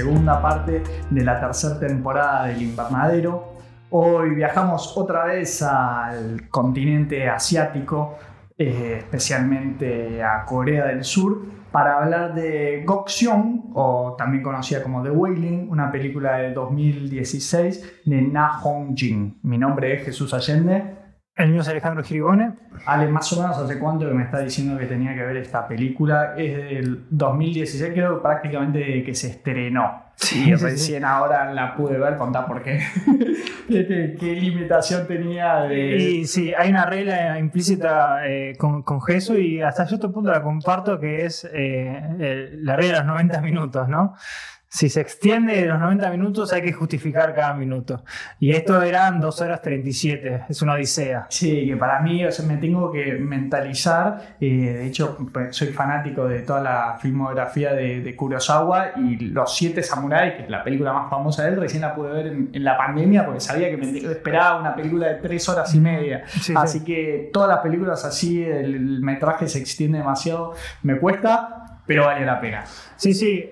[0.00, 3.52] segunda parte de la tercera temporada del Invernadero.
[3.90, 8.16] Hoy viajamos otra vez al continente asiático,
[8.56, 15.10] eh, especialmente a Corea del Sur, para hablar de Gokseong, o también conocida como The
[15.10, 19.38] Wailing, una película de 2016 de Na Hong Jin.
[19.42, 20.99] Mi nombre es Jesús Allende.
[21.40, 22.52] El mío es Alejandro Giribone.
[22.86, 25.66] Ale, más o menos hace cuánto que me está diciendo que tenía que ver esta
[25.66, 26.34] película.
[26.36, 30.10] Es del 2016, creo prácticamente que se estrenó.
[30.20, 32.78] Sí, recién ahora la pude ver, contar por qué.
[33.68, 35.96] ¿Qué, limitación tenía de.?
[35.96, 40.42] Y sí, hay una regla implícita eh, con, con Jesús y hasta cierto punto la
[40.42, 44.14] comparto, que es eh, la regla de los 90 minutos, ¿no?
[44.72, 48.04] Si se extiende los 90 minutos hay que justificar cada minuto.
[48.38, 51.26] Y esto eran 2 horas 37, es una odisea.
[51.28, 56.42] Sí, que para mí me tengo que mentalizar, eh, de hecho pues, soy fanático de
[56.42, 61.44] toda la filmografía de, Kurosawa y Los Siete Samuráis, que es la película más famosa
[61.44, 64.76] de él, recién la pude ver en, la pandemia porque sabía que me esperaba una
[64.76, 66.22] película de 3 horas y media.
[66.54, 72.24] así que todas las películas así, el metraje se extiende demasiado, me cuesta, pero vale
[72.24, 72.64] la pena.
[72.96, 73.50] Sí, sí,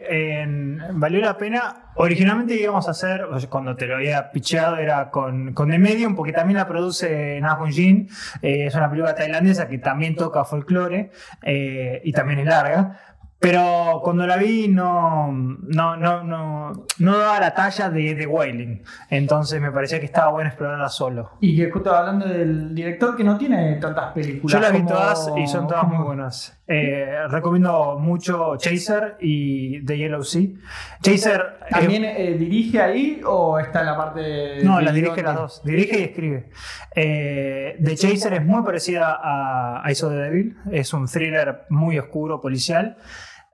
[0.93, 1.93] valió la pena.
[1.97, 6.33] Originalmente íbamos a hacer, cuando te lo había picheado, era con, con The Medium, porque
[6.33, 8.09] también la produce Na Jin.
[8.43, 11.11] Eh, es una película tailandesa que también toca folclore
[11.43, 13.01] eh, y también es larga.
[13.41, 18.83] Pero cuando la vi no, no, no, no, no daba la talla de The Wailing.
[19.11, 21.31] Entonces me parecía que estaba bueno explorarla solo.
[21.41, 24.53] Y que justo hablando del director que no tiene tantas películas.
[24.53, 26.58] Yo las vi todas y son todas muy buenas.
[26.71, 30.49] Eh, recomiendo mucho Chaser y The Yellow Sea.
[31.01, 31.61] Chaser.
[31.71, 34.63] ¿También eh, dirige ahí o está en la parte.?
[34.63, 35.63] No, la dirige las dos.
[35.65, 36.51] Dirige y escribe.
[36.95, 40.57] Eh, The Chaser es muy parecida a Ice of the Devil.
[40.71, 42.99] Es un thriller muy oscuro, policial.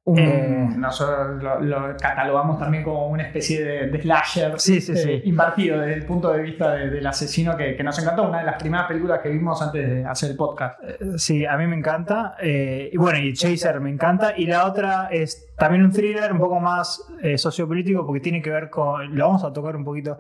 [0.07, 5.23] Eh, nosotros lo, catalogamos también como una especie de, slasher sí, sí, sí.
[5.25, 8.87] invertido desde el punto de vista del asesino que, nos encantó, una de las primeras
[8.87, 10.79] películas que vimos antes de hacer el podcast.
[11.17, 12.37] Sí, a mí me encanta.
[12.43, 14.35] y bueno, y Chaser me encanta.
[14.37, 18.51] Y la otra es también un thriller un poco más eh, sociopolítico porque tiene que
[18.51, 20.19] ver con, lo vamos a tocar un poquito,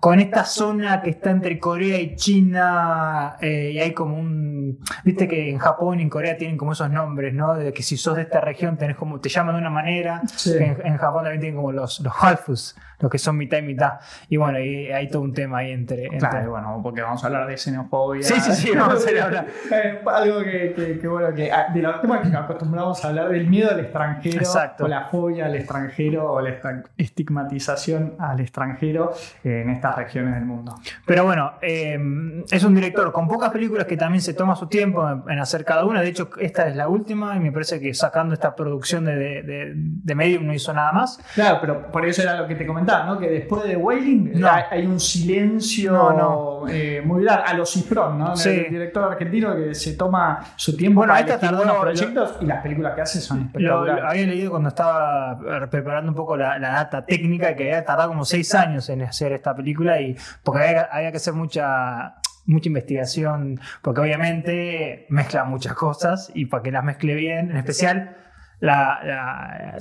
[0.00, 5.28] con esta zona que está entre Corea y China eh, y hay como un, viste
[5.28, 7.54] que en Japón y en Corea tienen como esos nombres, ¿no?
[7.54, 10.96] De que si sos de esta región tenés como, te llaman de una manera, en,
[10.96, 14.00] Japón también tienen como los, los halfus, los que son mitad y mitad.
[14.28, 16.08] Y bueno, y hay todo un tema ahí entre...
[16.18, 18.22] Claro, bueno, porque vamos a hablar de xenofobia.
[18.22, 19.46] Sí, sí, sí, vamos a hablar.
[19.74, 23.46] Eh, algo que, que, bueno, que ah, de los temas que acostumbramos a hablar del
[23.48, 24.42] miedo al extranjero.
[24.80, 26.54] O la fobia al extranjero o la
[26.96, 29.12] estigmatización al extranjero
[29.42, 30.76] en estas regiones del mundo.
[31.06, 31.98] Pero bueno, eh,
[32.50, 35.84] es un director con pocas películas que también se toma su tiempo en hacer cada
[35.84, 36.00] una.
[36.00, 40.14] De hecho, esta es la última y me parece que sacando esta producción de, de,
[40.14, 41.18] Medium no hizo nada más.
[41.34, 43.18] Claro, pero por eso era lo que te comentaba, ¿no?
[43.18, 47.44] Que después de Wailing hay, un silencio eh, muy largo.
[47.46, 48.34] A los Cifrón, ¿no?
[48.34, 52.62] El director argentino que se toma su tiempo bueno, para elegir buenos proyectos y las
[52.62, 54.02] películas que hace son espectaculares.
[54.02, 55.38] Lo, había leído cuando estaba
[55.70, 59.54] preparando un poco la, data técnica que había tardado como seis años en hacer esta
[59.54, 62.16] película y porque había, que hacer mucha
[62.46, 68.16] mucha investigación, porque obviamente mezcla muchas cosas y para que las mezcle bien, en especial
[68.60, 69.78] la,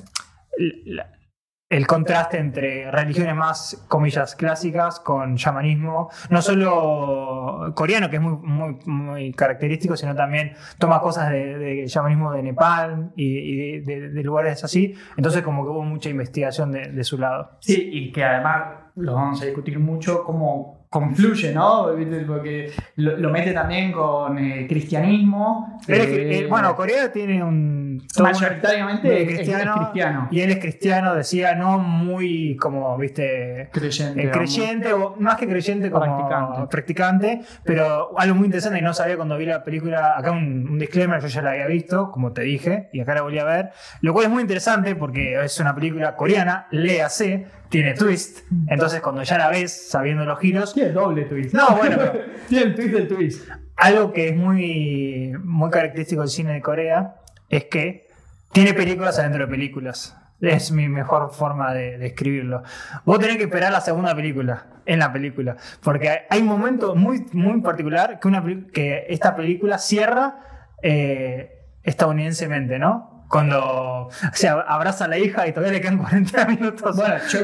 [1.74, 8.38] el contraste entre religiones más, comillas, clásicas con shamanismo, no solo coreano, que es muy,
[8.38, 14.94] muy, muy característico, sino también toma cosas de, de de Nepal y, de, lugares así.
[15.18, 17.58] Entonces como que hubo mucha investigación de, su lado.
[17.60, 21.88] Sí, y que además lo vamos a discutir mucho, como confluye, ¿no?
[22.28, 25.80] Porque lo, mete también con eh, cristianismo.
[25.88, 28.06] Eh, bueno, Corea tiene un...
[28.20, 33.70] Mayoritariamente cristiano, Y él es cristiano, decía, no muy como, viste...
[33.74, 34.24] Creyente.
[34.24, 36.68] Eh, creyente, o más que creyente, como practicante.
[36.70, 37.42] practicante.
[37.64, 41.20] Pero algo muy interesante y no sabía cuando vi la película, acá un, un disclaimer,
[41.20, 43.72] yo ya la había visto, como te dije, y acá la volví a ver.
[44.02, 48.42] Lo cual es muy interesante porque es una película coreana, léase, tiene twist.
[48.68, 50.76] Entonces, cuando ya la ves, sabiendo los giros.
[50.76, 51.56] Tiene doble twist.
[51.56, 51.98] No, bueno,
[52.48, 53.50] tiene el twist del twist.
[53.76, 57.16] Algo que es muy, muy característico del cine de Corea
[57.50, 58.10] es que
[58.52, 60.16] tiene películas adentro de películas.
[60.40, 62.62] Es mi mejor forma de describirlo.
[63.06, 65.58] Vos tenés que esperar la segunda película en la película.
[65.82, 72.78] Porque hay un momento muy, muy particular que, una, que esta película cierra eh, estadounidensemente,
[72.78, 73.13] ¿no?
[73.34, 76.96] Cuando se abraza a la hija y todavía le quedan 40 minutos.
[76.96, 77.40] Bueno, yo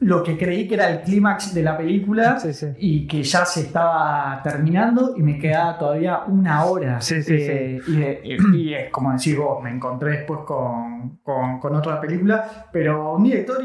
[0.00, 2.36] lo que creí que era el clímax de la película
[2.78, 7.00] y que ya se estaba terminando y me quedaba todavía una hora.
[7.00, 7.80] Sí, sí, eh,
[8.24, 13.62] y, es como decir vos, me encontré después con, con, otra película, pero un director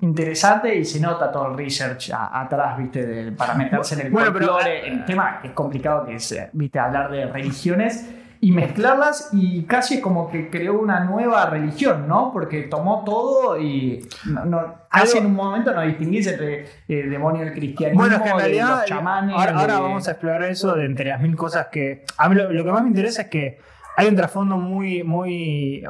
[0.00, 4.60] interesante y se nota todo el research atrás, viste, para meterse en el bueno, pero,
[4.60, 8.08] el tema que es complicado que es, eh, viste, hablar de religiones
[8.44, 12.30] y mezclarlas y casi como que creó una nueva religión, ¿no?
[12.30, 17.54] Porque tomó todo y no, casi en un momento no distinguís entre eh, demonio del
[17.54, 19.34] cristianismo, bueno, que en realidad, los chamanes.
[19.34, 22.04] Ahora, vamos a explorar eso de entre las mil cosas que.
[22.18, 23.60] A mí lo, que más me interesa es que
[23.96, 25.82] hay un trasfondo muy, muy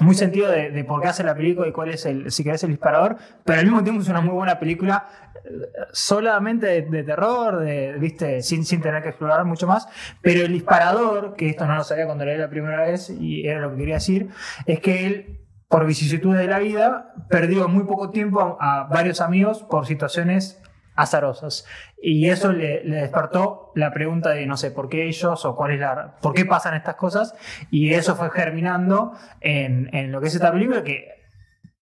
[0.00, 2.70] muy sentido de, por qué hace la película y cuál es el, si querés, el
[2.70, 5.06] disparador, pero al mismo tiempo es una muy buena película
[5.44, 5.48] eh,
[5.92, 8.42] solamente de, terror, de, ¿viste?
[8.42, 9.86] Sin, sin tener que explorar mucho más,
[10.22, 13.60] pero el disparador, que esto no lo sabía cuando leí la primera vez y era
[13.60, 14.30] lo que quería decir,
[14.66, 19.62] es que él, por vicisitudes de la vida, perdió muy poco tiempo a varios amigos
[19.64, 20.62] por situaciones
[20.94, 21.66] azarosas.
[22.00, 25.80] Y eso le, despertó la pregunta de, no sé, ¿por qué ellos o cuál es
[25.80, 27.34] la, por qué pasan estas cosas?
[27.70, 31.08] Y eso fue germinando en, en lo que es esta película que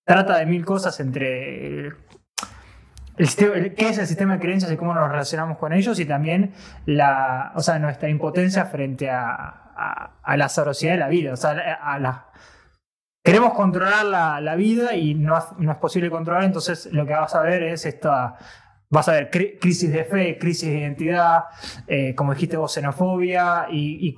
[0.05, 1.93] trata de mil cosas entre
[3.17, 6.53] el, qué es el sistema de creencias y cómo nos relacionamos con ellos y también
[6.87, 9.63] la, o sea, nuestra impotencia frente a,
[10.23, 11.33] a, la azarosidad de la vida.
[11.33, 11.51] O sea,
[11.83, 12.27] a la,
[13.23, 17.35] queremos controlar la, la vida y no, no, es posible controlar, entonces lo que vas
[17.35, 18.37] a ver es esta
[18.93, 21.45] Vas a ver crisis de fe, crisis de identidad,
[21.87, 24.15] eh, como dijiste vos, xenofobia y,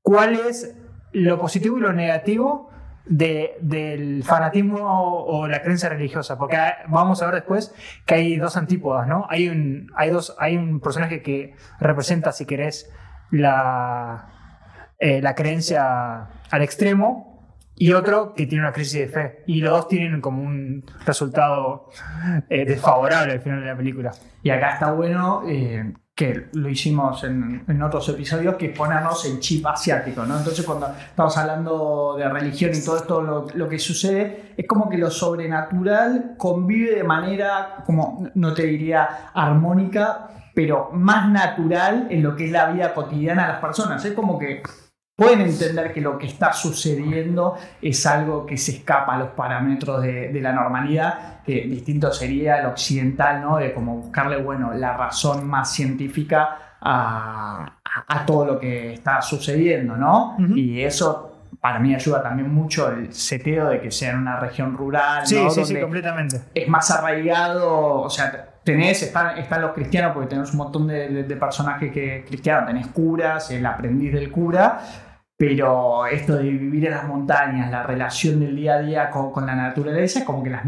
[0.00, 0.76] cuál es
[1.10, 2.70] lo positivo y lo negativo
[3.04, 6.56] del fanatismo o la creencia religiosa, porque
[6.86, 7.74] vamos a ver después
[8.06, 9.26] que hay dos antípodas, ¿no?
[9.28, 12.92] Hay un, hay dos, hay un personaje que representa, si querés,
[13.32, 14.28] la,
[15.00, 17.31] eh, la creencia al extremo
[17.74, 19.44] y otro que tiene una crisis de fe.
[19.46, 21.88] Y los dos tienen como un resultado
[22.48, 24.12] eh, desfavorable al final de la película.
[24.42, 29.66] Y acá está bueno eh, que lo hicimos en, otros episodios, que ponernos el chip
[29.66, 30.36] asiático, ¿no?
[30.36, 34.90] Entonces cuando estamos hablando de religión y todo esto, lo, lo, que sucede, es como
[34.90, 42.22] que lo sobrenatural convive de manera, como no te diría armónica, pero más natural en
[42.22, 44.04] lo que es la vida cotidiana de las personas.
[44.04, 44.62] Es como que
[45.22, 50.02] pueden entender que lo que está sucediendo es algo que se escapa a los parámetros
[50.02, 53.56] de, la normalidad, que distinto sería el occidental, ¿no?
[53.58, 57.78] De como buscarle, bueno, la razón más científica a,
[58.26, 60.36] todo lo que está sucediendo, ¿no?
[60.56, 64.76] Y eso para mí ayuda también mucho el seteo de que sea en una región
[64.76, 65.24] rural.
[65.24, 66.40] Sí, sí, sí, completamente.
[66.54, 71.36] Es más arraigado, o sea, tenés, están, están los cristianos, porque tenemos un montón de,
[71.38, 74.80] personajes que cristianos, tenés curas, el aprendiz del cura,
[75.44, 79.56] pero esto de vivir en las montañas, la relación del día a día con, la
[79.56, 80.62] naturaleza, como que las,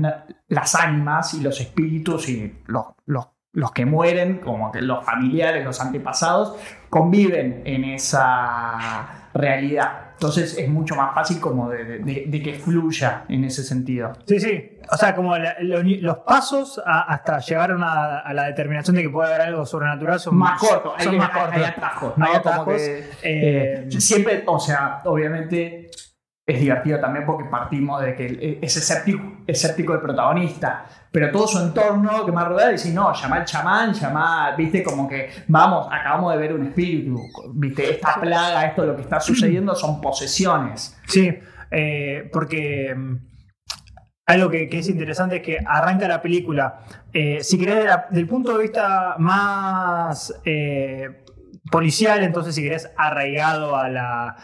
[0.49, 5.65] las ánimas y los espíritus y los, los, los que mueren, como que los familiares,
[5.65, 6.57] los antepasados,
[6.91, 10.13] conviven en esa realidad.
[10.13, 14.13] Entonces es mucho más fácil como de, que fluya en ese sentido.
[14.27, 14.79] Sí, sí.
[14.91, 19.67] O sea, como los pasos hasta llegar a, la determinación de que puede haber algo
[19.67, 20.95] sobrenatural son más cortos.
[21.03, 21.57] Son más cortos.
[21.57, 22.17] Hay atajos.
[22.17, 22.27] ¿no?
[22.73, 25.91] Eh, eh, siempre, o sea, obviamente
[26.47, 31.59] es divertido también porque partimos de que es escéptico, escéptico el protagonista, pero todo su
[31.59, 35.89] entorno que me ha rodeado dice, no, llama al chamán, llama, viste, como que, vamos,
[35.91, 37.19] acabamos de ver un espíritu,
[37.55, 41.01] viste, esta plaga, esto lo que está sucediendo son posesiones.
[41.07, 41.35] Sí,
[41.71, 43.17] eh, porque mm,
[44.27, 46.81] algo que, es interesante es que arranca la película,
[47.13, 50.35] eh, si querés, del punto de vista más...
[50.45, 51.21] Eh,
[51.71, 54.37] policial, entonces si querés arraigado a la,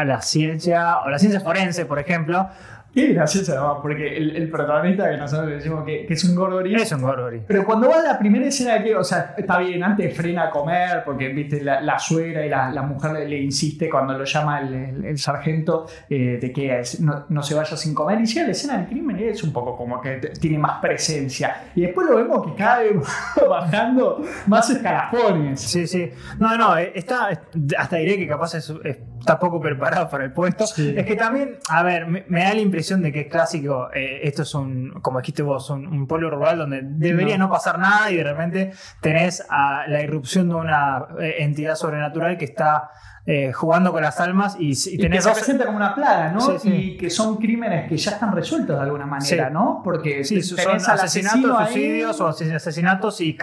[0.00, 2.48] a la ciencia, o la ciencia forense, por ejemplo,
[2.92, 6.74] Qué gracioso además, porque el, protagonista que nosotros le decimos que, es un gorgori.
[6.74, 7.42] Es un gorgori.
[7.46, 10.50] Pero cuando va a la primera escena que, o sea, está bien, antes frena a
[10.50, 15.86] comer, porque viste, la, suegra y la, mujer le, insiste cuando lo llama el, sargento
[16.08, 16.82] eh, de que
[17.28, 18.20] no, se vaya sin comer.
[18.20, 21.68] Y llega la escena del crimen y es un poco como que tiene más presencia.
[21.76, 22.92] Y después lo vemos que cada vez
[23.48, 25.60] bajando más escalafones.
[25.60, 26.10] Sí, sí.
[26.40, 27.28] No, no, eh, está,
[27.78, 28.54] hasta diré que capaz
[29.20, 30.64] está poco preparado para el puesto.
[30.64, 34.42] Es que también, a ver, me da la impresión de que es clásico, eh, esto
[34.42, 37.50] es un, como dijiste vos, un, pueblo rural donde debería no.
[37.50, 42.46] pasar nada y de repente tenés a la irrupción de una eh, entidad sobrenatural que
[42.46, 42.90] está
[43.26, 46.40] eh, jugando con las almas y, y Y que se presenta como una plaga, ¿no?
[46.40, 46.68] Sí, sí.
[46.72, 49.52] Y que son crímenes que ya están resueltos de alguna manera, Sí.
[49.52, 49.82] ¿no?
[49.84, 53.36] Porque Sí, son asesinatos, suicidios o ases- asesinatos y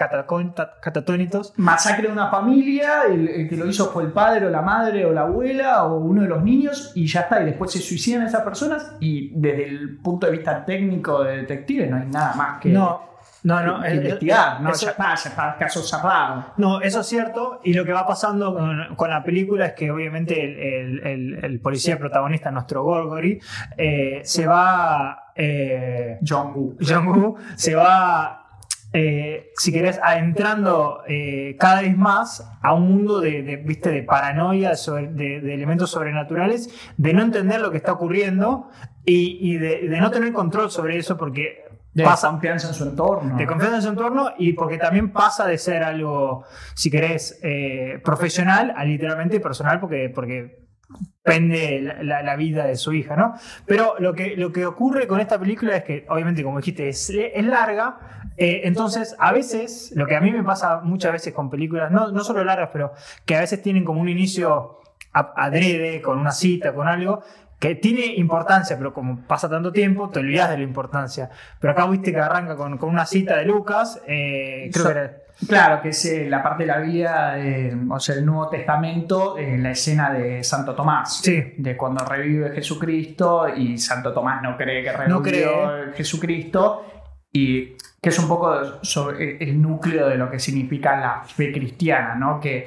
[0.82, 1.52] catatónitos.
[1.56, 5.04] masacre de una familia, el, el que lo hizo fue el padre o la madre
[5.06, 8.26] o la abuela o uno de los niños y ya está, y después se suicidan
[8.26, 12.60] esas personas y desde el punto de vista técnico de detective no hay nada más
[12.60, 13.02] que, No,
[13.44, 13.80] no, no.
[13.82, 14.70] que eh, investigar, ¿no?
[14.70, 16.46] eso- ya está, ya está, caso cerrado.
[16.56, 17.60] No, eso es cierto.
[17.64, 21.44] Y lo que va pasando con, con la película es que obviamente el, el- el-
[21.44, 23.38] el policía protagonista, nuestro Gorgory,
[23.76, 25.32] eh, se va...
[25.36, 26.76] eh, John Woo.
[26.80, 28.44] Jong-woo se va,
[28.92, 33.90] eh, si querés, adentrando eh, cada vez más a un mundo de, de, ¿viste?
[33.90, 38.68] de paranoia, sobre- de, de elementos sobrenaturales, de no entender lo que está ocurriendo
[39.04, 41.64] y, y de, de no tener control sobre eso porque
[41.98, 43.36] De pasa, confianza en su entorno.
[43.36, 48.00] de confianza en su entorno y porque también pasa de ser algo, si querés, eh,
[48.04, 50.66] profesional a literalmente personal porque, porque
[51.22, 53.34] pende la, la- la vida de su hija, ¿no?
[53.66, 57.10] Pero lo que, lo que ocurre con esta película es que, obviamente, como dijiste, es,
[57.10, 57.98] es larga,
[58.38, 62.10] eh, entonces a veces, lo que a mí me pasa muchas veces con películas, no,
[62.12, 62.92] no solo largas, pero
[63.26, 64.78] que a veces tienen como un inicio
[65.12, 67.22] adrede, con una cita, con algo,
[67.58, 71.28] que tiene importancia, pero como pasa tanto tiempo, te olvidas de la importancia.
[71.60, 74.98] Pero acá viste que arranca con, con una cita de Lucas, eh, creo So- que
[74.98, 75.16] era...
[75.46, 79.56] Claro, que es eh, la parte de la eh, o sea, el Nuevo Testamento, eh,
[79.56, 81.18] la escena de Santo Tomás.
[81.18, 81.54] Sí.
[81.58, 85.92] De cuando revive Jesucristo y Santo Tomás no cree que revivió No cree.
[85.94, 86.84] Jesucristo.
[87.32, 92.16] Y que es un poco sobre el núcleo de lo que significa la fe cristiana,
[92.16, 92.40] ¿no?
[92.40, 92.66] Que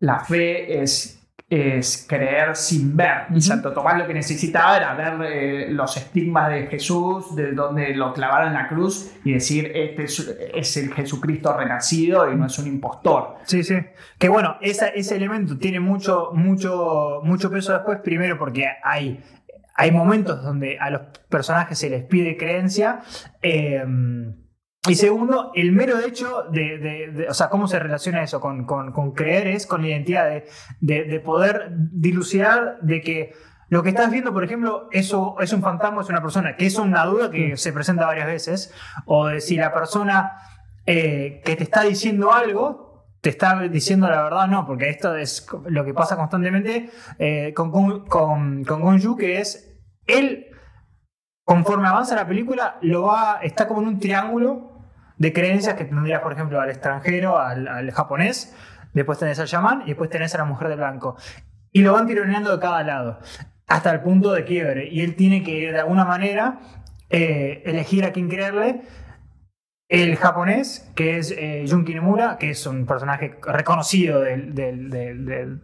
[0.00, 1.17] la fe es,
[1.50, 3.22] es creer sin ver.
[3.34, 3.40] Y.
[3.40, 8.12] Santo Tomás lo que necesitaba era ver eh, los estigmas de Jesús, de donde lo
[8.12, 12.58] clavaron en la cruz, y decir, este es, es el Jesucristo renacido y no es
[12.58, 13.36] un impostor.
[13.44, 13.76] Sí, sí.
[14.18, 19.22] Que bueno, esa- ese elemento tiene mucho, mucho, mucho peso después, primero porque hay,
[19.74, 21.00] hay momentos donde a los
[21.30, 23.00] personajes se les pide creencia.
[23.40, 23.82] eh,
[24.88, 28.64] y segundo, el mero hecho de, de- de- o sea, cómo se relaciona eso con,
[28.64, 30.46] con- con creer es con la identidad de,
[30.80, 33.32] de- de poder dilucidar de que
[33.70, 36.78] lo que estás viendo, por ejemplo, eso es un fantasma, es una persona, que es
[36.78, 38.72] una duda que se presenta varias veces,
[39.04, 40.32] o de si la persona
[40.86, 42.86] eh, que te está diciendo algo
[43.20, 47.52] te está diciendo la verdad o no, porque esto es lo que pasa constantemente eh,
[47.52, 49.76] con, con, con, con Gon Yu, que es
[50.06, 50.46] él,
[51.44, 54.67] conforme avanza la película, lo va, está como en un triángulo
[55.18, 58.54] de creencias que tendrías, por ejemplo, al extranjero, al, japonés,
[58.94, 61.16] después tenés al chamán y después tenés a la mujer de blanco.
[61.72, 63.18] Y lo van tironeando de cada lado,
[63.66, 64.88] hasta el punto de quiebre.
[64.88, 66.60] Y él tiene que, de alguna manera,
[67.10, 68.82] eh, elegir a quién creerle.
[69.88, 75.62] El japonés, que es eh, Jun que es un personaje reconocido del, del, del, del-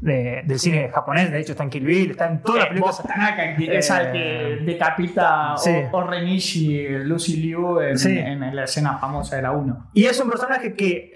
[0.00, 2.68] de- del cine japonés, de hecho está en Kill Bill, está en todas las Eh,
[2.70, 2.98] películas.
[3.02, 5.70] Bob Tanaka, que es al que Eh, decapita sí.
[5.92, 8.18] o, o Renishi, Lucy Liu en, Sí.
[8.18, 9.90] en la escena famosa de la 1.
[9.94, 11.12] Y es un personaje que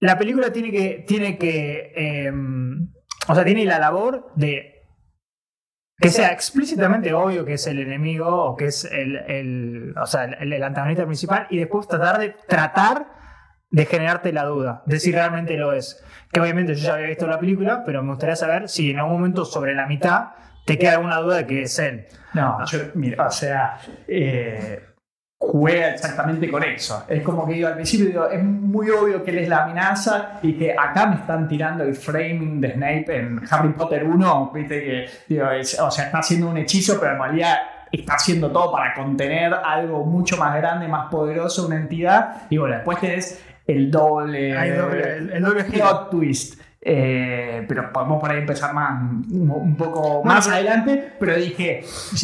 [0.00, 2.32] la película tiene que, tiene que, eh,
[3.28, 4.76] o sea, tiene la labor de
[5.98, 10.24] que sea explícitamente obvio que es el enemigo o que es el, el- o sea,
[10.24, 13.19] el, el antagonista principal y después tratar de tratar
[13.70, 16.02] de generarte la duda de si realmente lo es.
[16.32, 19.14] Que obviamente yo ya había visto la película, pero me gustaría saber si en algún
[19.14, 20.30] momento sobre la mitad
[20.66, 22.06] te queda alguna duda de que es él.
[22.34, 24.84] No, yo, mira, o sea, eh,
[25.38, 27.04] juega exactamente con eso.
[27.08, 30.38] Es como que digo, al principio digo, es muy obvio que él es la amenaza
[30.42, 34.80] y que acá me están tirando el framing de Snape en Harry Potter 1, viste
[34.84, 37.56] que, digo, es- o sea, está haciendo un hechizo, pero en realidad
[37.90, 42.42] está haciendo todo para contener algo mucho más grande, más poderoso, una entidad.
[42.50, 43.44] Y bueno, después tenés
[43.76, 46.60] el doble, Hay doble- el- el doble plot twist.
[46.82, 51.82] Eh, pero podemos por ahí empezar más, un, poco más adelante, pero dije,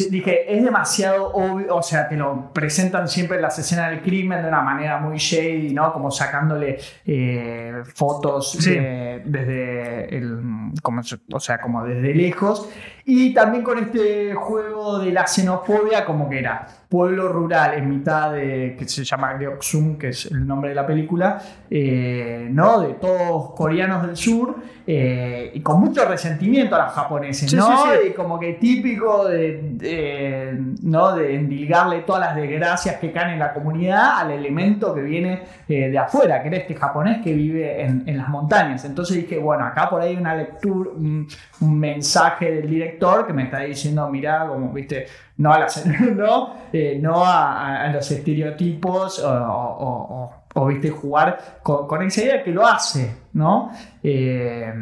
[0.09, 4.41] dije, es demasiado obvio, o sea, te lo presentan siempre en las escenas del crimen
[4.41, 5.93] de una manera muy shady, ¿no?
[5.93, 8.71] Como sacándole eh, fotos Sí.
[8.71, 10.39] de- desde el,
[10.81, 11.01] como,
[11.33, 12.67] o sea, como desde lejos.
[13.09, 18.31] Y también con este juego de la xenofobia, como que era pueblo rural en mitad
[18.31, 22.81] de, que se llama Gyeongsung, que es el nombre de la película, eh, ¿no?
[22.81, 27.67] De todos coreanos del sur, eh, y con mucho resentimiento a los japoneses, Sí, ¿no?
[27.67, 28.07] sí, sí.
[28.09, 31.13] Y como que típico de, de, ¿no?
[31.13, 35.89] de endilgarle todas las desgracias que caen en la comunidad al elemento que viene eh,
[35.89, 38.85] de afuera, que era este japonés que vive en, en las montañas.
[38.85, 41.27] Entonces dije, bueno, acá por ahí hay una lectura lectura, un,
[41.61, 45.05] un mensaje del director que me está diciendo, mirá, como viste,
[45.37, 45.85] no a, las-
[46.15, 53.15] no, eh, no a, los estereotipos o, viste, jugar con, esa idea que lo hace,
[53.33, 53.71] ¿no?
[54.03, 54.73] Eh,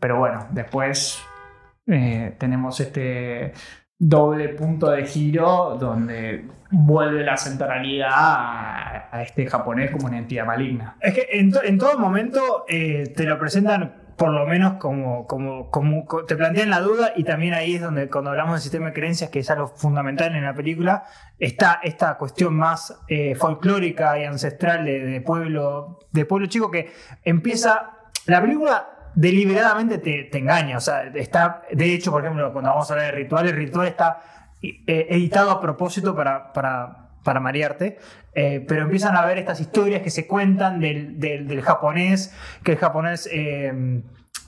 [0.00, 1.22] pero bueno, después
[1.86, 3.52] eh, tenemos este
[3.98, 10.96] doble punto de giro donde vuelve la centralidad a, este japonés como una entidad maligna.
[11.00, 15.70] Es que en, to- en todo momento te lo presentan por lo menos como, como,
[15.70, 18.88] como co- te plantean la duda y también ahí es donde cuando hablamos del sistema
[18.88, 21.04] de creencias, que es algo fundamental en la película,
[21.38, 26.92] está esta cuestión más eh, folclórica y ancestral de, pueblo, de pueblo chico que
[27.24, 27.92] empieza,
[28.26, 32.90] la película deliberadamente te, te engaña, o sea, está, de hecho, por ejemplo, cuando vamos
[32.90, 34.20] a hablar de ritual, el ritual está
[34.62, 37.98] eh, editado a propósito para, para, para marearte,
[38.34, 42.34] eh, pero empiezan a ver estas historias que se cuentan del, del- del japonés,
[42.64, 44.02] que el japonés eh,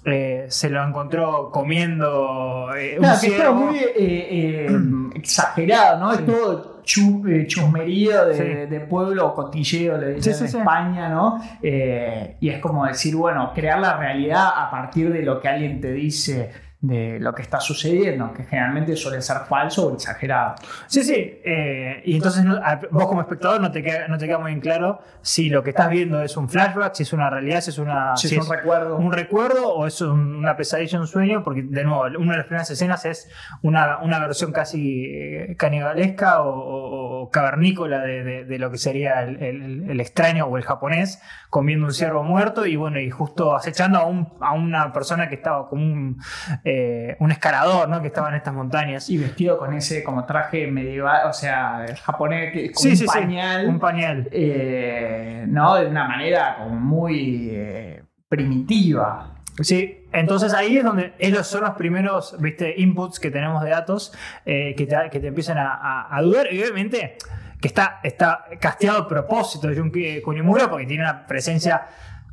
[0.04, 4.68] eh, se lo encontró comiendo eh, un que es muy eh,
[5.14, 6.12] exagerado, ¿no?
[6.12, 8.70] Es todo chu- chusmerío de, Sí.
[8.70, 10.60] de pueblo o cotilleo, le dicen Sí, en.
[10.60, 11.40] España, ¿no?
[11.62, 15.92] Y es como decir, bueno, crear la realidad a partir de lo que alguien te
[15.92, 16.50] dice
[16.82, 20.56] de lo que está sucediendo, que generalmente suele ser falso o exagerado.
[20.88, 21.14] Sí, sí.
[21.44, 22.44] eh, y entonces
[22.90, 25.70] vos como espectador no te, queda, no te queda muy en claro si lo que
[25.70, 28.16] estás viendo es un flashback, si es una realidad, si es una...
[28.16, 28.96] Si si es un recuerdo.
[28.96, 32.46] un recuerdo o es un- una pesadilla, un sueño, porque de nuevo, una de las
[32.46, 33.30] primeras escenas es
[33.62, 38.78] una, una versión casi eh, canibalesca o, o- o cavernícola de, de- de lo que
[38.78, 43.08] sería el, el- el extraño o el japonés comiendo un ciervo muerto y bueno, y
[43.08, 46.20] justo acechando a, un- a una persona que estaba como un,
[46.64, 46.71] eh,
[47.18, 48.00] un escalador, ¿no?
[48.00, 49.08] Que estaba en estas montañas.
[49.10, 53.06] Y vestido con ese como traje medieval, o sea, japonés, que- con Sí, un sí,
[53.06, 53.66] sí, pañal.
[53.68, 54.28] Un pañal.
[54.32, 55.74] eh, ¿no?
[55.76, 59.34] De una manera como muy eh, primitiva.
[59.60, 62.74] Sí, entonces ahí es donde esos son los primeros ¿viste?
[62.78, 64.12] inputs que tenemos de datos
[64.46, 66.52] eh, que, te, que te empiezan a, a- a dudar.
[66.52, 67.16] Y obviamente
[67.60, 71.82] que está, está casteado a propósito de Junki Kunimura porque tiene una presencia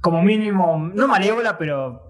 [0.01, 2.07] como mínimo, no malévola, pero...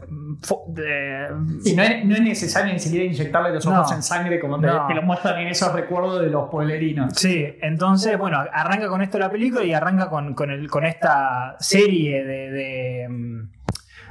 [0.67, 1.27] de-
[1.65, 3.95] Y no es, no es necesario ni siquiera inyectarle los ojos No.
[3.95, 4.85] en sangre como te, No.
[4.87, 7.13] te lo muestran en esos recuerdos de los pueblerinos.
[7.15, 11.55] Sí, entonces, bueno, arranca con esto la película y arranca con, con, el, con esta
[11.59, 13.49] serie de, de, mm,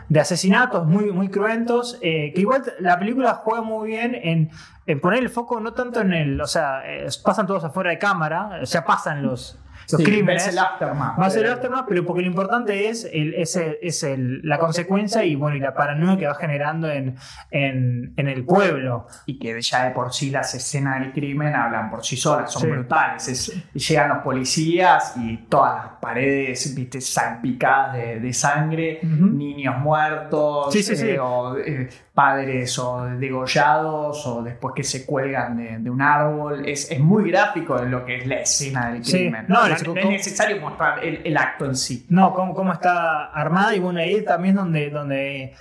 [0.09, 4.50] de asesinatos muy, muy cruentos, eh, que igual la película juega muy bien en,
[4.87, 7.98] en poner el foco no tanto en el, o sea, eh, pasan todos afuera de
[7.98, 9.59] cámara, o sea, pasan los,
[9.90, 10.44] los Sí, crímenes.
[10.44, 11.18] ves el aftermath.
[11.20, 14.40] Va a ser el aftermath, pero porque lo importante es, el, es, el- es el-
[14.42, 17.16] la consecuencia y bueno y la paranoia que va generando en,
[17.51, 19.07] en, en el pueblo.
[19.27, 22.62] Y que ya de por sí las escenas del crimen hablan por sí solas, son
[22.62, 22.68] Sí.
[22.68, 23.29] brutales.
[23.29, 30.72] Es- llegan los policías y todas las paredes, viste, salpicadas de, de sangre, niños muertos,
[30.72, 31.09] Sí, sí, sí.
[31.11, 36.66] eh, o eh, padres o degollados, o después que se cuelgan de, de un árbol.
[36.68, 39.12] Es, es muy gráfico lo que es la escena del Sí.
[39.18, 39.44] crimen.
[39.48, 42.07] No, No, es- no es necesario mostrar el, el acto en sí.
[42.09, 45.55] No, cómo, cómo está armada y bueno, ahí también donde, donde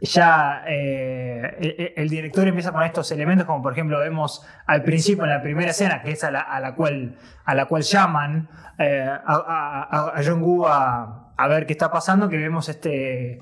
[0.00, 5.24] ya eh, el, el director empieza poner estos elementos, como por ejemplo vemos al principio
[5.24, 8.48] en la primera escena, que es a la, a la cual, a la cual llaman
[8.78, 10.22] eh, a, a, a
[10.68, 13.38] a, a ver qué está pasando, que vemos este...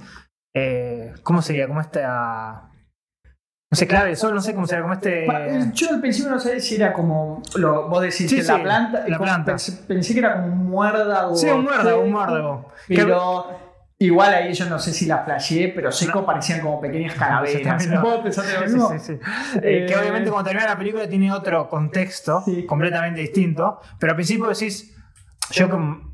[0.55, 1.69] eh, ¿Cómo sería?
[1.69, 2.65] Como esta...
[3.71, 5.27] No sé, clave, sol, no sé cómo sería, como este...
[5.27, 7.43] Pa- Yo al principio no sabía si era como.
[7.57, 9.05] Lo, vos decís Sí, que sí, la planta.
[9.07, 9.57] la planta.
[9.87, 11.37] Pensé, que era como un muérdago.
[11.37, 12.73] Sí, un muérdago, un muérdago.
[12.89, 13.45] Pero
[13.99, 16.25] igual ahí yo no sé si la flasheé, pero seco No.
[16.27, 18.01] parecían como pequeñas calaveras.
[18.01, 18.91] ¿Vos pensaste lo Sí, mismo?
[18.91, 19.13] sí, sí.
[19.63, 24.17] Eh, que Eh, obviamente cuando termina la película tiene otro contexto completamente distinto, pero al
[24.17, 24.97] principio decís,
[25.51, 26.09] yo como...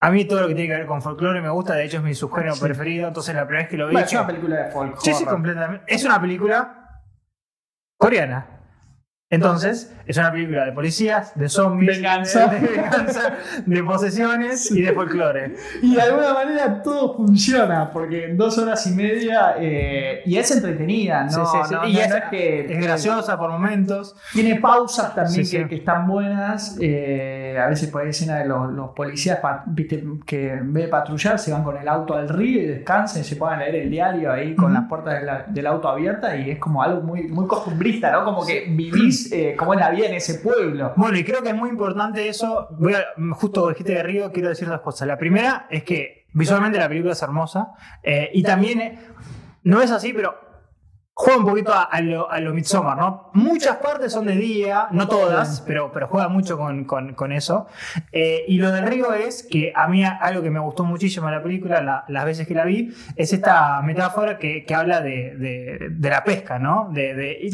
[0.00, 2.02] A mí todo lo que tiene que ver con folclore me gusta, de hecho es
[2.04, 3.94] mi subgénero preferido, entonces la primera vez que lo vi...
[3.94, 4.96] Bueno, es que- una película de folk.
[5.00, 5.84] sí, sí, completamente.
[5.92, 6.83] Es una película
[8.04, 8.53] coreana.
[9.30, 12.46] Entonces, es una película de policías, de zombies, Venganza.
[12.46, 13.32] de, de venganza,
[13.64, 15.56] de posesiones y de folclore.
[15.82, 19.54] Y de alguna manera todo funciona, porque en dos horas y media.
[19.58, 21.30] eh, y es entretenida, ¿no?
[21.30, 21.74] Sí, sí, sí.
[21.74, 22.72] no- Y no- es- no es que.
[22.74, 24.14] Es graciosa por momentos.
[24.32, 25.48] Tiene pausas también.
[25.50, 26.76] Que, que están buenas.
[26.80, 30.88] eh, a veces por ahí escena de los, los policías viste, que en vez de
[30.90, 33.90] patrullar se van con el auto al río y descansan y se puedan leer el
[33.90, 34.74] diario ahí con Ujú.
[34.74, 38.24] las puertas de la- del auto abiertas y es como algo muy, muy costumbrista, ¿no?
[38.24, 40.92] Como que vivís eh, como es la vida en ese pueblo.
[40.96, 42.68] Bueno, y creo que es muy importante eso.
[42.70, 45.06] A, justo dijiste de Río, quiero decir dos cosas.
[45.08, 47.68] La primera es que visualmente la película es hermosa.
[48.02, 48.98] eh, y también, eh,
[49.62, 50.42] no es así, pero
[51.16, 53.30] juega un poquito a, a lo, Midsommar, ¿no?
[53.34, 57.68] Muchas partes son de día, no todas, pero, pero juega mucho con, con- eso.
[58.10, 61.34] Eh, y lo del río es que a mí algo que me gustó muchísimo en
[61.36, 65.36] la película, la- las veces que la vi, es esta metáfora que, que habla de,
[65.36, 66.90] de- de la pesca, ¿no?
[66.92, 67.48] De, de-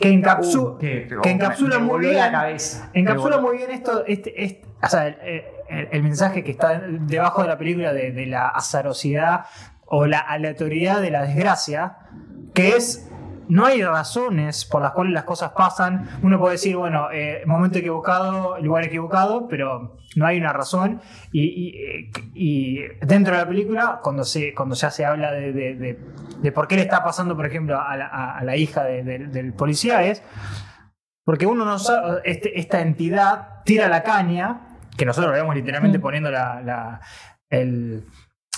[0.00, 2.16] que, encapsu- Uh, que, que encapsula me- me muy bien.
[2.16, 2.90] la cabeza.
[2.94, 5.16] Encapsula muy bien esto, este, este- o sea, el,
[5.68, 9.46] el- el mensaje que está debajo de la película de, de la azarosidad
[9.86, 11.96] o la aleatoriedad de la desgracia,
[12.54, 13.08] que es,
[13.48, 16.08] no hay razones por las cuales las cosas pasan.
[16.22, 21.00] Uno puede decir, bueno, eh, momento equivocado, lugar equivocado, pero no hay una razón.
[21.32, 25.74] Y, y- y dentro de la película, cuando se, cuando ya se habla de, de-
[25.74, 25.98] de-
[26.40, 29.02] de por qué le está pasando, por ejemplo, a la, a- a la hija de-
[29.02, 30.22] de- del policía, es
[31.24, 34.60] porque uno no sabe, este- esta entidad tira la caña,
[34.96, 37.00] que nosotros lo vemos literalmente poniendo la, la-
[37.50, 38.04] el-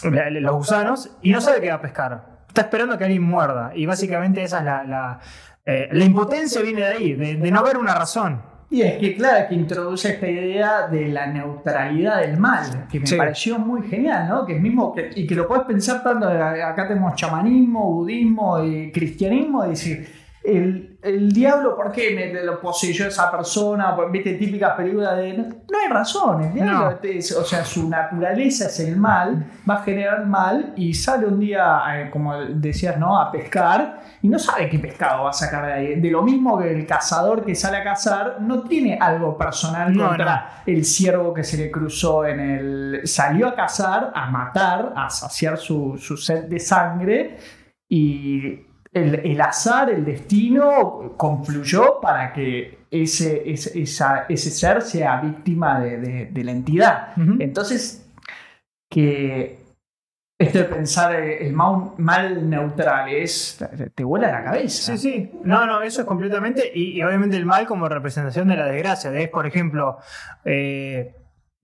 [0.03, 2.36] la- los gusanos, y no sabe qué va a pescar.
[2.57, 3.71] Está esperando que alguien muerda.
[3.75, 4.83] Y básicamente esa es la.
[4.85, 5.21] La,
[5.67, 8.41] eh, la impotencia viene de ahí, de, de no haber una razón.
[8.71, 13.07] Y es que, claro, que introduce esta idea de la neutralidad del mal, que me
[13.07, 13.17] Sí.
[13.17, 14.47] pareció muy genial, ¿no?
[14.47, 18.91] Que es mismo, que, y que lo puedes pensar tanto, acá tenemos chamanismo, budismo y
[18.91, 20.09] cristianismo, y decir,
[20.47, 23.95] el, el diablo, ¿por qué me lo poseyó esa persona?
[23.97, 25.33] Pues, Viste, típicas películas de...
[25.35, 26.99] No, no hay razón, el diablo, No.
[27.03, 31.39] es- o sea, su naturaleza es el mal, va a generar mal y sale un
[31.41, 33.21] día, eh, como decías, ¿no?
[33.21, 36.01] A pescar y no sabe qué pescado va a sacar de ahí.
[36.01, 40.09] De lo mismo que el cazador que sale a cazar no tiene algo personal No,
[40.09, 43.01] contra el ciervo que se le cruzó en el...
[43.05, 47.37] Salió a cazar, a matar, a saciar su, su sed de sangre
[47.89, 48.61] y
[48.97, 55.81] el, el azar, el destino confluyó para que ese, ese, esa- ese ser sea víctima
[55.81, 57.09] de, de- de la entidad.
[57.39, 58.09] Entonces,
[58.91, 59.59] que
[60.39, 63.59] esto de pensar eh, el mal, mal neutral es.
[63.95, 64.97] te- vuela la cabeza.
[64.97, 65.31] Sí, sí.
[65.45, 66.71] No, no, eso es completamente.
[66.75, 69.11] Y, y obviamente el mal como representación de la desgracia.
[69.19, 69.99] Es, por ejemplo,
[70.45, 71.15] eh,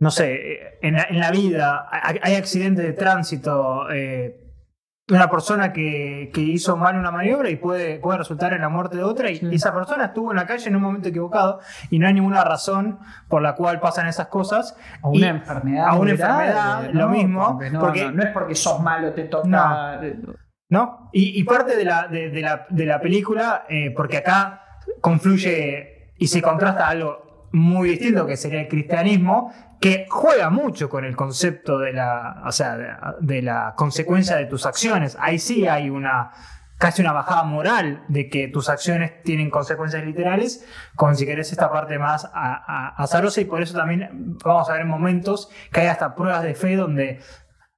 [0.01, 3.91] no sé, en la, en la vida hay, hay accidentes de tránsito.
[3.93, 4.39] eh,
[5.13, 8.97] una persona que, que hizo mal una maniobra y puede, puede resultar en la muerte
[8.97, 9.49] de otra, y Sí.
[9.53, 12.99] esa persona estuvo en la calle en un momento equivocado y no hay ninguna razón
[13.29, 14.77] por la cual pasan esas cosas.
[15.03, 15.87] A una Y- enfermedad.
[15.89, 19.25] a una enfermedad, lo mismo, Porque no, porque- no, no es porque sos malo, te
[19.25, 20.01] toca.
[20.71, 21.11] ¿no?
[21.13, 24.63] Y, y parte de la, de, de la, de la película, eh, porque acá
[25.01, 31.05] confluye y se contrasta algo muy distinto, que sería el cristianismo, que juega mucho con
[31.05, 32.89] el concepto de la, o sea, de,
[33.21, 35.17] de la consecuencia de tus acciones.
[35.21, 36.31] Ahí sí hay una
[36.79, 41.71] casi una bajada moral de que tus acciones tienen consecuencias literales, con si querés esta
[41.71, 45.81] parte más a- a- azarosa y por eso también vamos a ver en momentos que
[45.83, 47.21] hay hasta pruebas de fe donde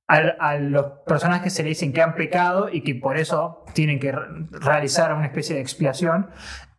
[0.08, 3.64] a, a los personajes que se le dicen que han pecado y que por eso
[3.74, 6.30] tienen que re- realizar una especie de expiación.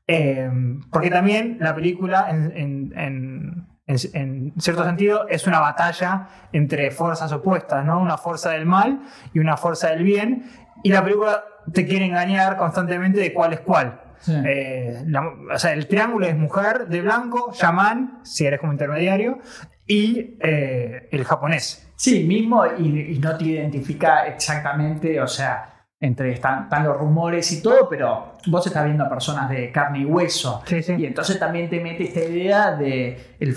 [0.07, 0.49] Eh,
[0.91, 6.91] porque también la película, en, en- en- en- en cierto sentido, es una batalla entre
[6.91, 7.99] fuerzas opuestas, ¿no?
[7.99, 9.01] Una fuerza del mal
[9.33, 10.43] y una fuerza del bien.
[10.83, 14.01] Y la película te quiere engañar constantemente de cuál es cuál.
[14.19, 14.33] Sí.
[14.45, 19.39] Eh, la- o sea, el triángulo es mujer de blanco, chamán, si eres como intermediario,
[19.87, 21.91] y eh, el japonés.
[21.95, 27.51] Sí, mismo, y, y no te identifica exactamente, o sea, entre están, están los rumores
[27.51, 30.61] y todo, pero vos estás viendo a personas de carne y hueso.
[30.65, 30.95] Sí, sí.
[30.97, 33.55] Y entonces también te mete esta idea de, el,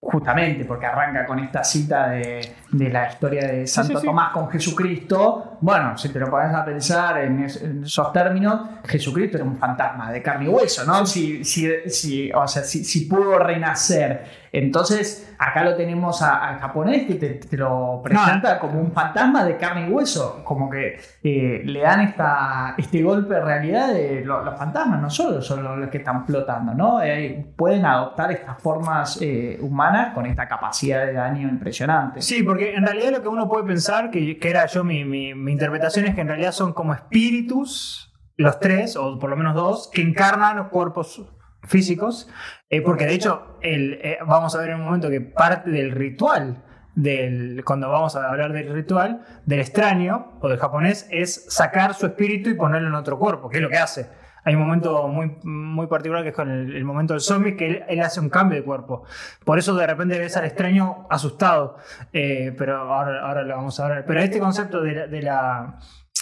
[0.00, 4.06] justamente porque arranca con esta cita de, de la historia de Santo sí.
[4.06, 5.58] Tomás con Jesucristo.
[5.60, 9.56] Bueno, si te lo pones a pensar en, es- en esos términos, Jesucristo era un
[9.56, 11.06] fantasma de carne y hueso, ¿no?
[11.06, 14.45] Si, si, si- o sea, si, si pudo renacer.
[14.58, 19.44] Entonces, acá lo tenemos a- al japonés que te, te lo presenta como un fantasma
[19.44, 20.42] de carne y hueso.
[20.44, 25.10] Como que eh, le dan esta, este golpe de realidad de lo- los fantasmas, no
[25.10, 27.02] solo son los que están flotando, ¿no?
[27.02, 32.22] Eh, pueden adoptar estas formas eh, humanas con esta capacidad de daño impresionante.
[32.22, 35.34] Sí, porque en realidad lo que uno puede pensar, que, que era yo mi, mi-
[35.34, 39.54] mi interpretación, es que en realidad son como espíritus, los tres, o por lo menos
[39.54, 41.22] dos, que encarnan cuerpos
[41.66, 42.28] físicos,
[42.70, 45.90] eh, porque de hecho el, eh, vamos a ver en un momento que parte del
[45.92, 46.62] ritual,
[46.94, 52.06] del, cuando vamos a hablar del ritual, del extraño o del japonés, es sacar su
[52.06, 54.08] espíritu y ponerlo en otro cuerpo, que es lo que hace.
[54.44, 57.66] Hay un momento muy, muy particular que es con el, el momento del zombie, que
[57.66, 59.02] él, él hace un cambio de cuerpo.
[59.44, 61.76] Por eso de repente ves al extraño asustado.
[62.12, 64.04] Eh, pero ahora, ahora lo vamos a ver.
[64.06, 65.78] Pero este concepto de la, de la-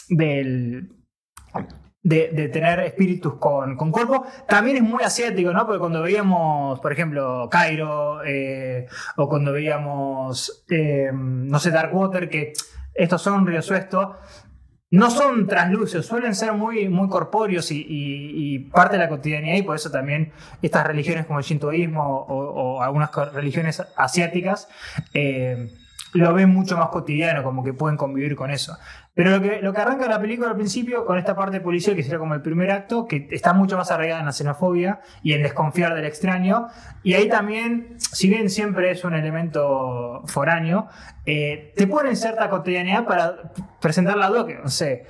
[0.09, 0.89] del,
[2.05, 5.67] de, tener espíritus con, con cuerpo también es muy asiático, ¿no?
[5.67, 8.87] Porque cuando veíamos, por ejemplo, Cairo eh,
[9.17, 12.53] o cuando veíamos, eh, no sé, Dark Water, que
[12.95, 14.17] estos son o esto.
[14.91, 19.77] no son translúcidos, suelen ser muy, muy corpóreos y, parte de la cotidianidad y por
[19.77, 24.69] eso también estas religiones como el shintoísmo o, algunas religiones asiáticas
[25.15, 25.73] eh,
[26.13, 28.77] lo ven mucho más cotidiano, como que pueden convivir con eso.
[29.17, 32.03] Pero lo que, lo que arranca la película al principio con esta parte policial, que
[32.03, 35.43] sería como el primer acto, que está mucho más arraigada en la xenofobia y en
[35.45, 36.67] desconfiar del extraño.
[37.05, 40.89] Y ahí también, si bien siempre es un elemento foráneo,
[41.27, 45.07] eh, te ponen cierta cotidianidad para presentar la duda que, no sé,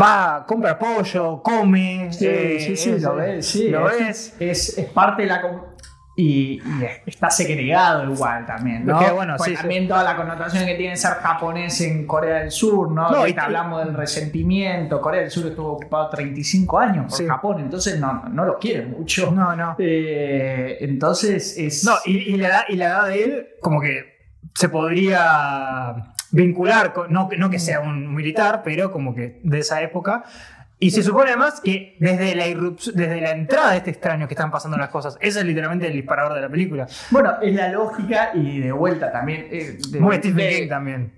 [0.00, 2.10] va, compra pollo, come.
[2.12, 3.68] Sí, eh, sí, sí, es- lo ves, sí.
[3.68, 4.36] Lo es, ves.
[4.40, 5.42] Es, es parte de la...
[6.18, 8.98] Y, y está segregado igual también, ¿no?
[8.98, 9.60] Que, bueno, Pues sí, sí.
[9.60, 13.10] también toda la connotación que tiene ser japonés en Corea del Sur, ¿no?
[13.22, 14.98] Te hablamos del resentimiento.
[15.02, 17.26] Corea del Sur estuvo ocupado 35 años por Sí.
[17.26, 19.30] Japón, entonces no, no lo quiere mucho.
[19.30, 19.76] No, no.
[19.78, 21.84] Eh, entonces es...
[21.84, 24.16] No, y, y la edad, y la edad de él, como que
[24.54, 29.82] se podría vincular, con- no, no que sea un militar, pero como que de esa
[29.82, 30.24] época.
[30.78, 32.44] Y se supone además que desde la,
[32.94, 35.94] desde la entrada de este extraño que están pasando las cosas, ese es literalmente el
[35.94, 36.86] disparador de la película.
[37.10, 39.46] Bueno, es la lógica y de vuelta también...
[39.50, 41.12] eh, de- Muy Stephen King también.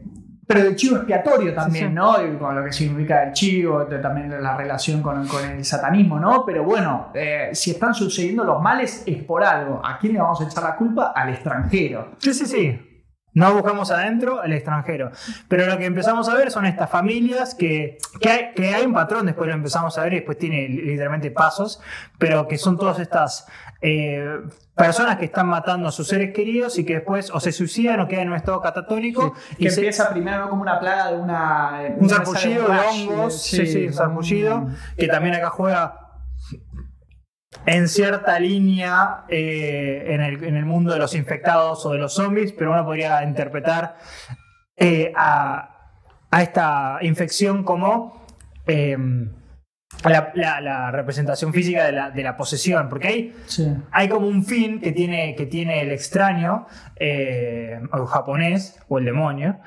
[0.47, 1.95] Pero el chivo expiatorio también, Sí, sí.
[1.95, 2.39] ¿no?
[2.39, 6.45] Con lo que significa el chivo, de- también la relación con, con el satanismo, ¿no?
[6.47, 9.83] Pero bueno, eh, si están sucediendo los males es por algo.
[9.85, 11.13] ¿A quién le vamos a echar la culpa?
[11.15, 12.13] Al extranjero.
[12.19, 12.88] Sí, sí, sí.
[13.39, 15.11] No buscamos adentro, al extranjero.
[15.49, 18.93] Pero lo que empezamos a ver son estas familias que, que, hay, que hay un
[18.93, 21.81] patrón, después lo empezamos a ver y después tiene literalmente pasos,
[22.19, 23.47] pero que son todas estas
[23.81, 24.41] eh,
[24.75, 28.09] personas que están matando a sus seres queridos y que después o se suicidan o
[28.09, 29.35] quedan en un estado catatónico.
[29.57, 31.81] Que y se- empieza primero como una plaga de una.
[31.97, 36.08] un sarpullido de hongos, sí, sí, un sarpullido, que también acá juega
[37.67, 42.15] en cierta línea eh, en, el, en el mundo de los infectados o de los
[42.15, 43.97] zombies, pero uno podría interpretar
[44.77, 45.93] eh, a,
[46.31, 48.25] a esta infección como
[48.67, 48.97] eh,
[50.05, 53.67] la, la- la representación física de la, de la posesión, porque hay Sí.
[53.91, 56.67] hay como un fin que tiene, que tiene el extraño,
[56.97, 59.59] eh, o el japonés, o el demonio,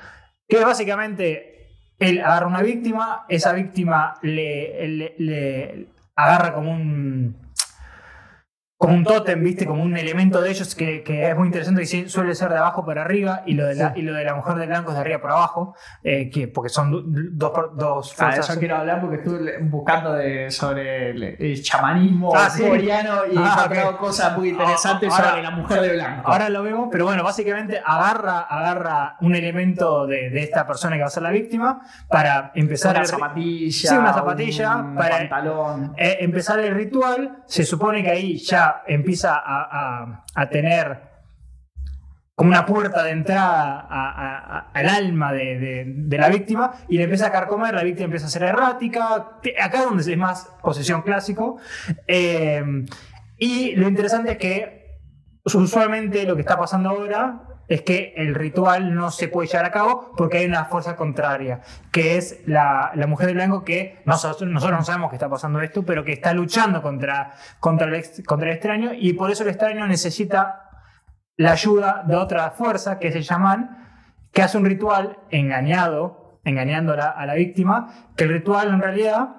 [0.48, 7.36] que básicamente él agarra una víctima, esa víctima le, le- le agarra como un
[8.82, 9.64] como un tótem, ¿viste?
[9.64, 12.58] Como un elemento de ellos que, que es muy interesante, que sí- suele ser de
[12.58, 14.96] abajo para arriba y lo de la, y lo de la mujer de blanco es
[14.96, 18.50] de arriba para abajo, eh, que, porque son do- dos, dos Ah, fuerzas.
[18.50, 22.62] eso quiero hablar porque estuve buscando de, sobre el, el chamanismo Ah, sí.
[22.64, 26.30] coreano y he Ah, cosas muy interesantes Ahora- sobre la mujer de blanco.
[26.32, 31.02] Ahora lo vemos, pero bueno, básicamente agarra, agarra un elemento de, de esta persona que
[31.02, 35.94] va a ser la víctima para empezar una zapatilla, Sí, una zapatilla un para- pantalón.
[35.96, 37.42] eh, empezar el ritual.
[37.46, 41.12] Se supone que ahí ya empieza a, tener
[42.34, 43.80] como una puerta de entrada
[44.72, 48.42] al alma de, la víctima y le empieza a carcomer, la víctima empieza a ser
[48.44, 49.14] errática,
[49.60, 51.58] acá es donde es más posesión clásico.
[52.06, 52.84] Eh,
[53.38, 54.98] y lo interesante es que
[55.44, 59.70] usualmente lo que está pasando ahora es que el ritual no se puede llevar a
[59.70, 64.50] cabo porque hay una fuerza contraria, que es la, la mujer de blanco que nosotros,
[64.50, 68.50] nosotros no sabemos que está pasando esto, pero que está luchando contra, contra, el, contra
[68.50, 70.68] el extraño y por eso el extraño necesita
[71.38, 73.88] la ayuda de otra fuerza que es el chamán,
[74.32, 79.36] que hace un ritual engañado, engañando a la víctima, que el ritual en realidad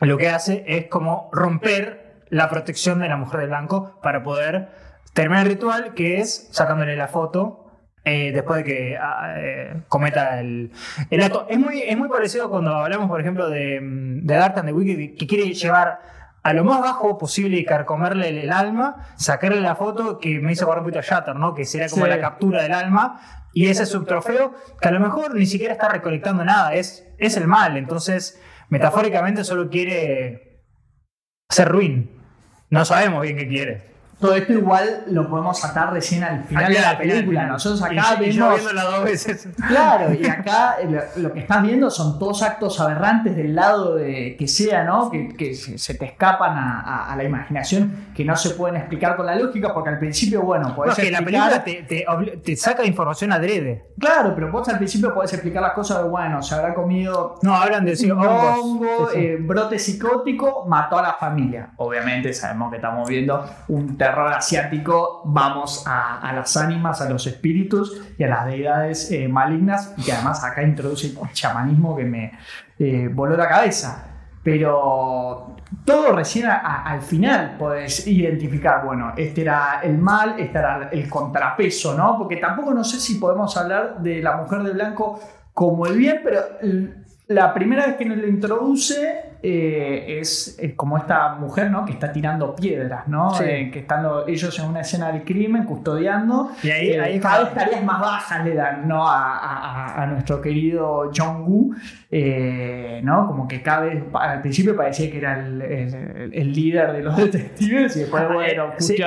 [0.00, 4.89] lo que hace es como romper la protección de la mujer de blanco para poder
[5.14, 7.66] terminar el ritual, que es sacándole la foto
[8.04, 10.72] eh, después de que ah, eh, cometa el,
[11.10, 11.46] el acto.
[11.48, 14.72] Es muy, es muy parecido cuando hablamos, por ejemplo, de, mm, de Dark and the
[14.72, 16.00] Wicked, que quiere llevar
[16.42, 20.52] a lo más bajo posible y carcomerle el, el alma, sacarle la foto que me
[20.52, 21.54] hizo acordar un poquito a Shatter, ¿no?
[21.54, 22.10] que sería como Sí.
[22.10, 23.20] la captura del alma.
[23.52, 27.06] Y ese es su trofeo, que a lo mejor ni siquiera está recolectando nada, es,
[27.18, 27.76] es el mal.
[27.76, 30.62] Entonces, metafóricamente solo quiere
[31.50, 32.10] ser ruin.
[32.70, 33.89] No sabemos bien qué quiere.
[34.20, 37.46] Todo esto igual lo podemos atar recién al final de la película.
[37.46, 38.54] Nosotros acá y, y vemos...
[38.54, 39.48] viéndola dos veces.
[39.66, 44.36] Claro, y acá lo, lo que estás viendo son todos actos aberrantes del lado de
[44.38, 45.10] que sea, ¿no?
[45.10, 49.16] Que, que se, te escapan a, a- a la imaginación, que no se pueden explicar
[49.16, 51.62] con la lógica, porque al principio, bueno, No, podés es que la explicar...
[51.64, 53.86] película te, te te saca información adrede.
[53.98, 57.54] Claro, pero vos al principio podés explicar las cosas de, bueno, se habrá comido No,
[57.54, 58.58] hablan de sí, hongos.
[58.58, 59.24] hongo, Sí, sí.
[59.26, 61.70] eh, brote psicótico, mató a la familia.
[61.76, 68.14] Obviamente sabemos que estamos viendo un terror asiático, vamos a, las ánimas, a los espíritus
[68.18, 72.32] y a las deidades eh, malignas, y que además acá introduce el chamanismo que me
[72.78, 74.06] eh, voló la cabeza.
[74.42, 81.08] Pero todo recién al final podés identificar, bueno, este era el mal, este era el
[81.08, 82.16] contrapeso, ¿no?
[82.16, 85.20] Porque tampoco no sé si podemos hablar de la mujer de blanco
[85.52, 86.40] como el bien, pero
[87.28, 91.84] la primera vez que nos lo introduce eh, es, es como esta mujer, ¿no?
[91.84, 93.30] Que está tirando piedras, ¿no?
[93.34, 93.44] Sí.
[93.46, 96.50] Eh, que están lo- ellos en una escena del crimen custodiando.
[96.62, 99.08] Y ahí- Eh, ahí- cada vez tareas más bajas le dan, ¿no?
[99.08, 101.74] A, a- nuestro querido Jong-Woo,
[102.10, 103.26] eh, ¿no?
[103.26, 107.16] Como que cada vez, al principio parecía que era el, el- el líder de los
[107.32, 109.06] detectives y después, bueno, Sí, eh,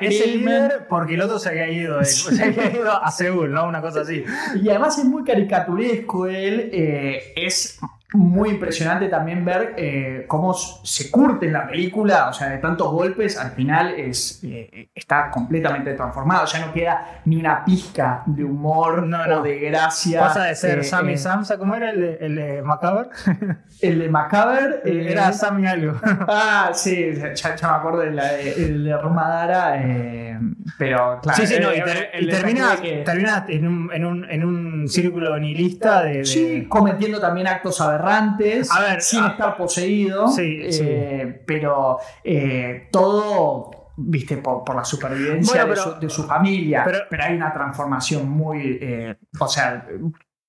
[0.00, 3.66] es el líder porque el otro se había ido, se había ido a Seúl, ¿no?
[3.66, 4.24] Una cosa así.
[4.62, 6.70] Y además es muy caricaturesco él.
[6.72, 7.78] eh, es
[8.14, 12.28] muy impresionante también ver eh, cómo se curte en la película.
[12.30, 16.46] O sea, de tantos golpes, al final es, eh, está completamente transformado.
[16.46, 20.20] Ya no queda ni una pizca de humor No, o de gracia.
[20.20, 23.08] Pasa de ser Eh, Sammy eh, Samsa, ¿cómo era el de, el de Macabre?
[23.82, 24.80] El de Macabre
[25.12, 26.00] era Sammy algo.
[26.28, 30.38] Ah, sí, ya, ya me acuerdo del de, el de Rumadara, eh,
[30.78, 31.36] pero claro.
[31.40, 35.38] sí, sí, no, y, ter- termina, que- termina en, un, en, un, en un círculo
[35.38, 36.18] nihilista de...
[36.18, 41.98] de- Sí, cometiendo también actos aberrantes, A ver, sin a- estar poseído, Sí, eh, pero
[42.24, 47.24] eh, todo, viste, por, por la supervivencia Bueno, de, su, de su familia, pero- pero,
[47.24, 49.86] hay una transformación muy, eh, o sea,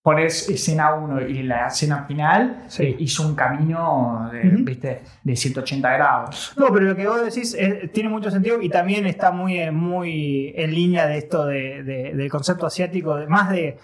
[0.01, 2.83] pones escena 1 y la escena final, Sí.
[2.83, 6.53] eh, hizo un camino, de, viste, de 180 grados.
[6.57, 10.53] No, pero lo que vos decís es- tiene mucho sentido y también está muy, muy
[10.55, 13.77] en línea de esto de, de- del concepto asiático, de- más de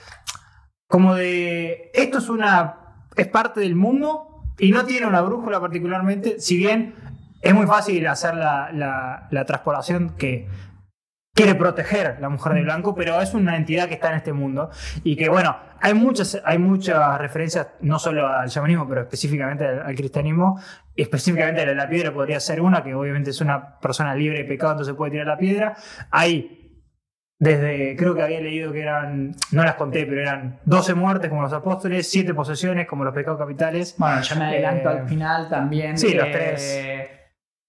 [0.87, 2.84] como de esto es una
[3.15, 6.95] es parte del mundo y no tiene una brújula particularmente, si bien
[7.41, 9.45] es muy fácil hacer la, la,
[10.17, 10.47] que
[11.33, 14.69] quiere proteger la mujer de blanco, pero es una entidad que está en este mundo
[15.03, 19.83] y que bueno, hay muchas, hay muchas referencias no solo al chamanismo, pero específicamente al,
[19.83, 20.59] al cristianismo,
[20.95, 24.71] específicamente la, la piedra podría ser una, que obviamente es una persona libre de pecado,
[24.71, 25.75] entonces puede tirar la piedra.
[26.09, 26.64] Hay
[27.37, 31.41] desde, creo que había leído que eran, no las conté, pero eran 12 muertes como
[31.41, 33.95] los apóstoles, 7 posesiones como los pecados capitales.
[33.97, 35.97] Bueno, ya me adelanto Eh, al final también.
[35.97, 37.09] sí, los eh, tres.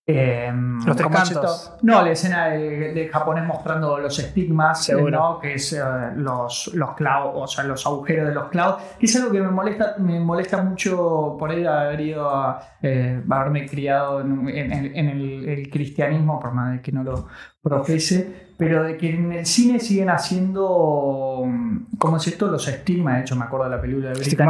[0.08, 0.52] Eh,
[0.86, 1.72] Los tres ¿cómo es cantos.
[1.82, 4.84] No, la escena de, de japonés mostrando los estigmas.
[5.10, 5.38] ¿no?
[5.40, 5.80] que es eh,
[6.14, 9.48] los, los clavos, o sea, los agujeros de los clavos, que es algo que me
[9.50, 15.08] molesta, me molesta mucho por ahí haber ido a eh, haberme criado en, en- en
[15.08, 17.26] el, el cristianismo, por más de que no lo
[17.60, 22.46] profese, pero de que en el cine siguen haciendo, mm, ¿cómo es esto?
[22.46, 24.46] Los estigmas, de hecho me acuerdo de la película de Brittany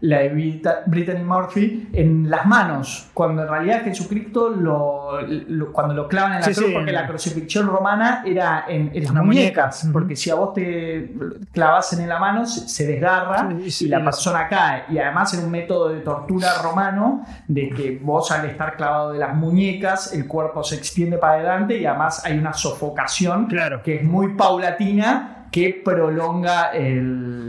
[0.00, 5.92] la de Brita- Brittany Murphy, en las manos, cuando en realidad Jesucristo lo, lo- cuando
[5.94, 9.10] lo clavan en la Sí, cruz, sí, porque la crucifixión romana era en, en las
[9.10, 9.92] Una muñecas, muñeca.
[9.98, 11.12] porque si a vos te
[11.52, 14.84] clavasen en la mano se, desgarra Sí, y la persona cae.
[14.90, 19.18] Y además era un método de tortura romano de que vos al estar clavado de
[19.18, 23.82] las muñecas, el cuerpo se extiende para adelante y además hay una sofocación Claro.
[23.82, 27.47] que es muy paulatina que prolonga el,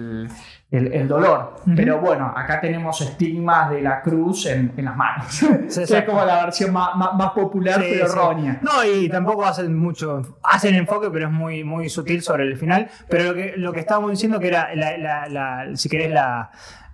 [0.72, 1.56] el- el dolor.
[1.66, 1.72] Ujú.
[1.76, 5.26] Pero bueno, acá tenemos estigmas de la cruz en, en las manos.
[5.70, 8.12] Sí, es como la versión más, más- más popular, Sí, pero sí.
[8.14, 8.60] errónea.
[8.62, 12.88] No, y tampoco hacen mucho, hacen enfoque, pero es muy, muy sutil sobre el final.
[13.10, 16.52] Pero lo que, lo que estábamos diciendo que era, la, la- la- si querés, la,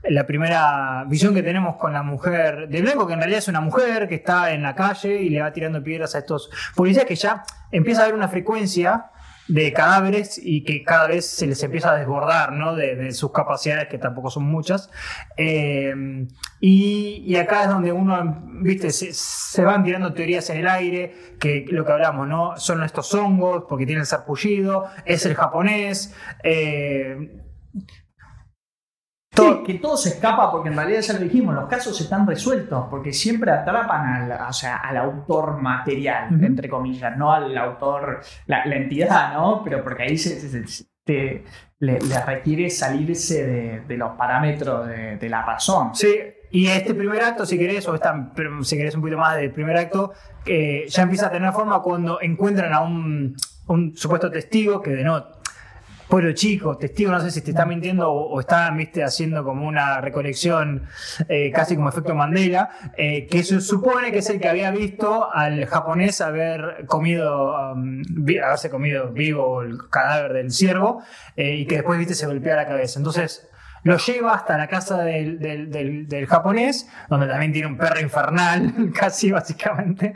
[0.07, 3.59] la primera visión que tenemos con la mujer de blanco, que en realidad es una
[3.61, 7.15] mujer que está en la calle y le va tirando piedras a estos policías, que
[7.15, 9.07] ya empieza a haber una frecuencia
[9.47, 12.75] de cadáveres y que cada vez se les empieza a desbordar ¿no?
[12.75, 14.89] de, sus capacidades, que tampoco son muchas.
[15.37, 16.25] Eh,
[16.59, 21.13] y, y acá es donde uno, viste, se, se van tirando teorías en el aire,
[21.39, 22.57] que lo que hablamos, ¿no?
[22.57, 26.13] Son estos hongos, porque tienen sarpullido, es el japonés.
[26.43, 27.41] eh,
[29.63, 33.11] Que todo se escapa porque en realidad ya lo dijimos, los casos están resueltos porque
[33.13, 38.75] siempre atrapan al, o sea, al autor material, entre comillas, no al autor, la, la
[38.75, 39.61] entidad, ¿no?
[39.63, 41.43] Pero porque ahí se, se- se- te-
[41.79, 45.93] le, le requiere salirse de, de los parámetros de, de la razón.
[45.93, 46.15] Sí,
[46.51, 49.75] y este primer acto, si querés, o esta, si querés un poquito más del primer
[49.77, 50.13] acto,
[50.45, 53.35] eh, ya empieza a tener forma cuando encuentran a un,
[53.67, 55.34] un supuesto testigo que de no.
[56.07, 59.67] Pueblo chico, testigo, no sé si te está mintiendo o, o está, viste, haciendo como
[59.67, 60.83] una recolección
[61.27, 65.33] eh, casi como efecto Mandela, eh, que se supone que es el que había visto
[65.33, 68.03] al japonés haber comido, um,
[68.43, 71.01] haberse comido vivo el cadáver del ciervo
[71.35, 72.99] eh, y que después, viste, se golpea la cabeza.
[72.99, 73.49] Entonces,
[73.85, 77.99] lo lleva hasta la casa del, del- del- del japonés, donde también tiene un perro
[78.01, 80.13] infernal, casi básicamente.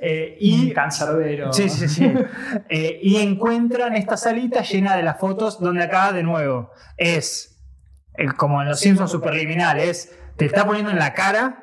[0.00, 1.52] Eh, Y y, cancerbero.
[1.52, 2.10] sí, sí, sí.
[2.70, 7.60] Eh, y encuentran esta salita llena de las fotos, donde acá de nuevo es
[8.16, 11.58] eh, como en los Simpsons superliminales, te está poniendo en la cara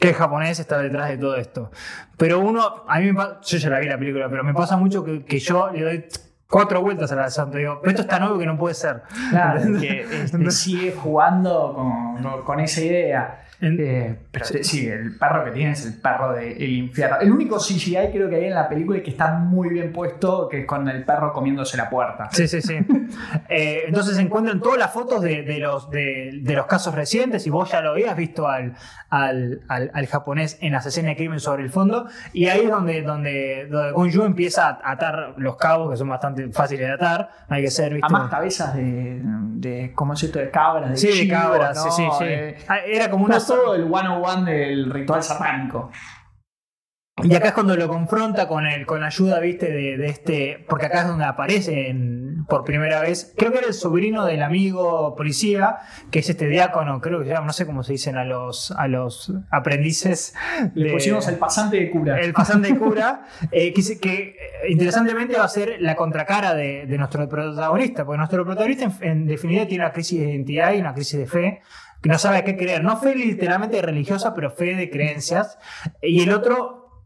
[0.00, 1.70] que el japonés está detrás de todo esto.
[2.16, 4.76] Pero uno, a mí me pasa, yo ya la vi la película, pero me pasa
[4.76, 6.04] mucho que, que yo le doy
[6.52, 7.56] cuatro vueltas a la Santo.
[7.56, 9.02] Digo, pero esto está nuevo que no puede ser.
[9.30, 13.41] Claro, que este, sigue jugando con, con esa idea.
[13.64, 17.18] Eh, pero sí, el perro que tiene es el perro del infierno.
[17.20, 20.48] El único CGI creo que hay en la película y que está muy bien puesto,
[20.48, 22.28] que es con el perro comiéndose la puerta.
[22.32, 22.78] Sí, sí, sí.
[23.48, 27.70] Eh, entonces se encuentran todas las fotos de, los, de, los casos recientes y vos
[27.70, 28.74] ya lo habías visto al,
[29.10, 33.02] al, al, japonés en la escena de crimen sobre el fondo y ahí es donde,
[33.02, 37.30] donde, donde empieza a atar los cabos que son bastante fáciles de atar.
[37.48, 38.06] Hay que ser, ¿viste?
[38.06, 40.38] A más cabezas de, de ¿cómo es esto?
[40.38, 40.90] De cabras.
[40.90, 42.24] De sí, de cabras, sí, sí, sí.
[42.24, 45.90] Eh, ah, era como una todo el one-on-one del ritual satánico.
[47.22, 50.64] Y acá es cuando lo confronta con el, con la ayuda, viste, de, este.
[50.66, 51.94] Porque acá es donde aparece
[52.48, 53.34] por primera vez.
[53.36, 55.76] Creo que era el sobrino del amigo policía,
[56.10, 58.72] que es este diácono, creo que se llama, no sé cómo se dicen a los,
[58.72, 60.34] a los aprendices.
[60.74, 62.18] Le pusimos el pasante de cura.
[62.18, 66.86] El pasante de cura, eh, que, que, eh, interesantemente va a ser la contracara de,
[66.98, 70.94] nuestro protagonista, porque nuestro protagonista en, en definitiva tiene una crisis de identidad y una
[70.94, 71.62] crisis de fe
[72.02, 72.82] que no sabe a qué creer.
[72.82, 75.58] No fe literalmente religiosa, pero fe de creencias.
[76.02, 77.04] Y el otro,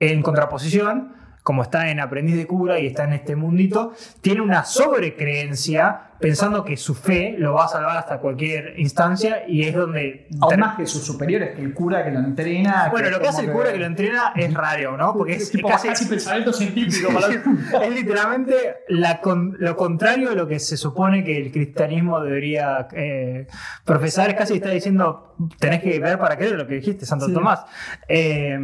[0.00, 1.14] en contraposición,
[1.44, 6.64] como está en aprendiz de cura y está en este mundito, tiene una sobrecreencia pensando
[6.64, 10.26] que su fe lo va a salvar hasta cualquier instancia y es donde...
[10.40, 12.88] Aún más que sus superiores, que el cura que lo entrena...
[12.90, 13.78] Bueno, lo que hace el cura que...
[13.78, 15.12] lo entrena es raro, ¿no?
[15.12, 17.10] Porque es, casi, pensamiento científico.
[17.82, 18.54] es literalmente
[18.88, 23.46] lo contrario de lo que se supone que el cristianismo debería eh,
[23.84, 24.30] profesar.
[24.30, 27.66] Es casi está diciendo, tenés que ver para creer lo que dijiste, Santo Tomás.
[28.08, 28.58] Eh,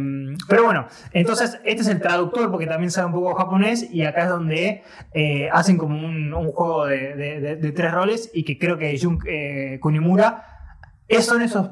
[0.49, 4.23] pero bueno, entonces este es el traductor porque también sabe un poco japonés y acá
[4.23, 4.81] es donde
[5.13, 9.79] eh, hacen como un, juego de de, tres roles y que creo que Jun eh,
[9.81, 10.45] Kunimura
[11.19, 11.69] son esos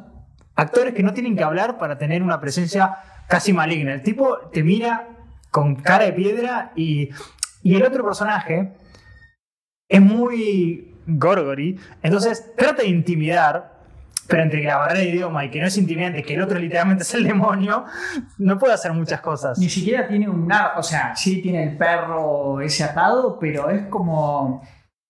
[0.55, 3.93] actores que no tienen que hablar para tener una presencia casi maligna.
[3.93, 5.07] El tipo te mira
[5.51, 7.09] con cara de piedra y,
[7.63, 8.73] y el otro personaje
[9.87, 13.79] es muy gorgori, entonces trata de intimidar,
[14.27, 16.59] pero entre que la barrera de idioma y que no es intimidante, que el otro
[16.59, 17.85] literalmente es el demonio,
[18.37, 19.57] no puede hacer muchas cosas.
[19.57, 24.61] Ni siquiera tiene un o sea, sí tiene el perro ese atado, pero es como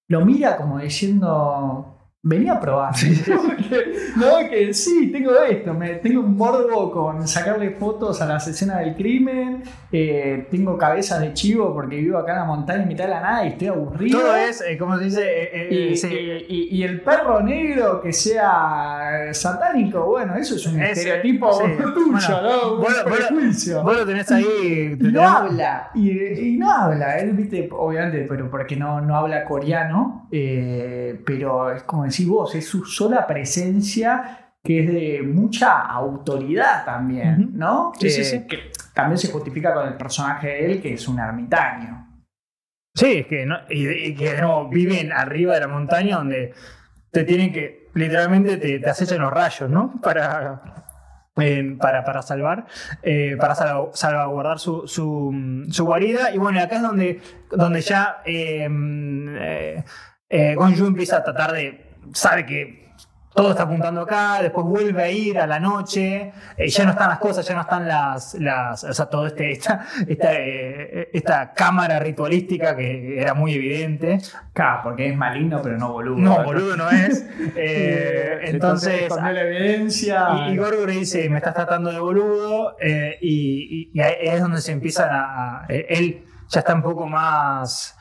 [0.10, 2.94] lo mira como diciendo, venía a probar.
[4.18, 8.80] no, que sí, tengo esto, me, tengo un morbo con sacarle fotos a las escenas
[8.80, 13.06] del crimen, eh, tengo cabezas de chivo porque vivo acá en la montaña en mitad
[13.06, 14.20] de la nada y estoy aburrido.
[14.20, 20.36] Todo es, eh, como se dice, eh, y, el perro negro que sea satánico, bueno,
[20.36, 21.50] eso es un estereotipo
[21.94, 22.78] tuyo, ¿no?
[22.78, 22.90] Vos.
[23.84, 24.98] Vos, lo tenés ahí.
[25.00, 30.28] y no habla, y, no habla, él, viste, obviamente, pero porque no, no habla coreano,
[30.30, 37.52] pero es como decís vos, es su sola presencia que es de mucha autoridad también,
[37.54, 37.94] ¿no?
[38.00, 38.46] Sí, sí, sí.
[38.46, 42.08] Que también se justifica con el personaje de él, que es un ermitaño.
[42.94, 43.58] Sí, es que, ¿no?
[43.70, 46.54] y, que no, viven arriba de la montaña donde
[47.12, 49.94] te tienen que, literalmente te, te acechan los rayos, ¿no?
[50.04, 50.62] Para,
[51.80, 52.66] para, para, salvar,
[53.02, 56.34] eh, para salvaguardar su, su, guarida.
[56.34, 59.84] Y bueno, acá es donde, donde ya eh, eh,
[60.30, 62.90] eh empieza a tratar de sabe que
[63.40, 67.10] todo está apuntando acá, después vuelve a ir a la noche, eh, ya no están
[67.10, 71.54] las cosas, ya no están las, las o sea, todo este, esta, esta, eh, esta,
[71.54, 74.20] cámara ritualística que era muy evidente.
[74.52, 76.18] Claro, porque es maligno, pero no boludo.
[76.18, 77.26] No, boludo no es.
[77.62, 80.50] Eh, entonces, la evidencia.
[80.50, 82.76] Y, y le dice, me estás tratando de boludo,
[83.22, 85.66] y, y, ahí es donde se empiezan a...
[85.68, 87.96] él ya está un poco más...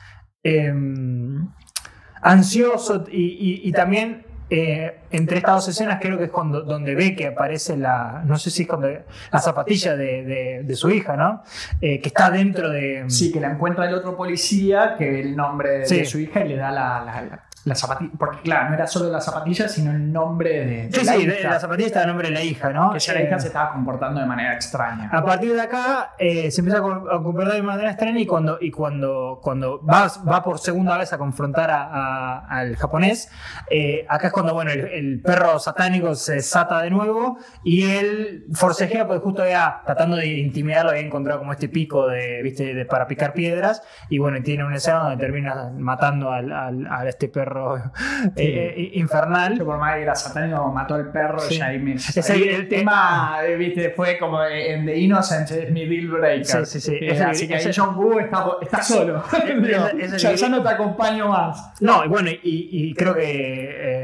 [2.21, 7.27] Ansioso y, también eh, entre estas dos escenas creo que es cuando donde ve que
[7.27, 11.43] aparece la, no sé si es cuando la zapatilla de, su hija, ¿no?
[11.81, 13.05] Eh, que está dentro de...
[13.07, 16.49] Sí, que la encuentra el otro policía, que ve el nombre de, su hija y
[16.49, 20.65] le da la la zapatilla, porque claro, no era solo la zapatilla, sino el nombre
[20.65, 21.49] de, sí, la sí, hija.
[21.49, 22.93] la zapatilla está el nombre de la hija, ¿no?
[22.93, 25.09] Que ya la hija eh, se estaba comportando de manera extraña.
[25.11, 28.71] A partir de acá eh, se empieza a comportar de manera extraña y cuando, y
[28.71, 33.29] cuando, cuando va, va por segunda vez a confrontar a, al japonés,
[33.69, 39.05] eh, acá es cuando bueno, el, perro satánico se desata de nuevo y él forcejea
[39.07, 42.73] porque justo había tratando de intimidarlo había encontrado como este pico de, ¿viste?
[42.73, 47.07] De, para picar piedras y bueno, tiene una escena donde termina matando al, al, a
[47.07, 47.58] este perro
[48.35, 49.57] eh, eh, infernal.
[49.57, 51.95] por más que era satánico, mató al perro y ahí me.
[51.95, 56.65] el, tema, eh, viste, fue como en The Innocent, es mi deal breaker.
[56.65, 57.09] Sí, sí, sí.
[57.09, 59.23] así que ahí John Woo está, solo.
[60.17, 61.73] ya, no te acompaño más.
[61.81, 63.98] No, bueno, y, creo que.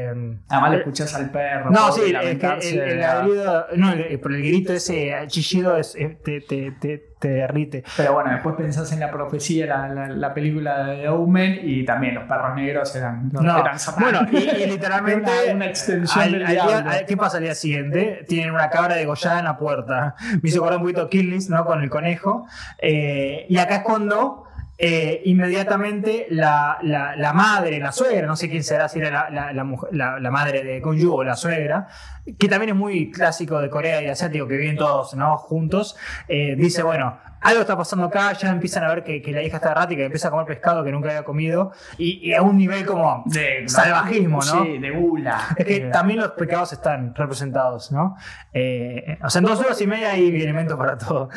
[0.48, 1.70] Además le escuchas al perro.
[1.70, 3.00] No, sí, el, el, el,
[3.80, 3.92] no,
[4.22, 7.82] por el grito ese chillido es, te, te, te te derrite.
[7.96, 12.14] Pero bueno, después pensás en la profecía, la, la, la película de Omen, y también
[12.14, 16.32] los perros negros eran, los- No, eran bueno, y, y literalmente Una- una extensión al-
[16.32, 18.24] del al día- ¿Qué pasa al día siguiente?
[18.28, 20.14] Tienen una cabra degollada en la puerta.
[20.42, 21.64] Me hizo acordar un poquito Kill List, ¿no?
[21.64, 22.46] Con el conejo.
[22.78, 24.44] Eh, y acá es cuando
[24.78, 30.30] eh, inmediatamente la, la- madre, la suegra, no sé quién será, si era la, la-
[30.30, 31.88] madre de Gonju o la suegra,
[32.38, 35.36] que también es muy clásico de Corea y asiático, que viven todos ¿no?
[35.38, 35.96] juntos,
[36.28, 39.56] eh, dice, bueno, algo está pasando acá, ya empiezan a ver que, que la hija
[39.56, 42.56] está errática, que empieza a comer pescado que nunca había comido, y, y a un
[42.56, 44.64] nivel como de salvajismo, ¿no?
[44.64, 45.40] Sí, de gula.
[45.56, 48.16] Es que también los pecados están representados, ¿no?
[48.52, 51.28] Eh, o sea, en dos horas y media hay elementos para todo.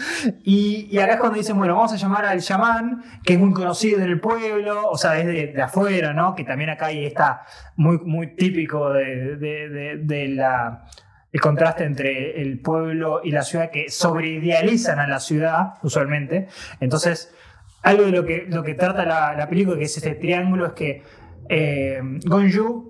[0.44, 3.54] Y, y acá es cuando dicen, bueno, vamos a llamar al chamán, que es muy
[3.54, 6.34] conocido en el pueblo, o sea, es de, de afuera, ¿no?
[6.36, 7.44] Que también acá hay está
[7.76, 10.86] muy, muy típico de- de la,
[11.32, 16.48] el contraste entre el pueblo y la ciudad, que sobreidealizan a la ciudad, usualmente.
[16.80, 17.34] Entonces,
[17.84, 20.74] algo de lo que, lo que trata la, la película, que es este triángulo, es
[20.74, 21.04] que
[21.50, 22.90] eh, Gonju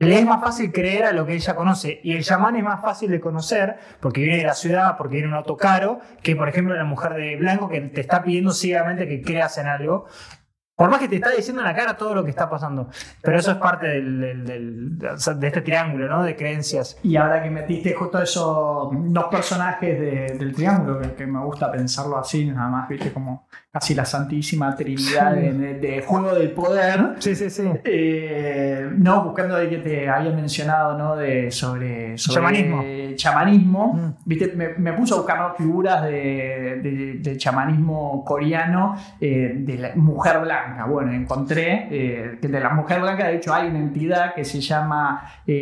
[0.00, 2.00] le es más fácil creer a lo que ella conoce.
[2.02, 5.28] Y el chamán es más fácil de conocer porque viene de la ciudad, porque viene
[5.28, 9.08] un auto caro, que por ejemplo la mujer de blanco que te está pidiendo ciegamente
[9.08, 10.06] que creas en algo.
[10.76, 12.88] Por más que te está diciendo en la cara todo lo que está pasando.
[13.22, 16.22] Pero eso es parte del, de este triángulo, ¿no?
[16.24, 16.98] De creencias.
[17.04, 21.70] Y ahora que metiste justo esos dos personajes de- del triángulo, que, que me gusta
[21.70, 26.52] pensarlo así, nada más, viste, como casi la santísima trinidad de, de- de juego del
[26.52, 27.16] poder.
[27.18, 27.64] Sí, sí, sí.
[27.82, 31.16] Eh, no, buscando de que te había mencionado, ¿no?
[31.16, 32.84] De, sobre, sobre Chamanismo.
[33.16, 33.94] chamanismo.
[33.94, 34.14] Mm.
[34.24, 35.54] Viste, me, me puse a buscar ¿no?
[35.56, 40.84] figuras de, de- de chamanismo coreano eh, de la mujer blanca.
[40.86, 44.60] Bueno, encontré eh, que de la mujer blanca, de hecho, hay una entidad que se
[44.60, 45.20] llama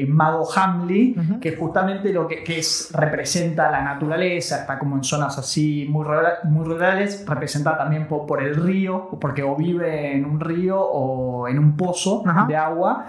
[0.08, 5.38] Mago Hamli, que justamente lo que, que es, representa la naturaleza, está como en zonas
[5.38, 10.24] así muy, rura- muy rurales, representa también po- por, el río, porque o vive en
[10.24, 12.46] un río o en un pozo Ajá.
[12.46, 13.06] de agua,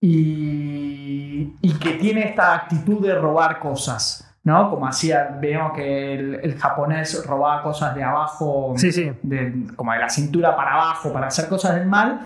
[0.00, 4.24] y, y que tiene esta actitud de robar cosas.
[4.44, 4.70] ¿no?
[4.70, 9.12] Como hacía, vemos que el, el japonés robaba cosas de abajo, Sí, sí.
[9.22, 12.20] de- como de la cintura para abajo para hacer cosas del mal.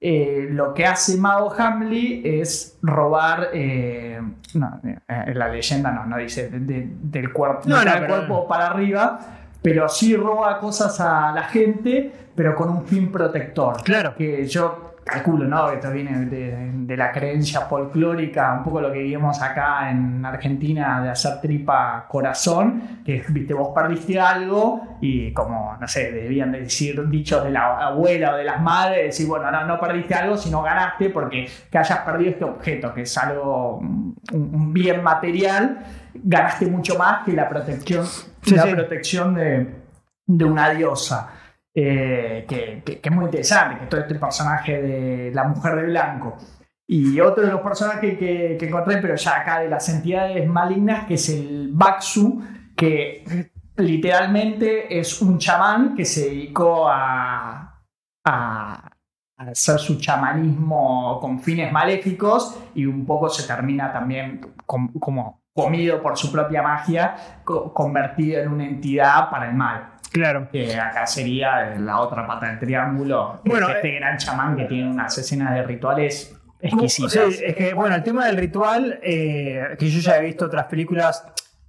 [0.00, 4.20] Eh, lo que hace Mago Hamley es robar, eh,
[4.54, 8.46] no, eh, la leyenda no, no dice de- de- del cuerpo, No, no, del cuerpo
[8.48, 9.18] para arriba,
[9.62, 13.82] pero sí roba cosas a la gente, pero con un fin protector.
[13.82, 14.14] Claro.
[14.16, 15.68] Que yo calculo, ¿no?
[15.68, 20.24] Que esto viene de, de la creencia folclórica, un poco lo que vivimos acá en
[20.24, 26.52] Argentina de hacer tripa corazón, que viste, vos perdiste algo y como, no sé, debían
[26.52, 30.14] de decir dichos de la abuela o de las madres, decir, bueno, no, no perdiste
[30.14, 35.02] algo, sino ganaste porque que hayas perdido este objeto, que es algo, un, un bien
[35.02, 35.78] material,
[36.14, 38.04] ganaste mucho más que la protección,
[38.42, 38.74] Sí, la sí.
[38.74, 39.74] protección de,
[40.26, 41.30] de una diosa.
[41.74, 45.82] Eh, que, que- que es muy interesante, que todo este personaje de la mujer de
[45.84, 46.36] blanco.
[46.88, 51.04] Y otro de los personajes que, que encontré, pero ya acá de las entidades malignas,
[51.06, 52.42] que es el Baksu,
[52.74, 57.80] que literalmente es un chamán que se dedicó a,
[58.24, 58.90] a,
[59.36, 65.42] a hacer su chamanismo con fines maléficos y un poco se termina también com- como
[65.58, 70.48] comido por su propia magia, co- convertido en una entidad para el mal Claro.
[70.50, 73.40] que acá sería la otra pata del triángulo.
[73.44, 77.14] Bueno, es este gran chamán que tiene unas escenas de rituales exquisitas.
[77.40, 81.24] es que, bueno, el tema del ritual, eh, que yo ya he visto otras películas,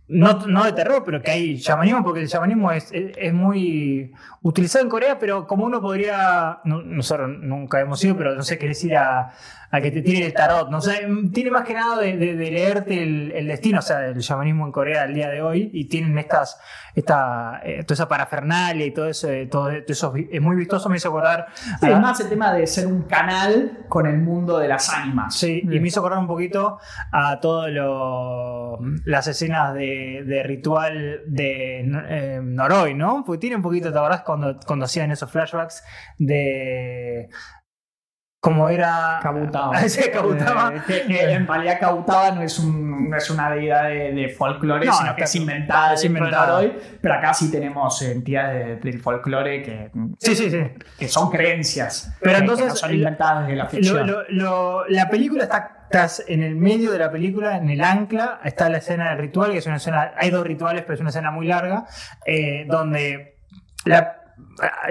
[0.08, 4.12] no, no de terror, pero que hay chamanismo, porque el chamanismo es, es, es muy
[4.42, 8.58] utilizado en Corea, pero como uno podría, no- nosotros nunca hemos ido, pero no sé,
[8.58, 9.32] querés ir a,
[9.72, 12.52] a que te tire el tarot, no sé, tiene más que nada de, de- de
[12.52, 15.86] leerte el, el destino, o sea, del chamanismo en Corea al día de hoy, y
[15.90, 16.60] tienen estas,
[16.96, 20.98] esta, eh, toda esa parafernalia y todo eso, eh, todo eso es muy vistoso, me
[20.98, 21.48] hizo acordar.
[21.80, 24.90] Sí, a- es más el tema de ser un canal con el mundo de las
[24.92, 25.36] ánimas.
[25.36, 26.80] Sí, y me hizo acordar un poquito
[27.12, 27.70] a todas
[29.06, 33.24] las escenas de, de ritual de eh, Noroi, ¿no?
[33.26, 35.84] Porque tiene un poquito, ¿te acordás cuando, cuando hacían esos flashbacks
[36.18, 37.28] de.
[38.42, 39.20] cómo era.
[39.22, 39.72] Kabutada.
[39.90, 40.76] Sí, Kabutada.
[40.78, 44.30] Eh, que, que en realidad Kabutada no es, un, no es una deidad de, de
[44.30, 46.58] folclore, No, sino que es inventada, es inventada.
[46.58, 46.74] hoy.
[47.02, 50.62] Pero acá sí tenemos entidades de- del folclore que, Sí, sí, sí.
[50.98, 52.16] que son creencias.
[52.22, 54.08] Pero que- que entonces, no son inventadas de la Lo- ficción.
[54.08, 58.42] lo- lo- la película está estás en el medio de la película, en el ancla,
[58.44, 61.10] está la escena del ritual, que es una escena, hay dos rituales, pero es una
[61.10, 61.86] escena muy larga,
[62.28, 63.40] eh, donde
[63.86, 64.19] la,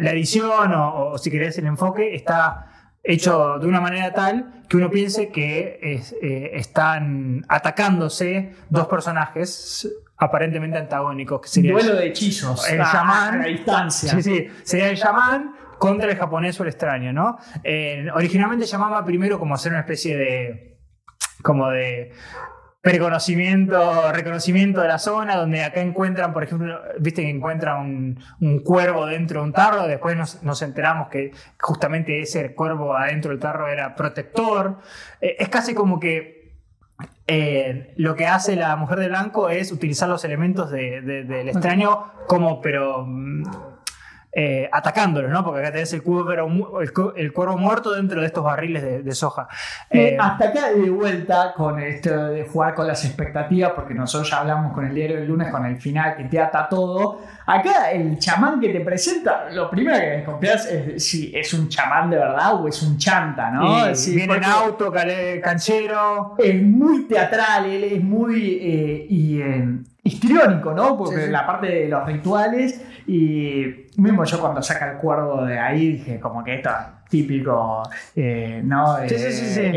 [0.00, 2.66] la edición o, o si querés el enfoque está
[3.02, 9.88] hecho de una manera tal que uno piense que es- eh, están atacándose dos personajes
[10.18, 11.40] aparentemente antagónicos.
[11.42, 12.68] Que sería Duelo de hechizos.
[12.68, 13.34] el chamán.
[13.34, 14.10] A la distancia.
[14.12, 14.46] Sí, sí.
[14.64, 17.38] Sería el chamán contra el japonés o el extraño, ¿no?
[17.62, 20.78] Eh, originalmente llamaba primero como hacer una especie de.
[21.42, 22.12] como de
[22.92, 28.60] preconocimiento, reconocimiento de la zona, donde acá encuentran, por ejemplo, viste que encuentran un, un
[28.60, 33.40] cuervo dentro de un tarro, después nos, nos enteramos que justamente ese cuervo adentro del
[33.40, 34.78] tarro era protector.
[35.20, 36.54] Eh, es casi como que
[37.26, 41.48] eh, lo que hace la mujer de blanco es utilizar los elementos de- de- del
[41.50, 43.42] extraño como, pero mm,
[44.40, 45.44] eh, atacándolo, ¿no?
[45.44, 49.12] Porque acá tenés el cuervo, el, el cuervo muerto dentro de estos barriles de, de
[49.12, 49.48] soja.
[49.90, 54.38] Eh, hasta acá de vuelta con esto de jugar con las expectativas, porque nosotros ya
[54.38, 57.20] hablamos con el diario del lunes, con el final que te ata todo.
[57.46, 62.08] Acá el chamán que te presenta, lo primero que desconfías es si es un chamán
[62.08, 63.92] de verdad o es un chanta, ¿no?
[63.96, 64.92] Sí, viene en auto,
[65.42, 66.36] canchero.
[66.38, 69.78] Es muy teatral, él es muy eh, y, eh,
[70.08, 70.96] histriónico, ¿no?
[70.96, 75.58] Porque Sí, la parte de los rituales y mismo yo cuando saca el cuervo de
[75.58, 77.82] ahí dije como que esto es típico,
[78.16, 78.98] eh, ¿no?
[78.98, 79.08] Eh,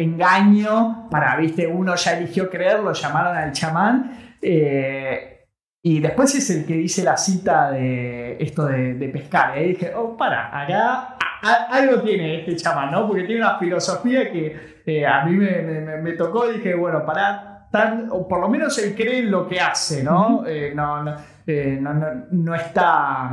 [0.01, 4.11] Engaño para, viste, uno ya eligió creer, lo llamaron al chamán.
[4.41, 5.27] eh,
[5.83, 9.57] y después es el que dice la cita de esto de, de pescar.
[9.57, 11.15] Y dije, oh, para, acá
[11.71, 13.07] algo tiene este chamán, ¿no?
[13.07, 14.55] Porque tiene una filosofía que
[14.85, 18.49] eh, a mí me- me- me tocó y dije, bueno, para, tan, o por lo
[18.49, 20.45] menos él cree en lo que hace, ¿no?
[20.45, 21.15] Eh, no, no,
[21.47, 23.29] eh, no, no- no está.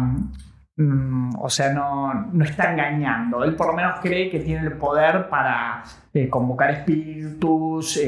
[0.76, 3.42] mm, o sea, no, no está engañando.
[3.44, 5.82] Él por lo menos cree que tiene el poder para
[6.14, 8.00] eh, convocar espíritus,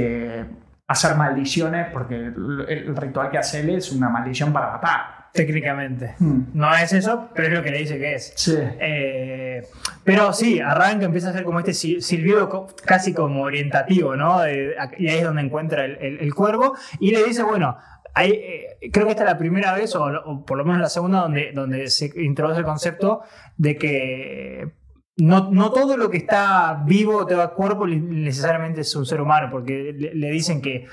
[0.86, 5.19] hacer maldiciones, porque el, el ritual que hace él es una maldición para matar.
[5.32, 6.14] Técnicamente.
[6.18, 6.40] Mm.
[6.54, 8.32] No es eso, pero es lo que le dice que es.
[8.36, 8.56] Sí.
[8.58, 9.62] Eh,
[10.04, 14.40] pero sí, arranca, empieza a ser como este sil- silbido casi como orientativo, ¿no?
[14.48, 17.76] Y ahí es donde encuentra el, el- el cuervo y le dice, bueno,
[18.12, 20.88] hay, eh, creo que esta es la primera vez, o, o por lo menos la
[20.88, 23.22] segunda, donde, donde se introduce el concepto
[23.56, 24.72] de que
[25.16, 29.48] no, no todo lo que está vivo, te da cuerpo, necesariamente es un ser humano,
[29.50, 30.86] porque le, le dicen que,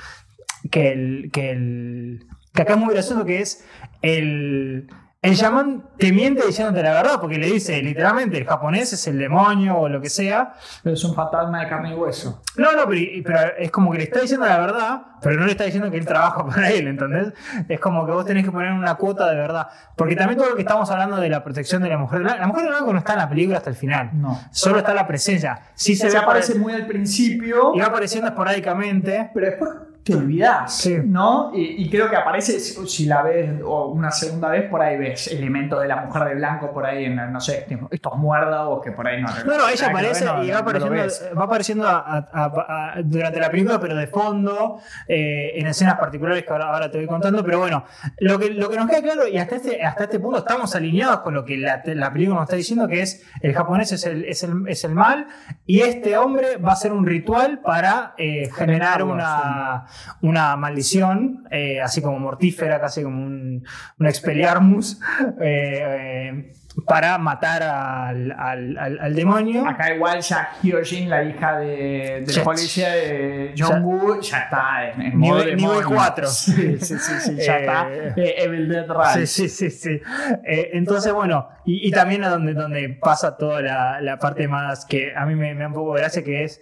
[0.69, 2.19] que, el, que, el,
[2.53, 3.65] que acá es muy gracioso que es
[4.07, 4.89] el...
[5.19, 9.17] El chamán te miente diciéndote la verdad, porque le dice literalmente el japonés es el
[9.17, 10.53] demonio o lo que sea.
[10.83, 12.43] Pero es un fantasma de carne y hueso.
[12.55, 15.51] No, no, pero, pero es como que le está diciendo la verdad, pero no le
[15.51, 17.33] está diciendo que él trabaja para él, ¿entendés?
[17.67, 19.67] Es como que vos tenés que poner una cuota de verdad.
[19.97, 22.47] Porque también todo lo que estamos hablando de la protección de la mujer blanca, la
[22.47, 24.11] mujer blanca no está en la película hasta el final.
[24.13, 24.39] No.
[24.51, 25.59] Solo está la presencia.
[25.73, 27.71] Sí se, Se, ve aparece apare- muy al principio.
[27.73, 29.31] y va apareciendo esporádicamente.
[29.33, 29.69] pero después
[30.07, 30.97] te olvidás, Sí.
[31.05, 31.51] ¿no?
[31.53, 35.27] Y, y creo que aparece, si la ves o una segunda vez, por ahí ves
[35.27, 39.07] elementos de la mujer de blanco por ahí, en, no sé, estos muérdados que por
[39.07, 39.27] ahí no.
[39.45, 41.29] No, ella aparece no- y va apareciendo, ves.
[41.37, 45.95] va apareciendo a- a- a- a- durante la película, pero de fondo, eh, en escenas
[45.99, 47.43] particulares que ahora, ahora te voy contando.
[47.43, 47.83] Pero bueno,
[48.19, 51.19] lo que, lo que nos queda claro, y hasta este, hasta este punto estamos alineados
[51.21, 54.25] con lo que la, la película nos está diciendo, que es el japonés es el,
[54.25, 55.27] es el, es el mal,
[55.65, 59.85] y este hombre va a hacer un ritual para eh, generar una,
[60.21, 63.65] una maldición, eh, así como mortífera, casi como un,
[63.99, 64.99] un expelliarmus.
[65.41, 66.51] eh, eh,
[66.85, 69.67] para matar al, al- al- al demonio.
[69.67, 75.19] Acá igual ya Hyojin, la hija de, del policía de Jong-woo, ya está en, en
[75.19, 75.89] Nivel- nivel demonio.
[75.89, 76.27] cuatro.
[76.27, 77.87] Sí, sí, sí, sí, ya está.
[78.15, 79.25] Evil Dead Rise.
[79.25, 80.01] Sí, sí, sí, sí.
[80.45, 84.85] Eh, entonces, bueno, y, y también a donde, donde pasa toda la, la parte más
[84.85, 86.61] que a mí me, me da un poco de gracia, que es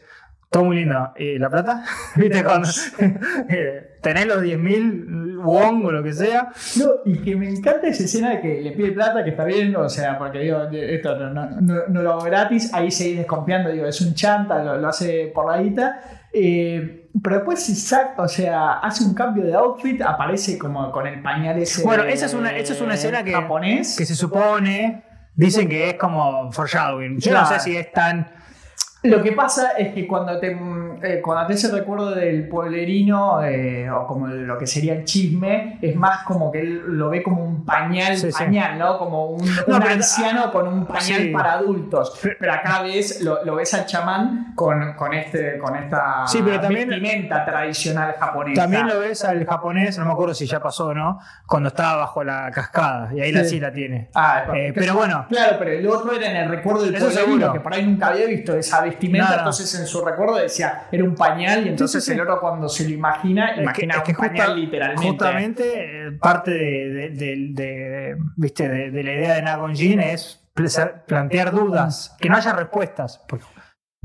[0.55, 1.11] todo muy lindo.
[1.17, 1.83] Eh, ¿La plata?
[2.15, 2.41] ¿Viste?
[2.45, 2.69] Cuando
[3.49, 6.49] eh, tenés los 10.000 won o lo que sea.
[6.77, 9.75] No, y que me encanta esa escena de que le pide plata, que está bien,
[9.75, 13.69] o sea, porque digo, esto no, no, no, no lo hago gratis, ahí seguís desconfiando,
[13.69, 15.99] digo, es un chanta, lo, lo hace por la guita.
[16.33, 21.21] eh, pero después saca, o sea, hace un cambio de outfit, aparece como con el
[21.21, 21.83] pañal ese.
[21.83, 23.95] Bueno, esa es una- esa es una escena que- japonés.
[23.97, 25.03] Que se supone,
[25.35, 27.19] dicen que es como foreshadowing.
[27.19, 28.27] Yo no sé si es tan.
[29.05, 30.51] Lo que pasa es que cuando te,
[31.03, 35.77] eh, cuando te el recuerdo del pueblerino, eh, o como lo que sería el chisme,
[35.81, 38.37] es más como que él lo ve como un pañal, Sí, sí.
[38.43, 38.97] pañal, ¿no?
[38.97, 41.27] Como un, No, un pero- anciano con un pañal Sí.
[41.29, 42.19] para adultos.
[42.39, 46.59] Pero acá ves, lo, lo ves al chamán con, con, este, con esta Sí, pero
[46.59, 48.61] también- vestimenta tradicional japonesa.
[48.63, 52.23] También lo ves al japonés, no me acuerdo si ya pasó no, cuando estaba bajo
[52.23, 53.11] la cascada.
[53.13, 53.59] Y ahí la Sí.
[53.59, 54.09] la tiene.
[54.15, 57.59] Ah, Eh, pero bueno, Claro, pero el otro era en el recuerdo del pueblerino, que
[57.59, 59.37] por ahí nunca había visto esa vestimenta, No, no.
[59.37, 62.15] entonces en su recuerdo decía, era un pañal, y entonces sí, sí.
[62.15, 65.07] el otro cuando se lo imagina, Es que- imagina es que un pañal justa- literalmente.
[65.07, 68.67] Justamente eh, parte de, de- de- ¿viste?
[68.69, 73.21] de- la idea de Nagonjin es pla- plantear dudas, que no haya respuestas.
[73.27, 73.45] Porque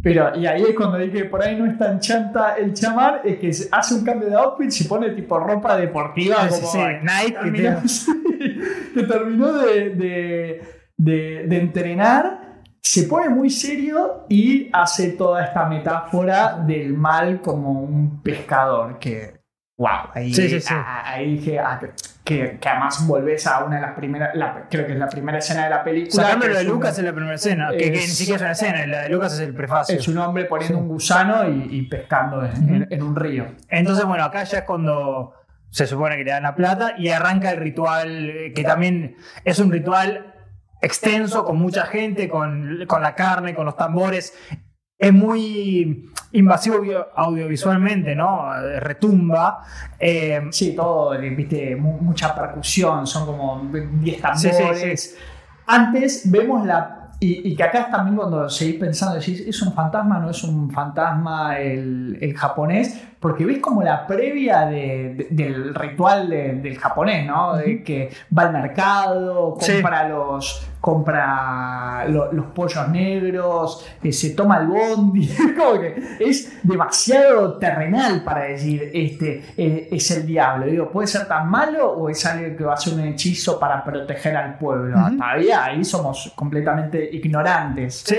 [0.02, 3.38] Pero, y ahí es cuando dije por ahí no es tan chanta el chamán, es
[3.38, 7.34] que hace un cambio de outfit, se pone tipo ropa deportiva, Sí, como sí, Nike,
[7.34, 10.62] que terminó, te- que terminó de, de-
[10.96, 12.49] de- de entrenar,
[12.82, 19.40] se pone muy serio y hace toda esta metáfora del mal como un pescador que,
[19.78, 20.74] wow, ahí, Sí, sí, sí.
[20.76, 21.90] ah, ahí dije, ah, que,
[22.24, 25.38] que- que además volvés a una de las primeras, la- creo que es la primera
[25.38, 26.22] escena de la película.
[26.22, 28.42] Sacándolo que de es Lucas en la primera escena, que, que ni Es- siquiera es
[28.42, 29.96] una escena, la de Lucas es el prefacio.
[29.98, 33.46] es un hombre poniendo un gusano y, y pescando en, en- en un río.
[33.68, 35.34] Entonces, bueno, acá ya es cuando
[35.70, 39.58] se supone que le dan la plata y arranca el ritual, eh, que también es
[39.60, 40.29] un ritual
[40.80, 44.34] extenso, con mucha gente, con, con la carne, con los tambores.
[44.98, 46.76] Es muy invasivo
[47.14, 48.50] audiovisualmente, ¿no?
[48.80, 49.62] Retumba.
[49.98, 55.16] Eh, Sí, todo, viste, mu- mucha percusión, son como 10 Sí, sí, tambores.
[55.66, 56.96] Antes vemos la.
[57.22, 60.42] Y, y que acá también cuando seguís pensando, decís, ¿es un fantasma o no es
[60.42, 62.98] un fantasma el, el japonés?
[63.20, 67.56] Porque ves como la previa de- de- del ritual de- del japonés, ¿no?
[67.56, 69.72] De que va al mercado, Sí.
[69.74, 76.58] compra los compra lo- los pollos negros, eh, se toma el bondi, como que es
[76.62, 80.66] demasiado terrenal para decir este eh, es el diablo.
[80.66, 83.82] Digo, ¿puede ser tan malo o es alguien que va a hacer un hechizo para
[83.84, 84.98] proteger al pueblo?
[84.98, 85.16] Ujú.
[85.16, 88.02] Todavía ahí somos completamente ignorantes.
[88.06, 88.16] Sí,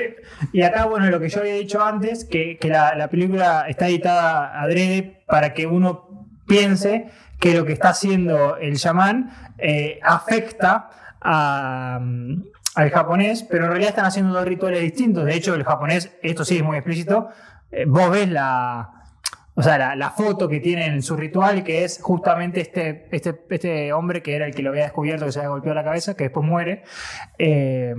[0.53, 3.87] y acá, bueno, lo que yo había dicho antes, que, que la, la película está
[3.87, 7.07] editada adrede para que uno piense
[7.39, 10.89] que lo que está haciendo el chamán eh, afecta
[11.21, 15.25] al japonés, pero en realidad están haciendo dos rituales distintos.
[15.25, 17.29] De hecho, el japonés, esto sí es muy explícito,
[17.71, 19.05] eh, vos ves la,
[19.55, 23.93] o sea, la, foto que tiene en su ritual, que es justamente este, este, este
[23.93, 26.25] hombre que era el que lo había descubierto, que se había golpeado la cabeza, que
[26.25, 26.83] después muere.
[27.37, 27.95] Eh,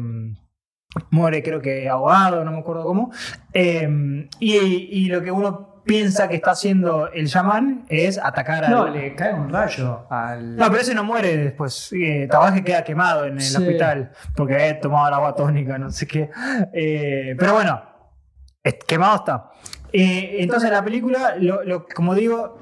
[1.10, 3.12] muere creo que ahogado, no me acuerdo cómo.
[3.52, 8.70] Eh, y lo que uno piensa que está haciendo el chamán es atacar al...
[8.70, 10.56] No, le cae un rayo al.
[10.56, 11.92] No, pero ese no muere después.
[11.92, 13.56] Eh, Tabaje queda quemado en el Sí.
[13.56, 16.30] hospital porque había tomado el agua tónica, no sé qué.
[16.72, 17.82] Eh, pero bueno,
[18.86, 19.50] quemado está.
[19.94, 22.58] Eh, entonces la película, lo, lo- como digo,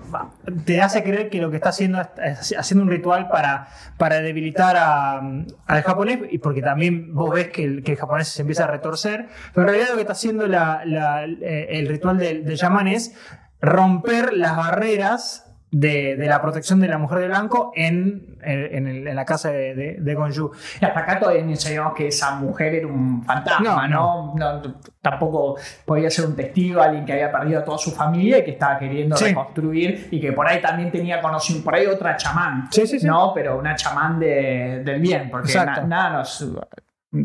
[0.65, 3.69] te hace creer que lo que está haciendo es, haciendo un ritual para,
[3.99, 5.19] para debilitar a-
[5.67, 8.67] al japonés, y porque también vos ves que el, que el japonés se empieza a
[8.67, 12.59] retorcer, pero en realidad lo que está haciendo la- la- eh, el ritual del, del
[12.59, 13.15] chamán es
[13.61, 19.07] romper las barreras de, de la protección de la mujer de blanco en, en, el-
[19.07, 20.51] en la casa de, de, de Gonju.
[20.81, 24.61] Y hasta acá todavía no sabíamos que esa mujer era un fantasma, No, ¿no?
[24.63, 28.45] No, tampoco podía ser un testigo, alguien que había perdido a toda su familia y
[28.45, 29.27] que estaba queriendo Sí.
[29.27, 33.07] reconstruir y que por ahí también tenía conocido, por ahí otra chamán, Sí, sí, sí.
[33.07, 33.33] ¿no?
[33.33, 36.53] Pero una chamán de- del bien, porque na- nada nos...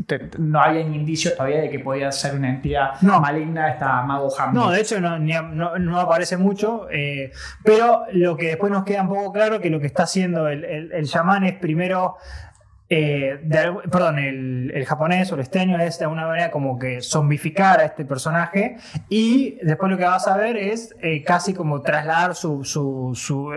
[0.07, 3.19] te- no había indicios todavía de que podía ser una entidad No.
[3.19, 4.29] maligna esta Mago.
[4.51, 7.31] No, de hecho no, no- no aparece mucho, eh,
[7.63, 10.63] pero lo que después nos queda un poco claro que lo que está haciendo el,
[10.65, 12.15] el, el chamán es primero,
[12.89, 17.01] eh, de perdón, el, el japonés o el esteño es de alguna manera como que
[17.01, 18.77] zombificar a este personaje
[19.09, 22.63] y después lo que vas a ver es eh, casi como trasladar su...
[22.63, 23.51] su, su,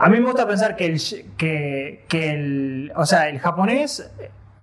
[0.00, 1.00] a mí me gusta pensar que el,
[1.36, 4.10] que, que el, o sea, el japonés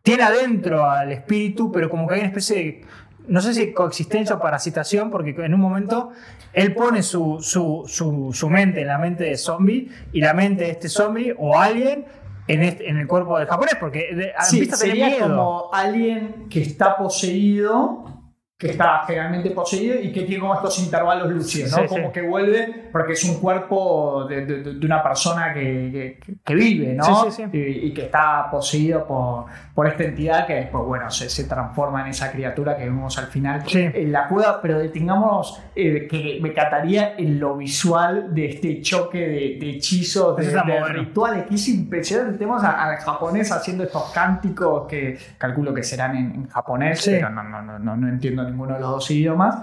[0.05, 2.81] tiene adentro al espíritu, pero como que hay una especie de,
[3.27, 6.11] no sé si coexistencia o parasitación, porque en un momento
[6.53, 10.65] él pone su, su, su, su mente en la mente de zombie y la mente
[10.65, 12.05] de este zombie o alguien
[12.47, 15.21] en, este- en el cuerpo del japonés, porque de, Sí, a sería miedo.
[15.27, 18.14] como alguien que está poseído,
[18.57, 21.77] que está generalmente poseído y que tiene como estos intervalos lúcidos, ¿no?
[21.79, 22.13] Sí, como sí.
[22.13, 26.93] que vuelve porque es un cuerpo de, de- de una persona que, que- que vive,
[26.93, 27.29] ¿no?
[27.31, 27.43] Sí.
[27.51, 32.01] Y, y que está poseído por, por esta entidad que después, bueno, se, se transforma
[32.03, 33.89] en esa criatura que vemos al final Sí.
[33.93, 39.17] en la cueva, pero detengamos eh, que me cataría en lo visual de este choque
[39.19, 40.87] de, de hechizos, de, bueno.
[40.87, 42.37] rituales, que es impresionante.
[42.37, 47.11] Tenemos a- al japonés haciendo estos cánticos que calculo que serán en, en japonés, Sí.
[47.11, 48.07] pero no, no, no, no, no
[48.49, 49.55] ninguno de los dos idiomas.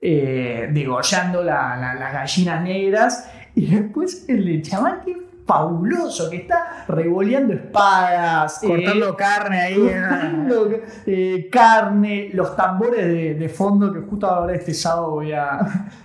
[0.00, 6.28] Eh, degollando la- la- las gallinas negras y después el de chaval que es fabuloso,
[6.30, 9.74] que está revoleando espadas, eh, Cortando carne ahí.
[9.76, 10.70] cortando,
[11.06, 15.58] eh, carne, los tambores de, de fondo, que justo ahora este sábado voy a,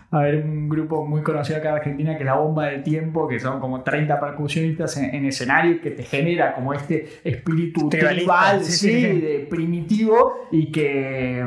[0.09, 3.27] a ver un grupo muy conocido acá en Argentina, que es la Bomba del Tiempo,
[3.27, 8.63] que son como 30 percusionistas en, en escenario, que te genera como este espíritu tribal,
[8.63, 9.21] sí, sí, sí.
[9.21, 11.45] de primitivo, y que...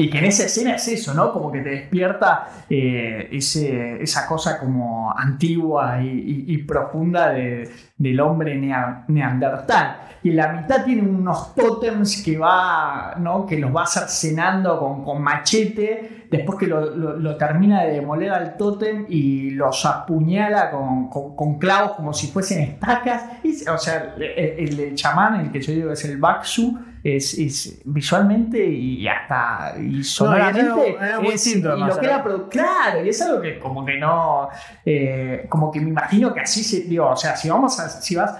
[0.00, 1.32] Y que en esa escena es eso, ¿no?
[1.32, 8.54] Como que te despierta eh, ese, esa cosa como antigua y, profunda de- del hombre
[8.56, 9.96] nea- neandertal.
[10.22, 13.44] Y la mitad tiene unos tótems que va, ¿no?
[13.44, 18.56] Que los va cercenando con, con machete, después que lo, lo- termina de demoler al
[18.56, 23.24] tótem y los apuñala con, con- clavos como si fuesen estacas.
[23.42, 27.80] Y, o sea, el, el chamán, el que yo digo es el Baksu, es, es
[27.84, 33.22] visualmente y hasta y sonoramente es muy distinto, y lo que era claro y es
[33.22, 34.48] algo que como que no
[34.84, 38.16] eh, como que me imagino que así se digo o sea si vamos a si
[38.16, 38.34] vas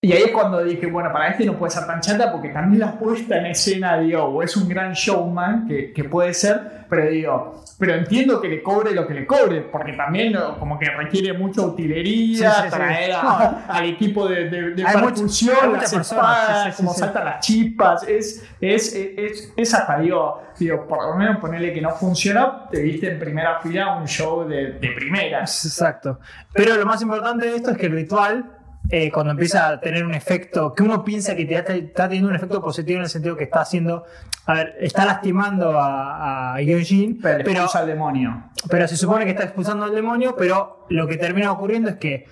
[0.00, 2.80] y ahí es cuando dije, bueno, para este no puede ser tan chata porque también
[2.80, 7.10] la puesta en escena, digo, o es un gran showman, que, que puede ser, pero
[7.10, 11.32] digo, pero entiendo que le cobre lo que le cobre, porque también como que requiere
[11.32, 12.76] mucha utilería, Sí, sí, sí.
[12.76, 17.00] traer a- al equipo de, de, de percusión, las espadas, sí, sí, sí, como sí.
[17.00, 21.80] saltan las chispas, es, es, es, es hasta, digo, digo, por lo menos ponerle que
[21.80, 25.64] no funcionó, te viste en primera fila un show de, de primeras.
[25.64, 26.20] Exacto.
[26.52, 28.52] Pero lo más importante de esto es que el ritual,
[28.90, 32.28] eh, cuando empieza a tener un efecto, que uno piensa que te está, está teniendo
[32.30, 34.04] un efecto positivo en el sentido que está haciendo,
[34.46, 38.44] a ver, está lastimando a, a Gyojin, Pero, pero, expulsa al demonio.
[38.70, 42.14] pero se supone que está expulsando al demonio, pero lo que termina ocurriendo es que,
[42.14, 42.26] eh,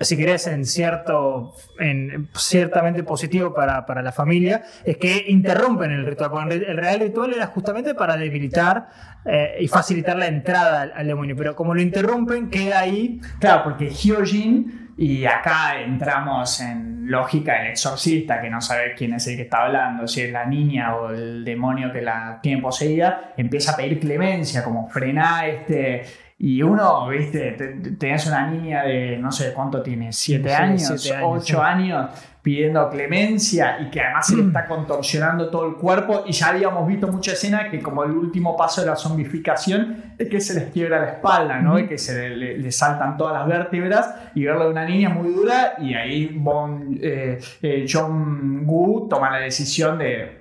[0.00, 6.06] si querés, en cierto, en ciertamente positivo para, para la familia, es que interrumpen el
[6.06, 6.30] ritual.
[6.30, 8.88] Porque el real ritual era justamente para debilitar
[9.26, 13.64] eh, y facilitar la entrada al, al demonio, pero como lo interrumpen, queda ahí Claro,
[13.64, 19.36] porque Hyojin, y acá entramos en lógica del exorcista, que no sabe quién es el
[19.36, 23.72] que está hablando, si es la niña o el demonio que la tiene poseída, empieza
[23.72, 26.02] a pedir clemencia, como frená este.
[26.38, 30.54] Y uno, viste, te- te- tenés una niña de no sé cuánto tiene, siete Sí,
[30.54, 31.62] años, siete años, ocho sí.
[31.62, 32.10] años,
[32.42, 36.24] pidiendo clemencia y que además se le está contorsionando todo el cuerpo.
[36.26, 40.28] Y ya habíamos visto mucha escena que, como el último paso de la zombificación, es
[40.28, 41.78] que se les quiebra la espalda, ¿no?
[41.78, 45.74] Y que se le, saltan todas las vértebras y verlo de una niña muy dura.
[45.78, 50.40] Y ahí Bon, eh, eh, John Woo toma la decisión de.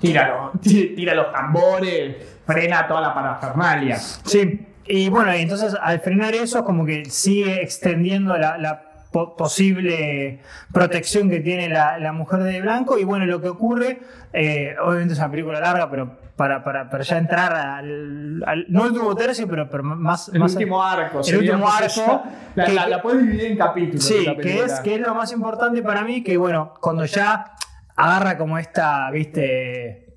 [0.00, 3.96] Tira los, tira los tambores, frena toda la parafernalia.
[3.96, 10.40] Sí, y bueno, entonces al frenar eso, como que sigue extendiendo la, la po- posible
[10.72, 12.98] protección que tiene la, la mujer de blanco.
[12.98, 14.00] Y bueno, lo que ocurre,
[14.32, 18.84] eh, obviamente es una película larga, pero para, para, para ya entrar al, al- no
[18.86, 20.28] el último tercio, pero, pero más.
[20.32, 21.20] El más último arco.
[21.26, 21.88] el último arco,
[22.24, 24.04] ya- La, que- la- la puedes dividir en capítulos.
[24.04, 27.52] Sí, que es, que es lo más importante para mí, que bueno, cuando ya
[27.96, 30.09] agarra como esta, viste,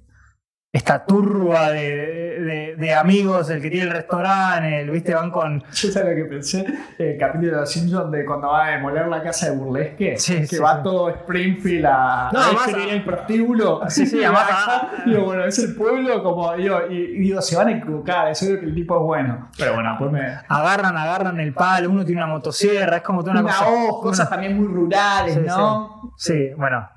[0.74, 5.62] esta turba de, de- de amigos, el que tiene el restaurante, el, viste, van con...
[5.72, 6.66] Yo sabes lo que pensé,
[6.98, 10.40] el capítulo de los Simpsons de cuando va a demoler la casa de Burlesque, Sí,
[10.40, 10.84] que sí, va sí.
[10.84, 13.82] todo Springfield a, No, a además- describir el prostíbulo.
[13.88, 14.48] Sí, sí, además-
[15.06, 18.60] digo, bueno, es el pueblo como, digo, y, digo, se van a equivocar, es obvio
[18.60, 19.50] que el tipo es bueno.
[19.56, 20.22] Pero bueno, pues me...
[20.50, 23.70] Agarran, agarran el palo, uno tiene una motosierra, es como toda una, Una cosa...
[23.70, 26.14] voz, cosas también muy rurales, ¿no?
[26.18, 26.90] Sí, bueno.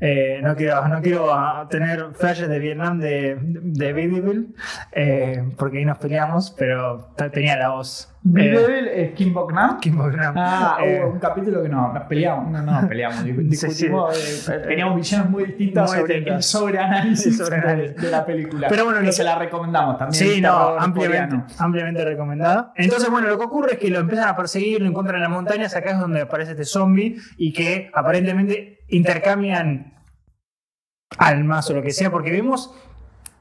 [0.00, 1.28] Eh, no quiero, no quiero
[1.68, 4.48] tener flashes de Vietnam de, de Babyville,
[4.92, 8.11] eh, porque ahí nos peleamos, pero tenía la voz.
[8.24, 9.80] Blue Eh, es Kim Bok Nam.
[9.80, 10.34] Kim Bok-nam.
[10.36, 14.96] Ah, Eh, hubo un capítulo que no, nos peleamos, no, no peleamos, discutimos, eh, teníamos
[14.96, 17.38] visiones muy distintas Muy sobre el sobreanálisis.
[17.52, 18.68] De, la película.
[18.68, 20.14] Pero bueno, se la recomendamos también.
[20.14, 22.72] Sí, no, ampliamente, ampliamente recomendada.
[22.76, 25.30] Entonces, bueno, lo que ocurre es que lo empiezan a perseguir, lo encuentran en las
[25.30, 29.94] montañas, acá es donde aparece este zombie y que aparentemente intercambian
[31.18, 32.74] almas o lo que sea, porque vemos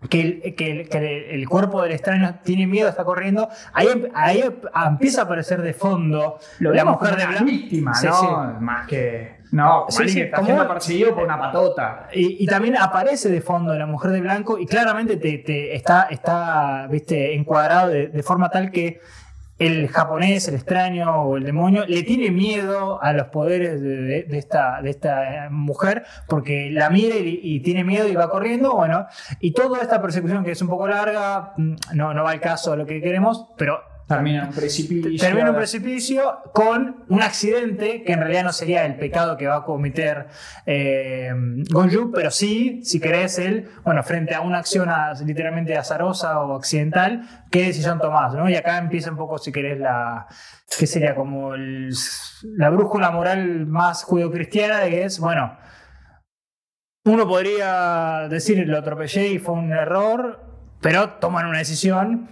[0.09, 3.49] que el, que el- que el- cuerpo del extraño tiene miedo, está corriendo.
[3.73, 4.43] Ahí, ahí
[4.87, 7.45] empieza a aparecer de fondo Lo la mujer de blanco.
[7.45, 8.13] víctima, Sí, ¿no?
[8.19, 8.27] sí.
[8.59, 9.41] Más que.
[9.51, 12.07] No, Sí, que está siendo perseguido por una patota.
[12.13, 16.03] Y, y también aparece de fondo la mujer de blanco y claramente te, te está,
[16.09, 19.01] está viste, encuadrado de, de forma tal que
[19.61, 24.81] el japonés, el extraño o el demonio le tiene miedo a los poderes de, esta,
[25.51, 28.73] mujer porque la mira y, y tiene miedo y va corriendo.
[28.73, 29.05] Bueno,
[29.39, 32.73] y toda esta persecución que es un poco larga, mm, no, no va al caso
[32.73, 33.90] a lo que queremos, pero
[35.19, 36.37] Termina un precipicio.
[36.53, 40.27] Con un accidente que en realidad no sería el pecado que va a cometer
[40.65, 41.31] eh,
[41.69, 44.89] Gonju, pero sí, si querés, él, bueno, frente a una acción
[45.25, 48.33] literalmente azarosa o accidental, ¿qué decisión tomás?
[48.33, 48.49] ¿no?
[48.49, 50.27] Y acá empieza un poco, si querés, la.
[50.77, 51.15] ¿Qué sería?
[51.15, 51.93] Como el-
[52.57, 55.57] la brújula moral más judeocristiana de que es, bueno.
[57.03, 60.39] Uno podría decir lo atropellé y fue un error,
[60.81, 62.27] pero toman una decisión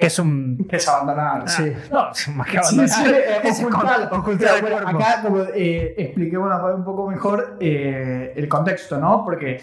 [0.00, 1.48] es un es abandonar.
[1.48, 1.72] Sí.
[1.90, 2.88] No, más que abandonar.
[2.88, 3.04] sí,
[3.44, 8.98] Es ocultar, ocultar el bueno, acá como, eh, expliquemos un poco mejor eh, el contexto,
[8.98, 9.22] ¿no?
[9.24, 9.60] Porque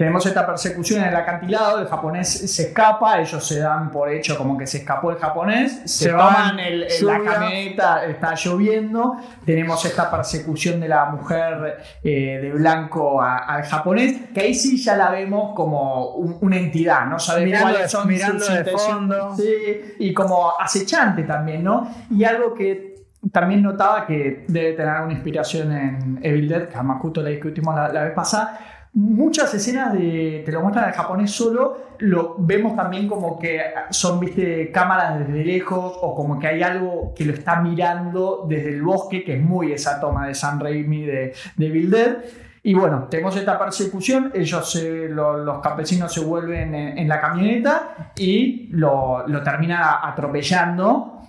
[0.00, 4.38] tenemos esta persecución en el acantilado, el japonés se escapa, ellos se dan por hecho
[4.38, 9.84] como que se escapó el japonés, se, Se toman el, la camioneta, está lloviendo, tenemos
[9.84, 14.96] esta persecución de la mujer eh, de blanco a- al japonés, que ahí sí ya
[14.96, 19.36] la vemos como un- una entidad, no sabemos Mirando cuáles son mirando sus de fondo.
[19.36, 21.86] Sí, y como acechante también, ¿no?
[22.10, 22.88] Y algo que
[23.30, 27.76] también notaba que debe tener una inspiración en Evil Dead, que además justo la discutimos
[27.76, 28.58] la, la vez pasada.
[28.92, 33.60] Muchas escenas de, te lo muestran en japonés solo, lo vemos también como que
[33.90, 38.70] son, viste, cámaras desde lejos o como que hay algo que lo está mirando desde
[38.70, 42.16] el bosque, que es muy esa toma de San Raimi de, de Dead.
[42.64, 47.20] Y bueno, tenemos esta persecución, ellos, se- lo- los campesinos se vuelven en, en la
[47.20, 51.20] camioneta y lo, lo termina atropellando,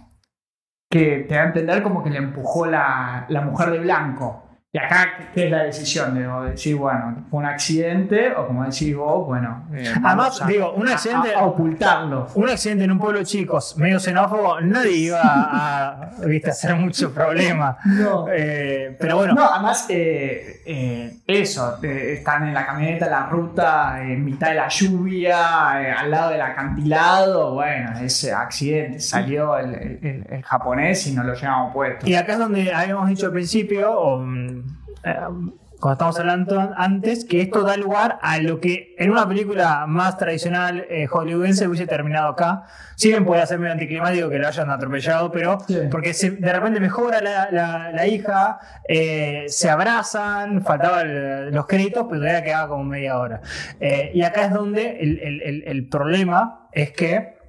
[0.90, 4.48] que te da a entender como que le empujó la, la mujer de blanco.
[4.74, 6.16] Y acá, ¿qué es la decisión?
[6.16, 10.72] De decir, bueno, fue un accidente, o como decís vos, bueno, eh, Además, a- digo,
[10.72, 12.28] un accidente- a- a ocultarlo.
[12.36, 17.14] Un accidente en un pueblo chicos, medio xenófobo, nadie iba a, viste, a hacer mucho
[17.14, 17.78] problema.
[17.86, 18.28] No.
[18.32, 23.26] Eh, pero bueno, No, además, eh, eh, eso, eh, están en la camioneta, en la
[23.26, 27.56] ruta, en mitad de la lluvia, eh, al lado del acantilado.
[27.56, 32.08] Bueno, ese accidente salió el, japonés y nos lo llevamos puesto.
[32.08, 35.52] y acá es donde habíamos dicho al principio, mm,
[35.82, 39.86] cuando estábamos hablando an- antes, que esto da lugar a lo que en una película
[39.88, 42.64] más tradicional eh, hollywoodense hubiese terminado acá.
[42.96, 45.80] Si bien puede ser medio anticlimático que lo hayan atropellado, pero Sí.
[45.90, 52.06] porque se- de repente mejora la, la- la hija, eh, se abrazan, faltaban los créditos,
[52.08, 53.42] pero todavía quedaba como media hora.
[53.80, 57.42] Eh, y acá es donde el, el- el- el problema es que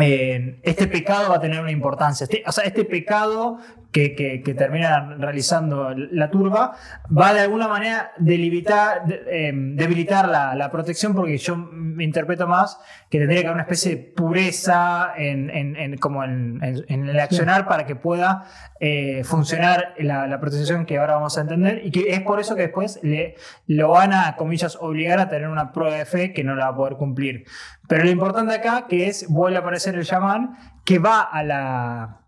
[0.00, 2.24] eh, este pecado va a tener una importancia.
[2.24, 3.58] Este- o sea, este pecado
[3.92, 6.72] que, que- que termina realizando la turba
[7.16, 12.46] va de alguna manera delimitar- de- eh, debilitar la, la protección porque yo me interpreto
[12.46, 12.78] más
[13.10, 17.18] que tendría que haber una especie de pureza en, en- en- como en, en- el
[17.20, 18.44] accionar para que pueda
[18.78, 22.54] eh, funcionar la, la protección que ahora vamos a entender y que es por eso
[22.54, 23.34] que después le,
[23.66, 26.70] lo van a, comillas, obligar a tener una prueba de fe que no la va
[26.72, 27.44] a poder cumplir.
[27.88, 32.19] Pero lo importante acá que es, vuelve a aparecer el chamán que va a la,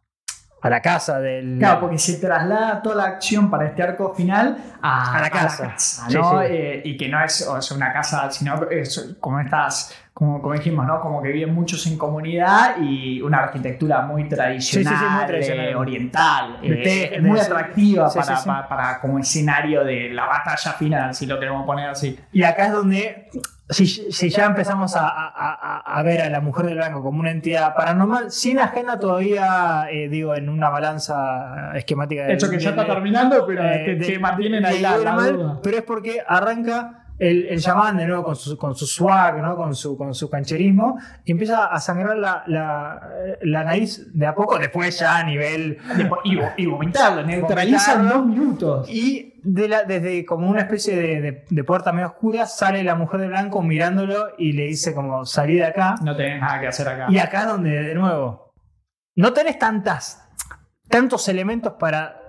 [0.62, 1.58] a la casa del...
[1.58, 5.68] Claro, porque se traslada toda la acción para este arco final a, A la casa.
[5.70, 6.40] casa, Sí, ¿no?
[6.40, 6.46] sí.
[6.50, 10.54] Eh, y que no es, o sea, una casa, sino es como estas, como, como
[10.54, 11.00] dijimos, ¿no?
[11.00, 15.26] Como que viven muchos en comunidad y una arquitectura muy tradicional, Sí, sí, sí, muy
[15.26, 15.66] tradicional.
[15.66, 18.48] eh, oriental, eh, teje, es muy de- atractiva sí, para, sí, sí.
[18.48, 22.18] para- para como escenario de la batalla final, si lo queremos poner así.
[22.32, 23.30] Y acá es donde,
[23.72, 27.74] si, si ya empezamos a, a- ver a la mujer del blanco como una entidad
[27.74, 32.24] paranormal, sin ajena todavía, eh, digo, en una balanza esquemática.
[32.24, 34.96] De hecho, que ya está terminando, pero eh, que, de- que mantienen ahí de la,
[34.96, 35.60] duda.
[35.62, 39.54] Pero es porque arranca el, el chamán de nuevo con su, con su swag, ¿no?
[39.56, 43.00] con, su, con su cancherismo, y empieza a sangrar la, la,
[43.42, 47.98] la nariz de a poco, después ya a nivel Después- y, y vomitarlo, neutraliza en
[47.98, 48.18] Vomitarlo.
[48.18, 48.88] dos minutos.
[48.90, 52.94] Y de la- desde como una especie de, de- de puerta medio oscura sale la
[52.96, 55.94] mujer de blanco mirándolo y le dice como salí de acá.
[56.02, 57.06] No tenés nada que hacer acá.
[57.08, 58.52] Y acá donde de nuevo
[59.16, 60.28] no tenés tantas,
[60.88, 62.20] tantos elementos para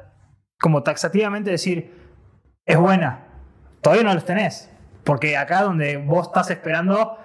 [0.59, 1.91] como taxativamente decir
[2.65, 3.25] es buena.
[3.81, 4.69] Todavía no los tenés.
[5.03, 7.17] Porque acá donde vos estás esperando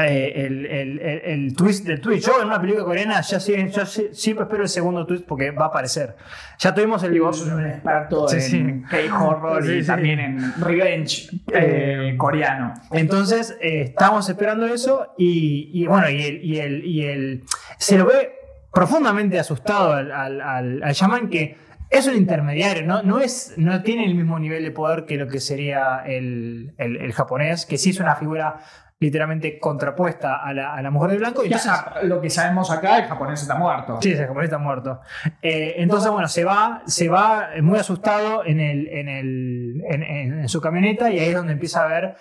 [0.00, 2.24] eh, el, el- el- el twist del twist.
[2.28, 5.50] Yo en una película coreana ya, sí- yo sí- siempre espero el segundo twist porque
[5.50, 6.14] va a aparecer.
[6.60, 7.16] Ya tuvimos el...
[7.16, 8.82] Y vos sos un experto Sí, en.
[8.84, 12.74] K-horror y también en revenge eh, coreano.
[12.92, 17.42] Entonces, eh, estamos esperando eso y, y bueno, y el, y, el, y el-
[17.78, 18.34] Se lo ve
[18.72, 21.56] profundamente asustado al, al, al, al chamán que
[21.90, 23.02] es un intermediario, ¿no?
[23.02, 26.96] No, es, no tiene el mismo nivel de poder que lo que sería el, el,
[26.96, 28.58] el japonés, que sí es una figura
[29.00, 31.44] literalmente contrapuesta a la, a la mujer de blanco.
[31.44, 33.98] Y Ya, entonces, ah, lo que sabemos acá, el japonés está muerto.
[34.02, 35.00] Sí, ese japonés está muerto.
[35.40, 40.40] Eh, entonces, bueno, se va, se va muy asustado en, el, en, el, en, en-
[40.40, 42.16] en su camioneta y ahí es donde empieza a ver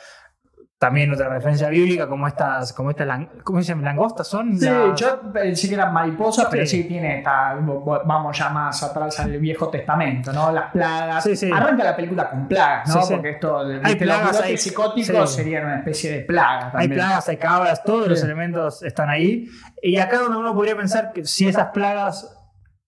[0.80, 3.08] también otra referencia bíblica como estas, como estas
[3.44, 3.86] ¿cómo se llaman?
[3.86, 4.56] ¿Langostas son?
[4.60, 6.84] Sí, La- yo pensé que eran mariposas, pero Sí.
[6.84, 7.56] sí tiene esta,
[8.06, 10.52] vamos ya más atrás al Viejo Testamento, ¿no?
[10.52, 11.24] Las plagas.
[11.24, 11.52] Sí, sí.
[11.52, 13.02] Arranca la película con plagas, ¿no?
[13.02, 13.14] Sí, sí.
[13.16, 15.36] Porque esto, de- Hay plagas, hay- psicóticos sí.
[15.38, 16.92] serían una especie de plaga Hay también.
[16.94, 18.26] plagas, hay cabras, todos los Sí.
[18.26, 19.48] elementos están ahí.
[19.82, 22.34] Y acá donde uno podría pensar que si esas plagas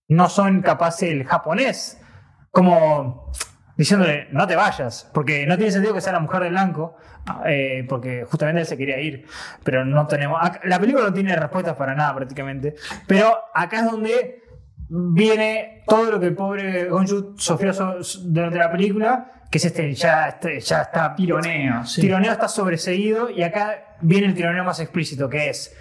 [0.08, 2.00] no son capaces el japonés,
[2.52, 3.32] como
[3.80, 6.98] diciéndole, no te vayas, porque no tiene sentido que sea la mujer de blanco,
[7.46, 9.26] eh, porque justamente él se quería ir,
[9.64, 10.38] pero no tenemos...
[10.66, 12.76] la película no tiene respuestas para nada prácticamente,
[13.08, 14.44] pero acá es donde
[14.90, 17.72] viene todo lo que el pobre Gonju sufrió
[18.26, 22.02] durante la película, que es este, ya, este- ya está Tironeo, sí.
[22.02, 25.74] tironeo está sobreseído y acá viene el tironeo más explícito, que es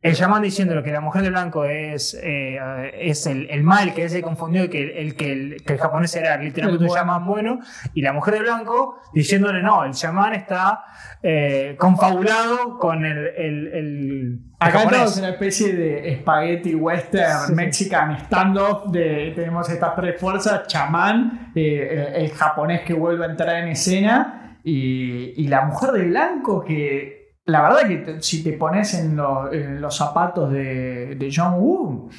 [0.00, 2.56] el chamán diciéndole que la mujer de blanco es, eh,
[3.00, 5.78] es el, el mal, que se confundió y que el, el- que el, que el
[5.80, 7.58] japonés era literalmente un chamán bueno,
[7.94, 10.84] y la mujer de blanco diciéndole no, el chamán está
[11.22, 19.68] eh, confabulado con el, Acá tenemos una especie de spaghetti western mexican standoff de tenemos
[19.70, 25.34] estas tres fuerzas, chamán, eh, el, el japonés que vuelve a entrar en escena y,
[25.42, 27.17] y la mujer de blanco que
[27.48, 32.10] la verdad que si te pones en, lo- en los zapatos de, John Woo,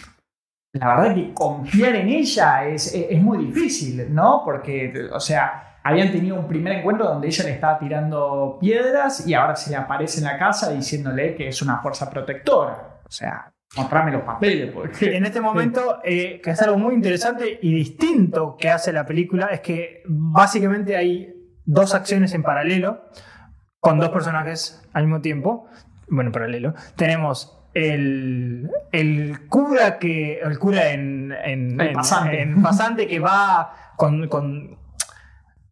[0.73, 4.41] la verdad que confiar en ella es, es- muy difícil, ¿no?
[4.43, 9.33] Porque, o sea, habían tenido un primer encuentro donde ella le estaba tirando piedras y
[9.33, 12.99] ahora se le aparece en la casa diciéndole que es una fuerza protectora.
[13.07, 14.73] O sea, mostrame los papeles.
[15.01, 19.47] En este momento, eh, que es algo muy interesante y distinto que hace la película,
[19.47, 21.33] es que básicamente hay
[21.65, 23.05] dos acciones en paralelo,
[23.79, 25.67] con dos personajes al mismo tiempo.
[26.07, 26.73] Bueno, en paralelo.
[26.95, 30.39] Tenemos el, el cura que.
[30.39, 31.31] El cura en.
[31.45, 32.41] en- El en- pasante.
[32.41, 34.27] en pasante que va con.
[34.27, 34.77] con-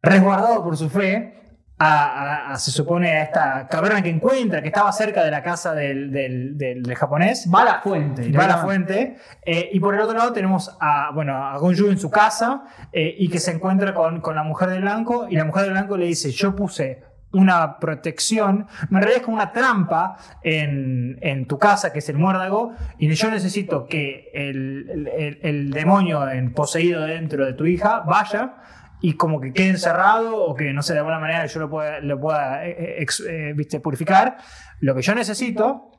[0.01, 1.33] resguardado por su fe.
[1.79, 5.43] A, a- a- se supone a esta caverna que encuentra, que estaba cerca de la
[5.43, 8.31] casa del, del- del- del japonés Va a la fuente.
[8.31, 9.17] va a la fuente.
[9.45, 13.13] eh, y por el otro lado tenemos a, bueno, a Gonju en su casa eh,
[13.19, 15.27] y que se encuentra con, con la mujer de blanco.
[15.29, 17.03] Y la mujer de blanco le dice: Yo puse
[17.33, 22.17] una protección, en realidad es como una trampa en, en tu casa, que es el
[22.17, 25.09] muérdago, y yo necesito que el,
[25.43, 28.55] el- demonio en- poseído dentro de tu hija vaya
[29.01, 31.99] y como que quede encerrado o que no sé, de alguna manera yo lo pueda,
[31.99, 34.37] lo pueda eh, eh, eh, viste, purificar.
[34.79, 35.91] Lo que yo necesito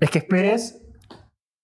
[0.00, 0.82] es que esperes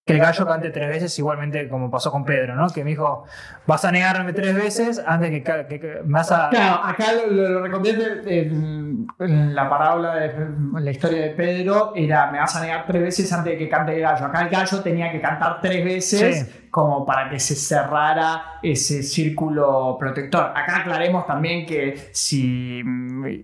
[0.04, 2.68] que el gallo cante tres veces, igualmente como pasó con Pedro, ¿no?
[2.70, 3.24] Que me dijo,
[3.66, 6.48] vas a negarme tres veces antes que, que- que me vas a...
[6.50, 11.30] Claro, acá lo, lo, lo reconvierte en, en la parábola de en la historia de
[11.30, 14.26] Pedro era me vas a negar tres veces antes de que cante el gallo.
[14.26, 16.61] Acá el gallo tenía que cantar tres veces Sí.
[16.72, 20.52] Como para que se cerrara ese círculo protector.
[20.56, 22.82] Acá aclaremos también que si,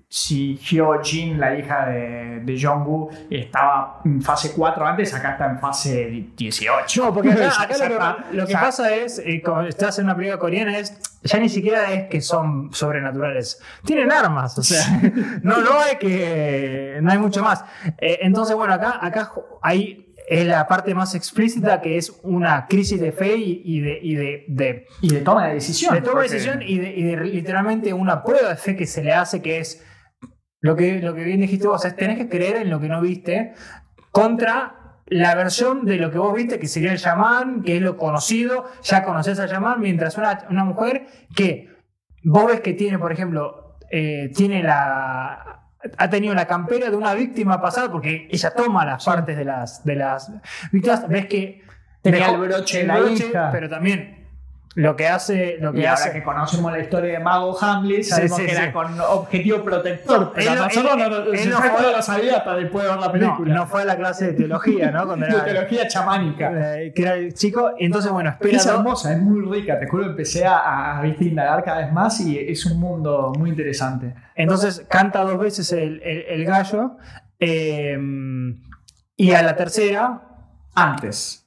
[0.09, 5.45] si Hyo Jin, la hija de, de Jong-woo, estaba en fase 4 antes, acá está
[5.45, 7.05] en fase 18.
[7.05, 7.77] No, porque acá, lo,
[8.31, 11.39] que, lo que Ya- pasa es, eh, como estás en una película coreana, es ya
[11.39, 13.61] ni siquiera es que son sobrenaturales.
[13.85, 15.03] Tienen armas, o sea,
[15.43, 16.99] no, no hay que.
[17.03, 17.63] No hay mucho más.
[17.99, 23.01] Eh, entonces, bueno, acá, acá hay es la parte más explícita que es una crisis
[23.01, 25.95] de fe y, y de, y de, de, Y de toma de decisión.
[25.95, 29.03] de toma de decisión y de, y de literalmente una prueba de fe que se
[29.03, 29.85] le hace que es
[30.61, 33.01] lo que, lo que bien dijiste vos, es tenés que creer en lo que no
[33.01, 33.55] viste
[34.11, 37.97] contra la versión de lo que vos viste, que sería el chamán, que es lo
[37.97, 41.71] conocido, ya conoces al chamán, mientras una, una mujer que
[42.25, 45.58] vos ves que tiene, por ejemplo, eh, tiene la...
[45.97, 49.85] Ha tenido la campera de una víctima pasada porque ella toma las partes de las,
[49.85, 50.33] de las
[50.73, 51.09] víctimas.
[51.09, 51.63] Ves que
[52.03, 53.51] Tenía el broche la hija.
[53.53, 54.18] pero también
[54.81, 58.05] lo que hace, lo que Y ahora hace, que conocemos la historia de Mago Hamlet,
[58.05, 58.57] sabemos sí, que sí.
[58.63, 60.31] era con objetivo protector.
[60.33, 62.85] Pero Él no- nosotros él- no, no, él no fue- no lo sabía hasta después
[62.85, 63.55] de ver la no, película.
[63.55, 65.05] no fue a la clase de teología, ¿no?
[65.07, 66.81] Cuando de era, teología chamánica.
[66.81, 67.73] eh, que era el chico.
[67.77, 68.57] Entonces, bueno, espera.
[68.57, 69.81] Es hermosa, es muy rica.
[69.81, 73.51] Te juro, empecé a, a viste, indagar cada vez más y es un mundo muy
[73.51, 74.15] interesante.
[74.37, 76.99] Entonces canta dos veces el, el- el gallo.
[77.41, 77.99] eh,
[79.17, 80.23] y a la tercera,
[80.75, 81.45] Antes.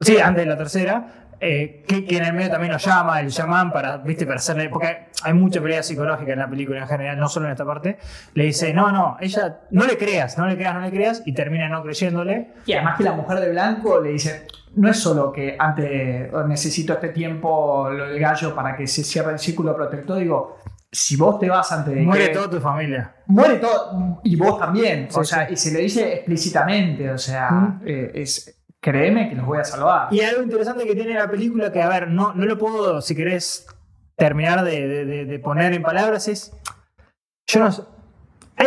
[0.00, 3.30] sí, antes de la tercera, eh, que, que en el medio también lo llama, el
[3.30, 4.68] chamán para, viste, para hacerle.
[4.68, 7.98] Porque hay mucha pelea psicológica en la película en general, no solo en esta parte.
[8.34, 11.32] Le dice, no, no, ella, no le creas, no le creas, no le creas, y
[11.34, 12.52] termina no creyéndole.
[12.66, 16.92] Y además que la mujer de blanco le dice, no es solo que antes necesito
[16.92, 20.58] este tiempo lo del gallo para que se cierre el círculo protector, digo,
[20.90, 23.14] si vos te vas antes de Muere que- toda tu familia.
[23.26, 25.52] Muere todo, y vos también, o Sí, sea, sí.
[25.52, 27.80] y se le dice explícitamente, o sea, Mm.
[27.84, 30.08] eh, es, créeme que los voy a salvar.
[30.12, 33.14] Y algo interesante que tiene la película, que a ver, no, no lo puedo, si
[33.14, 33.66] querés,
[34.16, 36.52] terminar de, de- poner en palabras, es.
[37.48, 37.82] Yo no sé.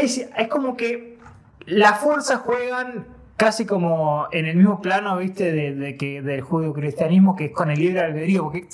[0.08, 1.20] sí- es como que
[1.66, 3.08] las fuerzas juegan
[3.38, 7.80] casi como en el mismo plano, viste, de, que, del judio-cristianismo, que es con el
[7.80, 8.68] libre albedrío, porque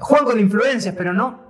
[0.00, 1.42] juegan con influencias, pero no,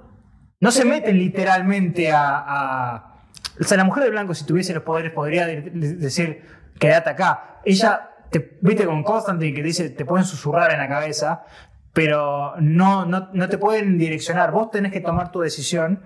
[0.60, 3.22] no se meten literalmente a, a-
[3.60, 6.42] O sea, la mujer de blanco, si tuviese los poderes, podría de- de- decir,
[6.78, 7.60] quédate acá.
[7.64, 11.44] Ella, te, viste con Constantine que dice, te pueden susurrar en la cabeza,
[11.92, 14.50] pero no, no, no te pueden direccionar.
[14.50, 16.00] Vos tenés que tomar tu decisión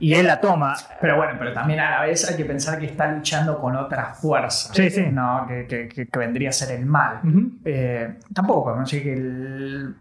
[0.00, 0.74] y él la toma.
[1.00, 4.12] Pero bueno, pero también a la vez hay que pensar que está luchando con otra
[4.14, 5.06] fuerza, Sí, sí.
[5.10, 5.46] ¿no?
[5.48, 7.20] Que, que- vendría a ser el mal.
[7.64, 9.94] Eh, tampoco podemos decir que el,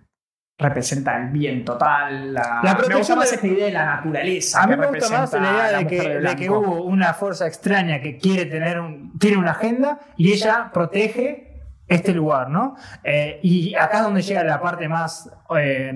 [0.57, 4.64] representa el bien total, la, La me gusta más de- esta idea de la naturaleza.
[4.64, 7.45] A mí me gusta más la idea de que, de de que hubo una fuerza
[7.48, 11.48] extraña que quiere tener un, tiene una agenda y ella protege
[11.90, 12.76] este lugar, ¿no?
[13.03, 15.91] Eh, y acá es donde llega la parte más eh,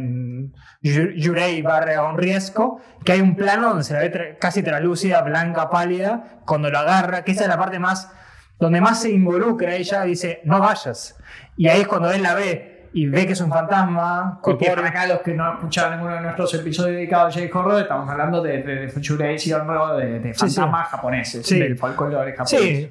[0.82, 5.22] Yu- Yurei barra Onriesco, que hay un plano donde se la ve tra- casi translúcida,
[5.22, 8.12] blanca, pálida, cuando lo agarra, que esa es la parte más,
[8.60, 11.16] donde más se involucra ella, dice, no vayas.
[11.58, 14.88] Y ahí es cuando él la ve y ve que es un fantasma, Porque para
[14.88, 17.60] acá los que no escucharon ninguno de nuestros episodios dedicados a J.
[17.60, 20.56] Horror, estamos hablando de, de, de Fuchurei y Honro, de, de Sí, sí.
[20.56, 21.60] fantasmas japoneses, Sí.
[21.60, 22.90] del folclore japonés.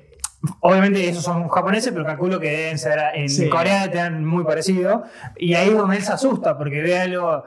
[0.60, 3.48] Obviamente esos son japoneses, pero calculo que deben ser en Sí.
[3.48, 5.04] Corea deben tener muy parecido.
[5.36, 7.44] Y ahí es donde él se asusta, porque ve algo,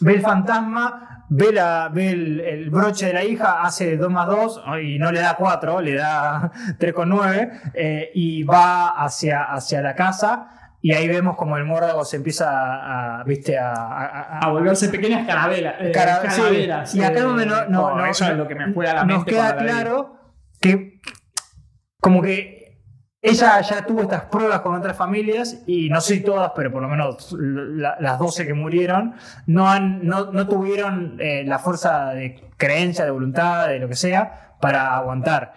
[0.00, 4.28] ve el fantasma, ve, la, ve el, el broche de la hija, hace 2 más
[4.28, 9.94] 2 y no le da 4, le da 3,9 eh, y va hacia, hacia la
[9.96, 10.50] casa.
[10.82, 13.58] Y ahí vemos como el muérdago se empieza a, a, ¿viste?
[13.58, 15.74] a, a- A volverse pequeñas carabelas.
[15.80, 16.98] eh, Cara- sí.
[16.98, 18.94] Y acá eh, donde no, no, oh, no- eso es lo que me fue a
[18.94, 19.32] la nos mente.
[19.32, 20.15] queda claro
[22.06, 22.78] como que
[23.20, 26.86] ella ya tuvo estas pruebas con otras familias y no sé todas, pero por lo
[26.86, 29.14] menos la- las 12 que murieron,
[29.48, 33.96] no, han, no, no tuvieron eh, la fuerza de creencia, de voluntad, de lo que
[33.96, 35.54] sea, para aguantar.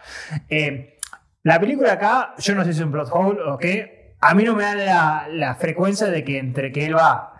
[0.50, 0.98] Eh,
[1.44, 4.44] la película acá, yo no sé si es un plot hole o qué, a mí
[4.46, 7.36] no me da la, la frecuencia de que entre que él va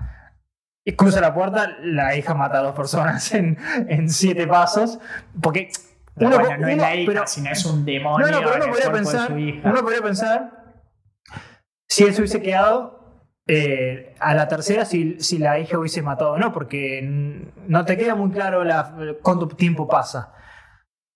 [0.86, 3.58] y cruza la puerta, la hija mata a dos personas en,
[3.88, 5.00] en siete pasos,
[5.42, 5.72] porque...
[6.20, 8.28] Pero uno- bueno, no es la hija, pero- sino es un demonio.
[8.28, 10.52] no, no, pero uno podría, pensar, uno podría pensar
[11.88, 13.00] si él se hubiese quedado
[13.48, 17.98] eh, a la tercera, si, si la hija hubiese matado o no, porque no te
[17.98, 20.34] queda muy claro la- cuánto tiempo pasa.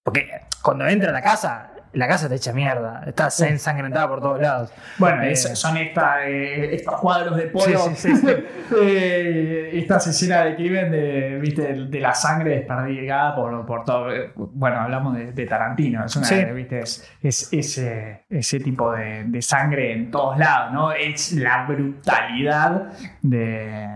[0.03, 0.27] Porque
[0.63, 4.72] cuando entra a la casa, la casa te echa mierda, está ensangrentada por todos lados.
[4.98, 8.28] Bueno, Eh, es- son esta, eh, estos cuadros de pollo, Sí, sí, sí, sí.
[8.82, 11.74] eh, estas escenas de crimen de, ¿viste?
[11.86, 14.07] de la sangre desperdigada por, por todo.
[14.36, 16.28] Bueno, hablamos de, de Tarantino, es una.
[16.53, 16.80] ¿viste?
[16.80, 20.91] Es, es ese, ese tipo de, de sangre en todos lados, ¿no?
[20.91, 22.91] Es la brutalidad
[23.22, 23.88] de,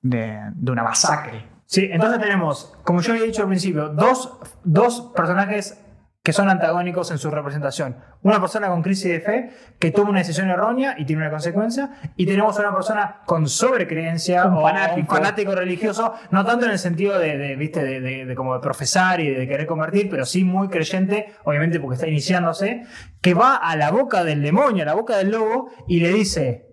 [0.00, 1.50] de, de una masacre.
[1.66, 5.81] Sí, entonces tenemos, como yo había dicho al principio, dos, dos personajes
[6.24, 7.96] que son antagónicos en su representación.
[8.22, 9.50] Una persona con crisis de fe
[9.80, 14.44] que toma una decisión errónea y tiene una consecuencia, y tenemos una persona con sobrecreencia
[14.46, 15.00] Un o fanático.
[15.00, 17.82] un fanático religioso, no tanto en el sentido de, de, ¿viste?
[17.82, 21.80] de, de- de como de profesar y de querer convertir, pero sí muy creyente, obviamente
[21.80, 22.84] porque está iniciándose,
[23.20, 26.68] que va a la boca del demonio, a la boca del lobo, y le dice,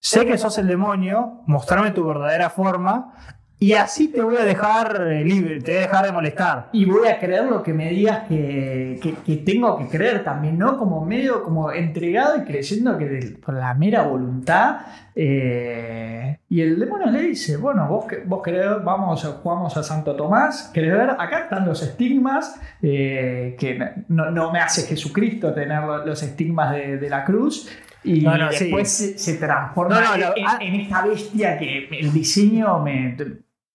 [0.00, 3.14] sé que sos el demonio, mostrame tu verdadera forma,
[3.62, 6.68] y así te voy a dejar eh, libre, te voy a dejar de molestar.
[6.72, 10.58] Y voy a creer lo que me digas que, que- que tengo que creer también,
[10.58, 10.76] ¿no?
[10.78, 14.76] Como medio como entregado y creyendo que de- por la mera voluntad.
[15.14, 20.70] eh, y el demonio le dice, bueno, vos, vos querés, vamos, jugamos a Santo Tomás,
[20.72, 23.78] querés ver, acá están los estigmas, eh, que
[24.08, 27.68] no, no me hace Jesucristo tener lo- los estigmas de, de la cruz.
[28.04, 28.64] Y No, no, sí.
[28.64, 33.16] después se, se transforma No, en, en esta bestia que el diseño me,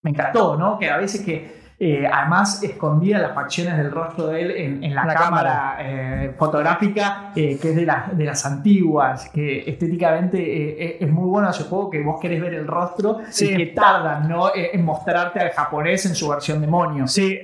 [0.07, 0.77] me encantó, ¿no?
[0.79, 4.95] Que a veces que eh, además escondía las facciones del rostro de él en, en
[4.95, 11.03] la, La cámara, eh, fotográfica, eh, que es de, las de las antiguas, que estéticamente
[11.03, 13.53] es muy bueno ese juego, que vos querés ver el rostro Sí.
[13.53, 14.49] y que tardan ¿no?
[14.55, 17.07] En mostrarte al japonés en su versión demonio.
[17.07, 17.39] Sí,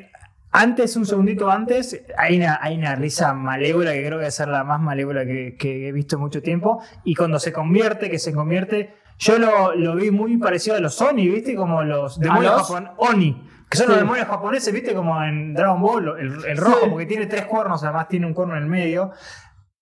[0.56, 4.64] antes, un segundito antes, hay una, hay una risa malévola que creo que ser la
[4.64, 6.80] más malévola que, que he visto en mucho tiempo.
[7.04, 11.00] Y cuando se convierte, que se convierte, yo lo, lo vi muy parecido a los
[11.02, 11.56] Oni, ¿viste?
[11.56, 12.62] Como los demonios los?
[12.68, 12.96] japoneses.
[12.98, 13.50] Oni.
[13.70, 13.92] Que son Sí.
[13.92, 14.94] los demonios japoneses, ¿viste?
[14.94, 16.90] Como en Dragon Ball, el, el rojo, Sí.
[16.90, 19.12] porque tiene tres cuernos, además tiene un cuerno en el medio.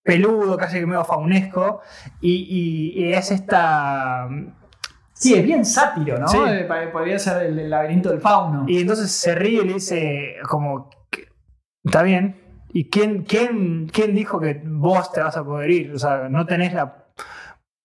[0.03, 1.81] Peludo, casi que medio faunesco.
[2.21, 2.33] Y,
[2.95, 4.27] y- y es esta.
[5.13, 6.27] Sí, es bien sátiro, ¿no?
[6.27, 6.37] Sí.
[6.47, 8.65] Eh, podría ser el, el laberinto del fauno.
[8.67, 10.89] Y entonces se ríe y le dice, como,
[11.83, 12.37] está bien.
[12.73, 15.93] ¿Y quién, quién, quién dijo que vos te vas a poder ir?
[15.93, 17.05] O sea, no tenés la.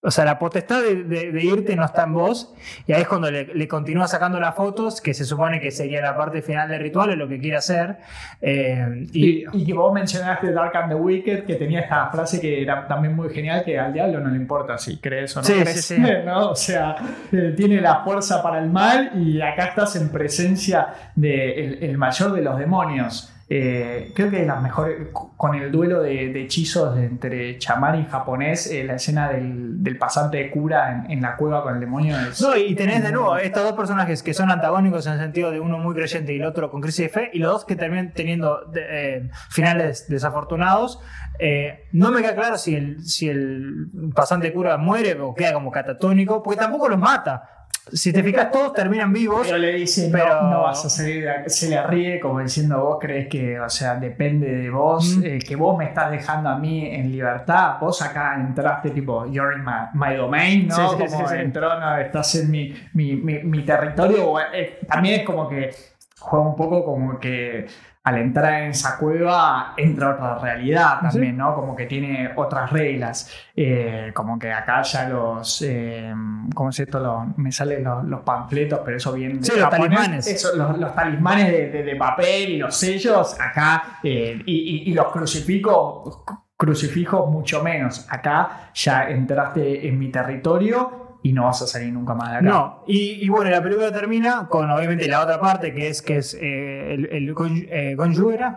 [0.06, 2.54] O sea, la potestad de, de- de irte no está en vos.
[2.86, 6.00] Y ahí es cuando le, le continúa sacando las fotos, que se supone que sería
[6.00, 7.96] la parte final del ritual, es lo que quiere hacer.
[8.40, 12.40] Eh, y, Y, y que vos mencionaste Dark and the Wicked, que tenía esta frase
[12.40, 15.44] que era también muy genial, que al diablo no le importa si crees o no
[15.46, 16.02] Sí, crees, sí, sí.
[16.24, 16.50] ¿no?
[16.50, 16.94] O sea,
[17.32, 22.32] eh, tiene la fuerza para el mal y acá estás en presencia del el mayor
[22.32, 23.32] de los demonios.
[23.48, 28.00] Eh, creo que es la mejor, con el duelo de, de hechizos de- entre chamán
[28.00, 31.74] y japonés, eh, la escena del, del pasante de cura en, en la cueva con
[31.74, 32.40] el demonio es...
[32.42, 35.60] No, y tenés de nuevo estos dos personajes que son antagónicos en el sentido de
[35.60, 38.12] uno muy creyente y el otro con crisis de fe, y los dos que terminan
[38.12, 38.86] teniendo de-
[39.18, 41.00] eh, finales desafortunados.
[41.38, 45.70] Eh, no me queda claro si el, si el pasante cura muere o queda como
[45.70, 47.50] catatónico, porque tampoco los mata.
[47.92, 49.42] Si te fijas, todos terminan vivos.
[49.46, 51.26] Pero le dice, Pero- no, no vas a salir.
[51.46, 55.24] Se le ríe como diciendo, vos crees que, o sea, depende de vos, Mm.
[55.24, 57.78] eh, que vos me estás dejando a mí en libertad.
[57.80, 60.74] Vos acá entraste tipo, you're in my, my domain, ¿no?
[60.74, 61.34] Sí, sí, como sí.
[61.36, 64.30] entró, no, estás en mi, mi, mi, mi territorio.
[64.30, 65.70] O, eh, también es como que
[66.18, 67.66] juega un poco como que
[68.06, 71.54] al entrar en esa cueva entra otra realidad también, ¿no?
[71.56, 73.30] Como que tiene otras reglas.
[73.56, 75.60] Eh, como que acá ya los.
[75.62, 76.14] eh,
[76.54, 77.00] ¿Cómo es esto?
[77.00, 79.96] Los- me salen los, los panfletos, pero eso viene de Sí, los japonés.
[79.98, 80.26] talismanes.
[80.28, 83.98] Eso, los, los talismanes de, de- de papel y los sellos, acá.
[84.04, 84.54] eh, y,
[84.86, 86.20] y- y los crucifijos.
[86.58, 88.06] Crucifijos mucho menos.
[88.10, 92.46] Acá ya entraste en mi territorio y no vas a salir nunca más de acá.
[92.48, 96.18] No, y, y bueno, la película termina con obviamente la otra parte que es que
[96.18, 97.34] es eh, el, el
[97.70, 97.96] eh,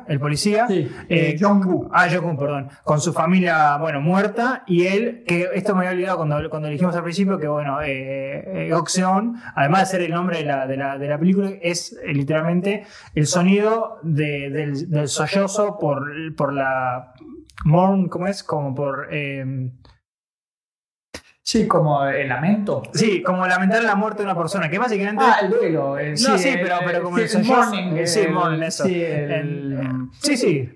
[0.08, 0.68] el policía.
[0.68, 0.76] Sí,
[1.10, 1.90] Eh, eh, Jong-gu.
[1.92, 2.70] Ah, Jong-un, perdón.
[2.84, 4.64] Con su familia, bueno, muerta.
[4.68, 8.70] Y él, que esto me había olvidado cuando, cuando dijimos al principio, que bueno, eh,
[8.72, 12.14] Goxeon, además de ser el nombre de la, de la, de la película, es eh,
[12.14, 12.84] literalmente
[13.16, 17.14] el sonido de- del, del sollozo por, por la.
[17.66, 18.44] Mourn, ¿cómo es?
[18.44, 19.10] Como por.
[21.56, 22.84] Eh, Sí, como el lamento.
[22.94, 25.24] sí, como lamentar la muerte de una persona, que básicamente.
[25.26, 25.98] Ah, el duelo.
[25.98, 28.08] eh, No, sí, el- pero- pero como sí, el el.
[28.08, 28.84] Sí, el- morning, eso.
[28.86, 30.70] Sí, el- el- sí, sí,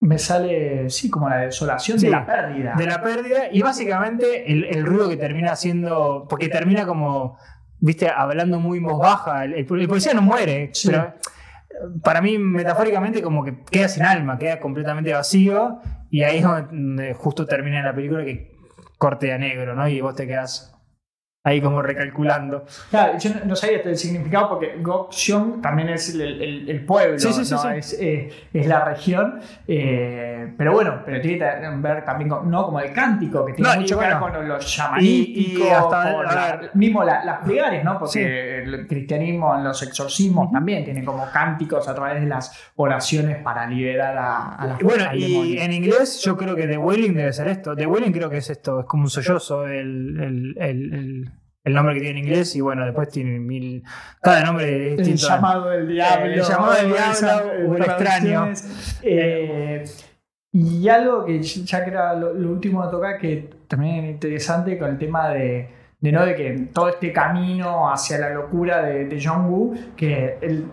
[0.00, 2.74] me sale, sí, como la desolación de la pérdida.
[2.76, 7.38] de la pérdida y básicamente el, ruido que termina haciendo, porque termina como,
[7.80, 11.14] viste, hablando muy en voz baja, el, policía no muere, pero
[12.02, 15.80] para mí metafóricamente como que queda sin alma, queda completamente vacío
[16.10, 18.55] y ahí es donde justo termina la película que
[18.98, 19.88] corte a negro, ¿no?
[19.88, 20.75] Y vos te quedás
[21.46, 22.64] ahí como recalculando.
[22.90, 27.32] Claro, yo no, sabía el significado porque Gokjeong también es el, el- el pueblo, Sí,
[27.32, 27.70] sí, sí, ¿no?
[27.70, 29.38] Es, eh, es la región.
[29.68, 31.44] eh, pero bueno, pero tiene que
[31.78, 32.64] ver también con, ¿no?
[32.64, 35.70] como el cántico, que tiene No, mucho que ver bueno, con los y- llamanísticos, y
[35.70, 36.70] hasta- con a la- ver.
[36.74, 37.98] mismo la- las plegarias, ¿no?
[37.98, 43.36] Porque el cristianismo en los exorcismos también tiene como cánticos a través de las oraciones
[43.42, 47.32] para liberar a, a las bueno, y en inglés yo creo que The Wailing debe
[47.32, 47.76] ser esto.
[47.76, 51.30] The Wailing creo que es esto, es como un sollozo el, el,
[51.66, 53.82] el, el- el nombre que tiene en inglés y bueno, después tiene mil...
[54.22, 55.28] Cada nombre es El distinto.
[55.34, 56.26] llamado del diablo.
[56.26, 58.52] El llamado del diablo, el extraño.
[59.02, 59.84] Eh,
[60.52, 64.78] y algo que ya que era lo, lo último a tocar, que también es interesante
[64.78, 65.68] con el tema de,
[66.00, 70.64] de no de que todo este camino hacia la locura de, de Jong-Woo, que el,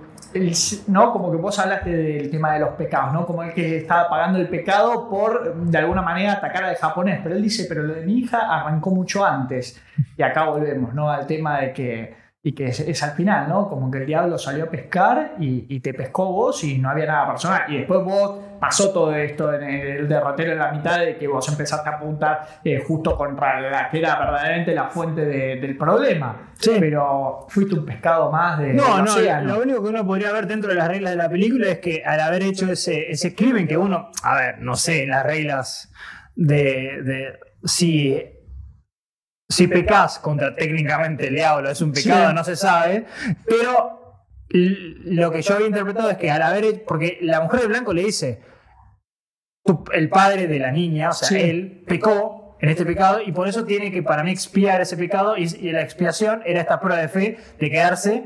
[0.88, 1.12] ¿no?
[1.12, 3.26] como que vos hablaste del tema de los pecados, ¿no?
[3.26, 7.36] como el que estaba pagando el pecado por de alguna manera atacar al japonés, pero
[7.36, 9.82] él dice, pero lo de mi hija arrancó mucho antes.
[10.18, 11.10] Y acá volvemos, ¿no?
[11.10, 13.70] Al tema de que, y que es, es al final, ¿no?
[13.70, 17.06] Como que el diablo salió a pescar y, y te pescó vos y no había
[17.06, 17.62] nada personal.
[17.70, 21.48] Y después vos pasó todo esto en el derrotero en la mitad de que vos
[21.48, 26.52] empezaste a apuntar eh, justo contra la que era verdaderamente la fuente de- del problema.
[26.60, 26.72] Sí.
[26.82, 29.56] Pero fuiste un pescado más de, No, no, océano.
[29.56, 32.04] lo único que uno podría ver dentro de las reglas de la película es que
[32.06, 35.94] al haber hecho ese, ese crimen que uno, a ver, no sé, las reglas
[36.36, 38.22] de, de si,
[39.54, 42.36] si pecas contra técnicamente el diablo, es un pecado, Sí.
[42.36, 43.06] no se sabe,
[43.46, 44.00] pero
[44.50, 47.94] lo que yo había interpretado es que al haber hecho, porque la mujer de blanco
[47.94, 48.42] le dice,
[49.64, 51.40] tu- el padre de la niña, o sea, Sí.
[51.40, 55.38] él pecó en este pecado y por eso tiene que para mí expiar ese pecado
[55.38, 58.24] y, y la expiación era esta prueba de fe de quedarse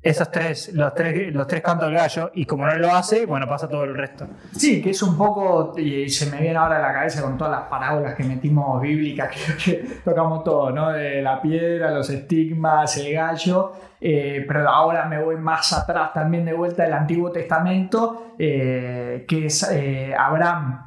[0.00, 3.48] esos tres, los tres, los tres cantos del gallo y como no lo hace, bueno,
[3.48, 4.28] pasa todo el resto.
[4.52, 7.52] Sí, que es un poco, y se me viene ahora a la cabeza con todas
[7.52, 9.30] las parábolas que metimos bíblicas,
[9.64, 10.90] que, que tocamos todo, ¿no?
[10.90, 16.44] De la piedra, los estigmas, el gallo, eh, pero ahora me voy más atrás también
[16.44, 20.86] de vuelta del Antiguo Testamento, eh, que es eh, Abraham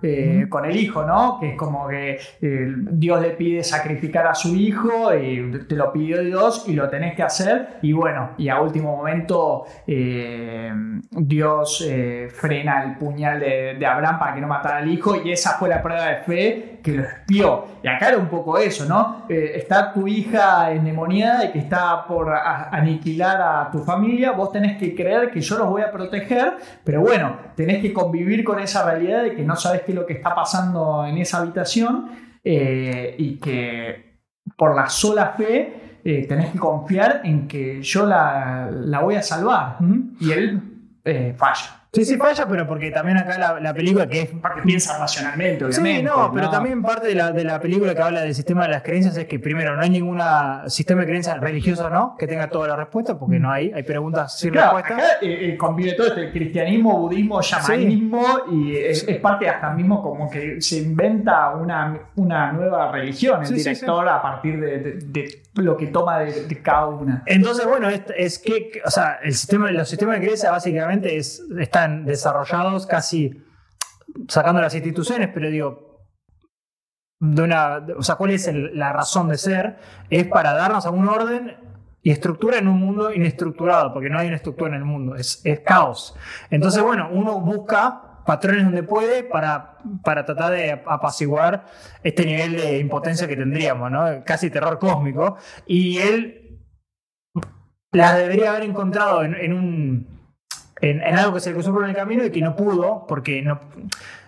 [0.49, 1.39] con el hijo, ¿no?
[1.39, 6.21] Que es como que Dios le pide sacrificar a su hijo y te lo pidió
[6.21, 7.79] Dios y lo tenés que hacer.
[7.81, 11.85] Y bueno, y a último momento Dios
[12.33, 15.15] frena el puñal de, de Abraham para que no matara al hijo.
[15.23, 17.65] Y esa fue la prueba de fe que lo espió.
[17.83, 19.25] Y acá era un poco eso, ¿no?
[19.29, 24.77] Eh, está tu hija endemoniada y que está por aniquilar a tu familia, vos tenés
[24.77, 26.53] que creer que yo los voy a proteger,
[26.83, 30.05] pero bueno, tenés que convivir con esa realidad de que no sabes qué es lo
[30.05, 32.09] que está pasando en esa habitación
[32.43, 34.11] eh, y que
[34.57, 39.21] por la sola fe eh, tenés que confiar en que yo la, la voy a
[39.21, 39.77] salvar.
[40.19, 40.61] Y él
[41.03, 41.80] eh, falla.
[41.93, 44.29] Sí, sí, falla, pero porque también acá la, la película que es.
[44.29, 45.97] Porque piensa racionalmente, obviamente.
[45.99, 48.69] Sí, no, pero también parte de la, de la película que habla del sistema de
[48.69, 50.21] las creencias es que primero no hay ningún
[50.67, 54.39] sistema de creencias religioso no que tenga toda la respuesta, porque no hay, hay preguntas
[54.39, 55.03] sin Claro, respuesta.
[55.03, 60.01] acá eh, eh, convive todo este cristianismo, budismo, chamanismo y es, es parte hasta mismo
[60.01, 64.77] como que se inventa una, una nueva religión el Sí, sí, director a partir de,
[64.79, 67.23] de- de lo que toma de, de cada una.
[67.25, 71.43] Entonces, bueno, es, es que, o sea, el sistema, los sistemas de creencias básicamente es,
[71.81, 73.43] están desarrollados casi
[74.27, 76.05] sacando las instituciones, pero digo,
[77.19, 79.77] de una, o sea, ¿cuál es el- la razón de ser?
[80.09, 81.57] Es para darnos algún orden
[82.03, 85.41] y estructura en un mundo inestructurado, porque no hay una estructura en el mundo, es,
[85.43, 86.15] es caos.
[86.49, 91.65] Entonces, bueno, uno busca patrones donde puede para, para tratar de apaciguar
[92.03, 94.23] este nivel de impotencia que tendríamos, ¿no?
[94.23, 95.37] Casi terror cósmico.
[95.65, 96.59] Y él
[97.91, 100.20] las debería haber encontrado en, en un
[100.81, 103.41] en, en algo que se le cruzó por el camino y que no pudo, porque
[103.41, 103.59] no,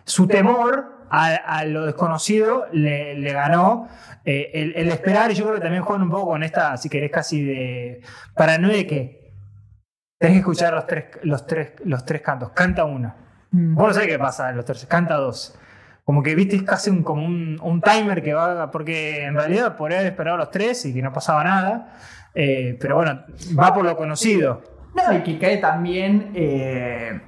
[0.05, 3.87] su temor a, a lo desconocido le, le ganó
[4.25, 6.89] eh, el, el esperar, y yo creo que también juegan un poco con esta, si
[6.89, 8.01] querés, casi de
[8.35, 9.33] paranoia de que
[10.19, 13.13] tenés que escuchar los tres, los tres, los tres cantos, canta uno.
[13.51, 15.55] Vos no sabés qué pasa en los tres, canta dos.
[16.05, 19.77] Como que viste, es casi un, como un, un timer que va, porque en realidad
[19.77, 21.93] podría haber esperado los tres y que no pasaba nada.
[22.33, 23.23] Eh, pero bueno,
[23.57, 24.63] va por lo conocido.
[24.95, 27.19] No, y que cae también, eh,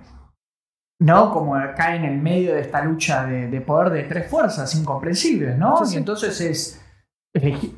[0.99, 1.31] ¿no?
[1.31, 5.57] Como cae en el medio de esta lucha de, de poder de tres fuerzas incomprensibles,
[5.57, 5.77] ¿no?
[5.77, 5.95] Sí, sí.
[5.95, 6.84] Y entonces es,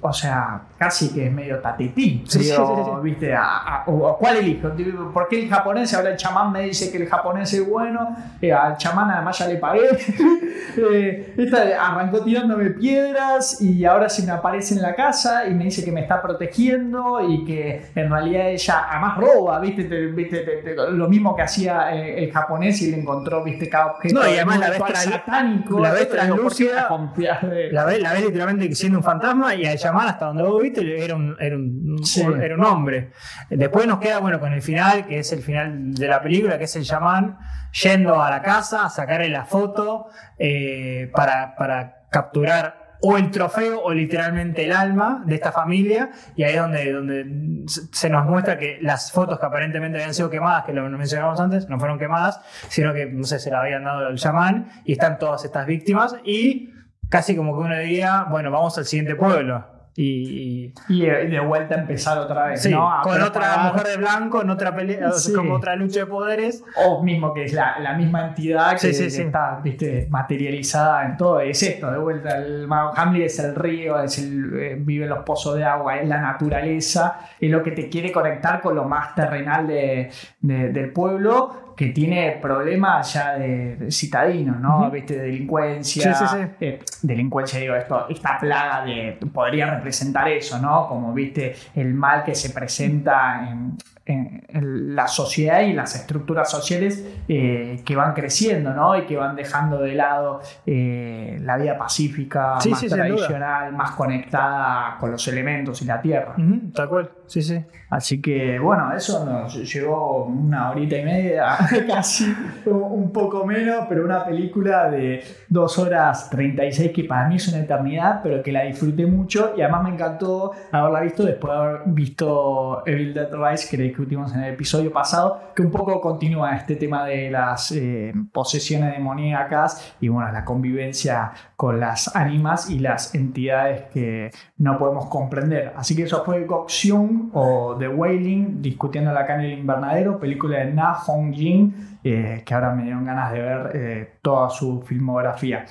[0.02, 2.24] o sea, casi que es medio tatetí.
[2.28, 2.92] Sí, sí, Digo, sí, sí.
[3.04, 3.34] ¿viste?
[3.36, 4.70] A- a- o- o ¿Cuál elijo?
[5.14, 5.94] ¿Por qué el japonés?
[5.96, 9.48] Ahora el chamán me dice que el japonés es bueno, eh, al chamán además ya
[9.48, 9.82] le pagué.
[10.80, 15.64] Eh, esta arrancó tirándome piedras y ahora se me aparece en la casa y me
[15.64, 19.86] dice que me está protegiendo y que en realidad ella además roba, ¿viste?
[19.86, 23.68] Te- viste, te- te- lo mismo que hacía eh, el japonés y le encontró, ¿viste?
[23.70, 24.20] Cada objeto.
[24.20, 25.80] No, y además la ves satánico.
[25.80, 29.47] la ves Esto, digo, ¿por qué translúcida, La ves, la ves literalmente siendo un fantasma
[29.56, 32.22] y al llamar hasta donde vos viste era un, era un, Sí.
[32.41, 33.11] era un hombre.
[33.49, 36.65] Después nos queda, bueno, con el final, que es el final de la película, que
[36.65, 37.38] es el chamán
[37.84, 40.07] yendo a la casa a sacarle la foto
[40.38, 46.44] eh, para, para capturar o el trofeo o literalmente el alma de esta familia y
[46.44, 50.30] ahí es donde, donde se se nos muestra que las fotos que aparentemente habían sido
[50.30, 53.84] quemadas, que lo mencionamos antes, no fueron quemadas, sino que, no sé, se la habían
[53.84, 56.74] dado al chamán y están todas estas víctimas y
[57.10, 59.76] casi como que uno diría, bueno, vamos al siguiente pueblo.
[60.00, 62.88] Y, y- Y de, vuelta empezar otra vez, sí, ¿no?
[62.94, 65.34] A con otra preparar- mujer de blanco, en otra pelea, Sí.
[65.34, 66.64] como otra lucha de poderes.
[66.86, 70.06] O mismo que es la, la misma entidad que, Sí, que está ¿viste?
[70.12, 71.40] materializada en todo.
[71.40, 72.38] Es esto, de vuelta.
[72.38, 75.98] El mago Hamlet es el río, es el, eh, vive en los pozos de agua,
[75.98, 80.12] es la naturaleza, es lo que te quiere conectar con lo más terrenal de-
[80.42, 84.90] de- del pueblo que tiene problemas ya de, citadinos, ¿no?
[84.90, 85.16] ¿Viste?
[85.16, 86.16] Delincuencia.
[86.16, 86.48] Sí, sí, sí.
[86.60, 89.20] eh, delincuencia, digo, esto, esta plaga de.
[89.32, 90.88] podría representar eso, ¿no?
[90.88, 93.78] Como viste, el mal que se presenta en,
[94.08, 98.96] en- en la sociedad y las estructuras sociales eh, que van creciendo, ¿no?
[98.98, 103.92] Y que van dejando de lado eh, la vida pacífica, Sí, más sí, tradicional, más
[103.92, 106.34] conectada con los elementos y la tierra.
[106.38, 107.64] Ujú, tal cual, sí, sí.
[107.90, 111.58] Así que bueno, eso nos llevó una horita y media,
[111.88, 112.36] casi
[112.66, 117.60] un poco menos, pero una película de 2 horas 36 que para mí es una
[117.60, 121.82] eternidad, pero que la disfruté mucho y además me encantó haberla visto después de haber
[121.86, 126.76] visto Evil Dead Rise que discutimos en el episodio pasado, que un poco continúa este
[126.76, 133.15] tema de las eh, posesiones demoníacas y bueno, la convivencia con las ánimas y las
[133.15, 135.74] entidades que no podemos comprender.
[135.76, 140.72] Así que eso fue Gokseung o The Wailing, discutiendo acá en el invernadero, película de
[140.72, 145.65] Na Hong Jin, eh, que ahora me dieron ganas de ver eh, toda su filmografía.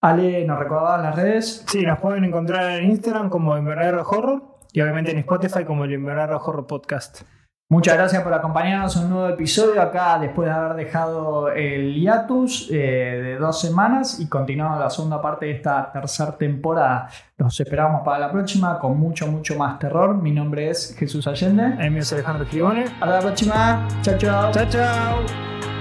[0.00, 1.64] Ale, ¿nos recordabas las redes?
[1.66, 4.42] Sí, nos pueden encontrar en Instagram como Invernadero Horror
[4.72, 7.22] y obviamente en Spotify como el Invernadero Horror Podcast.
[7.72, 12.68] Muchas gracias por acompañarnos en un nuevo episodio acá después de haber dejado el hiatus
[12.70, 17.08] eh, de dos semanas y continuando la segunda parte de esta tercera temporada.
[17.38, 20.14] Los esperamos para la próxima con mucho, mucho más terror.
[20.14, 21.82] Mi nombre es Jesús Allende.
[21.82, 22.84] El mío es Alejandro Girone.
[22.84, 23.88] Hasta la próxima.
[24.02, 24.52] Chao, chao.
[24.52, 25.71] Chao, chao.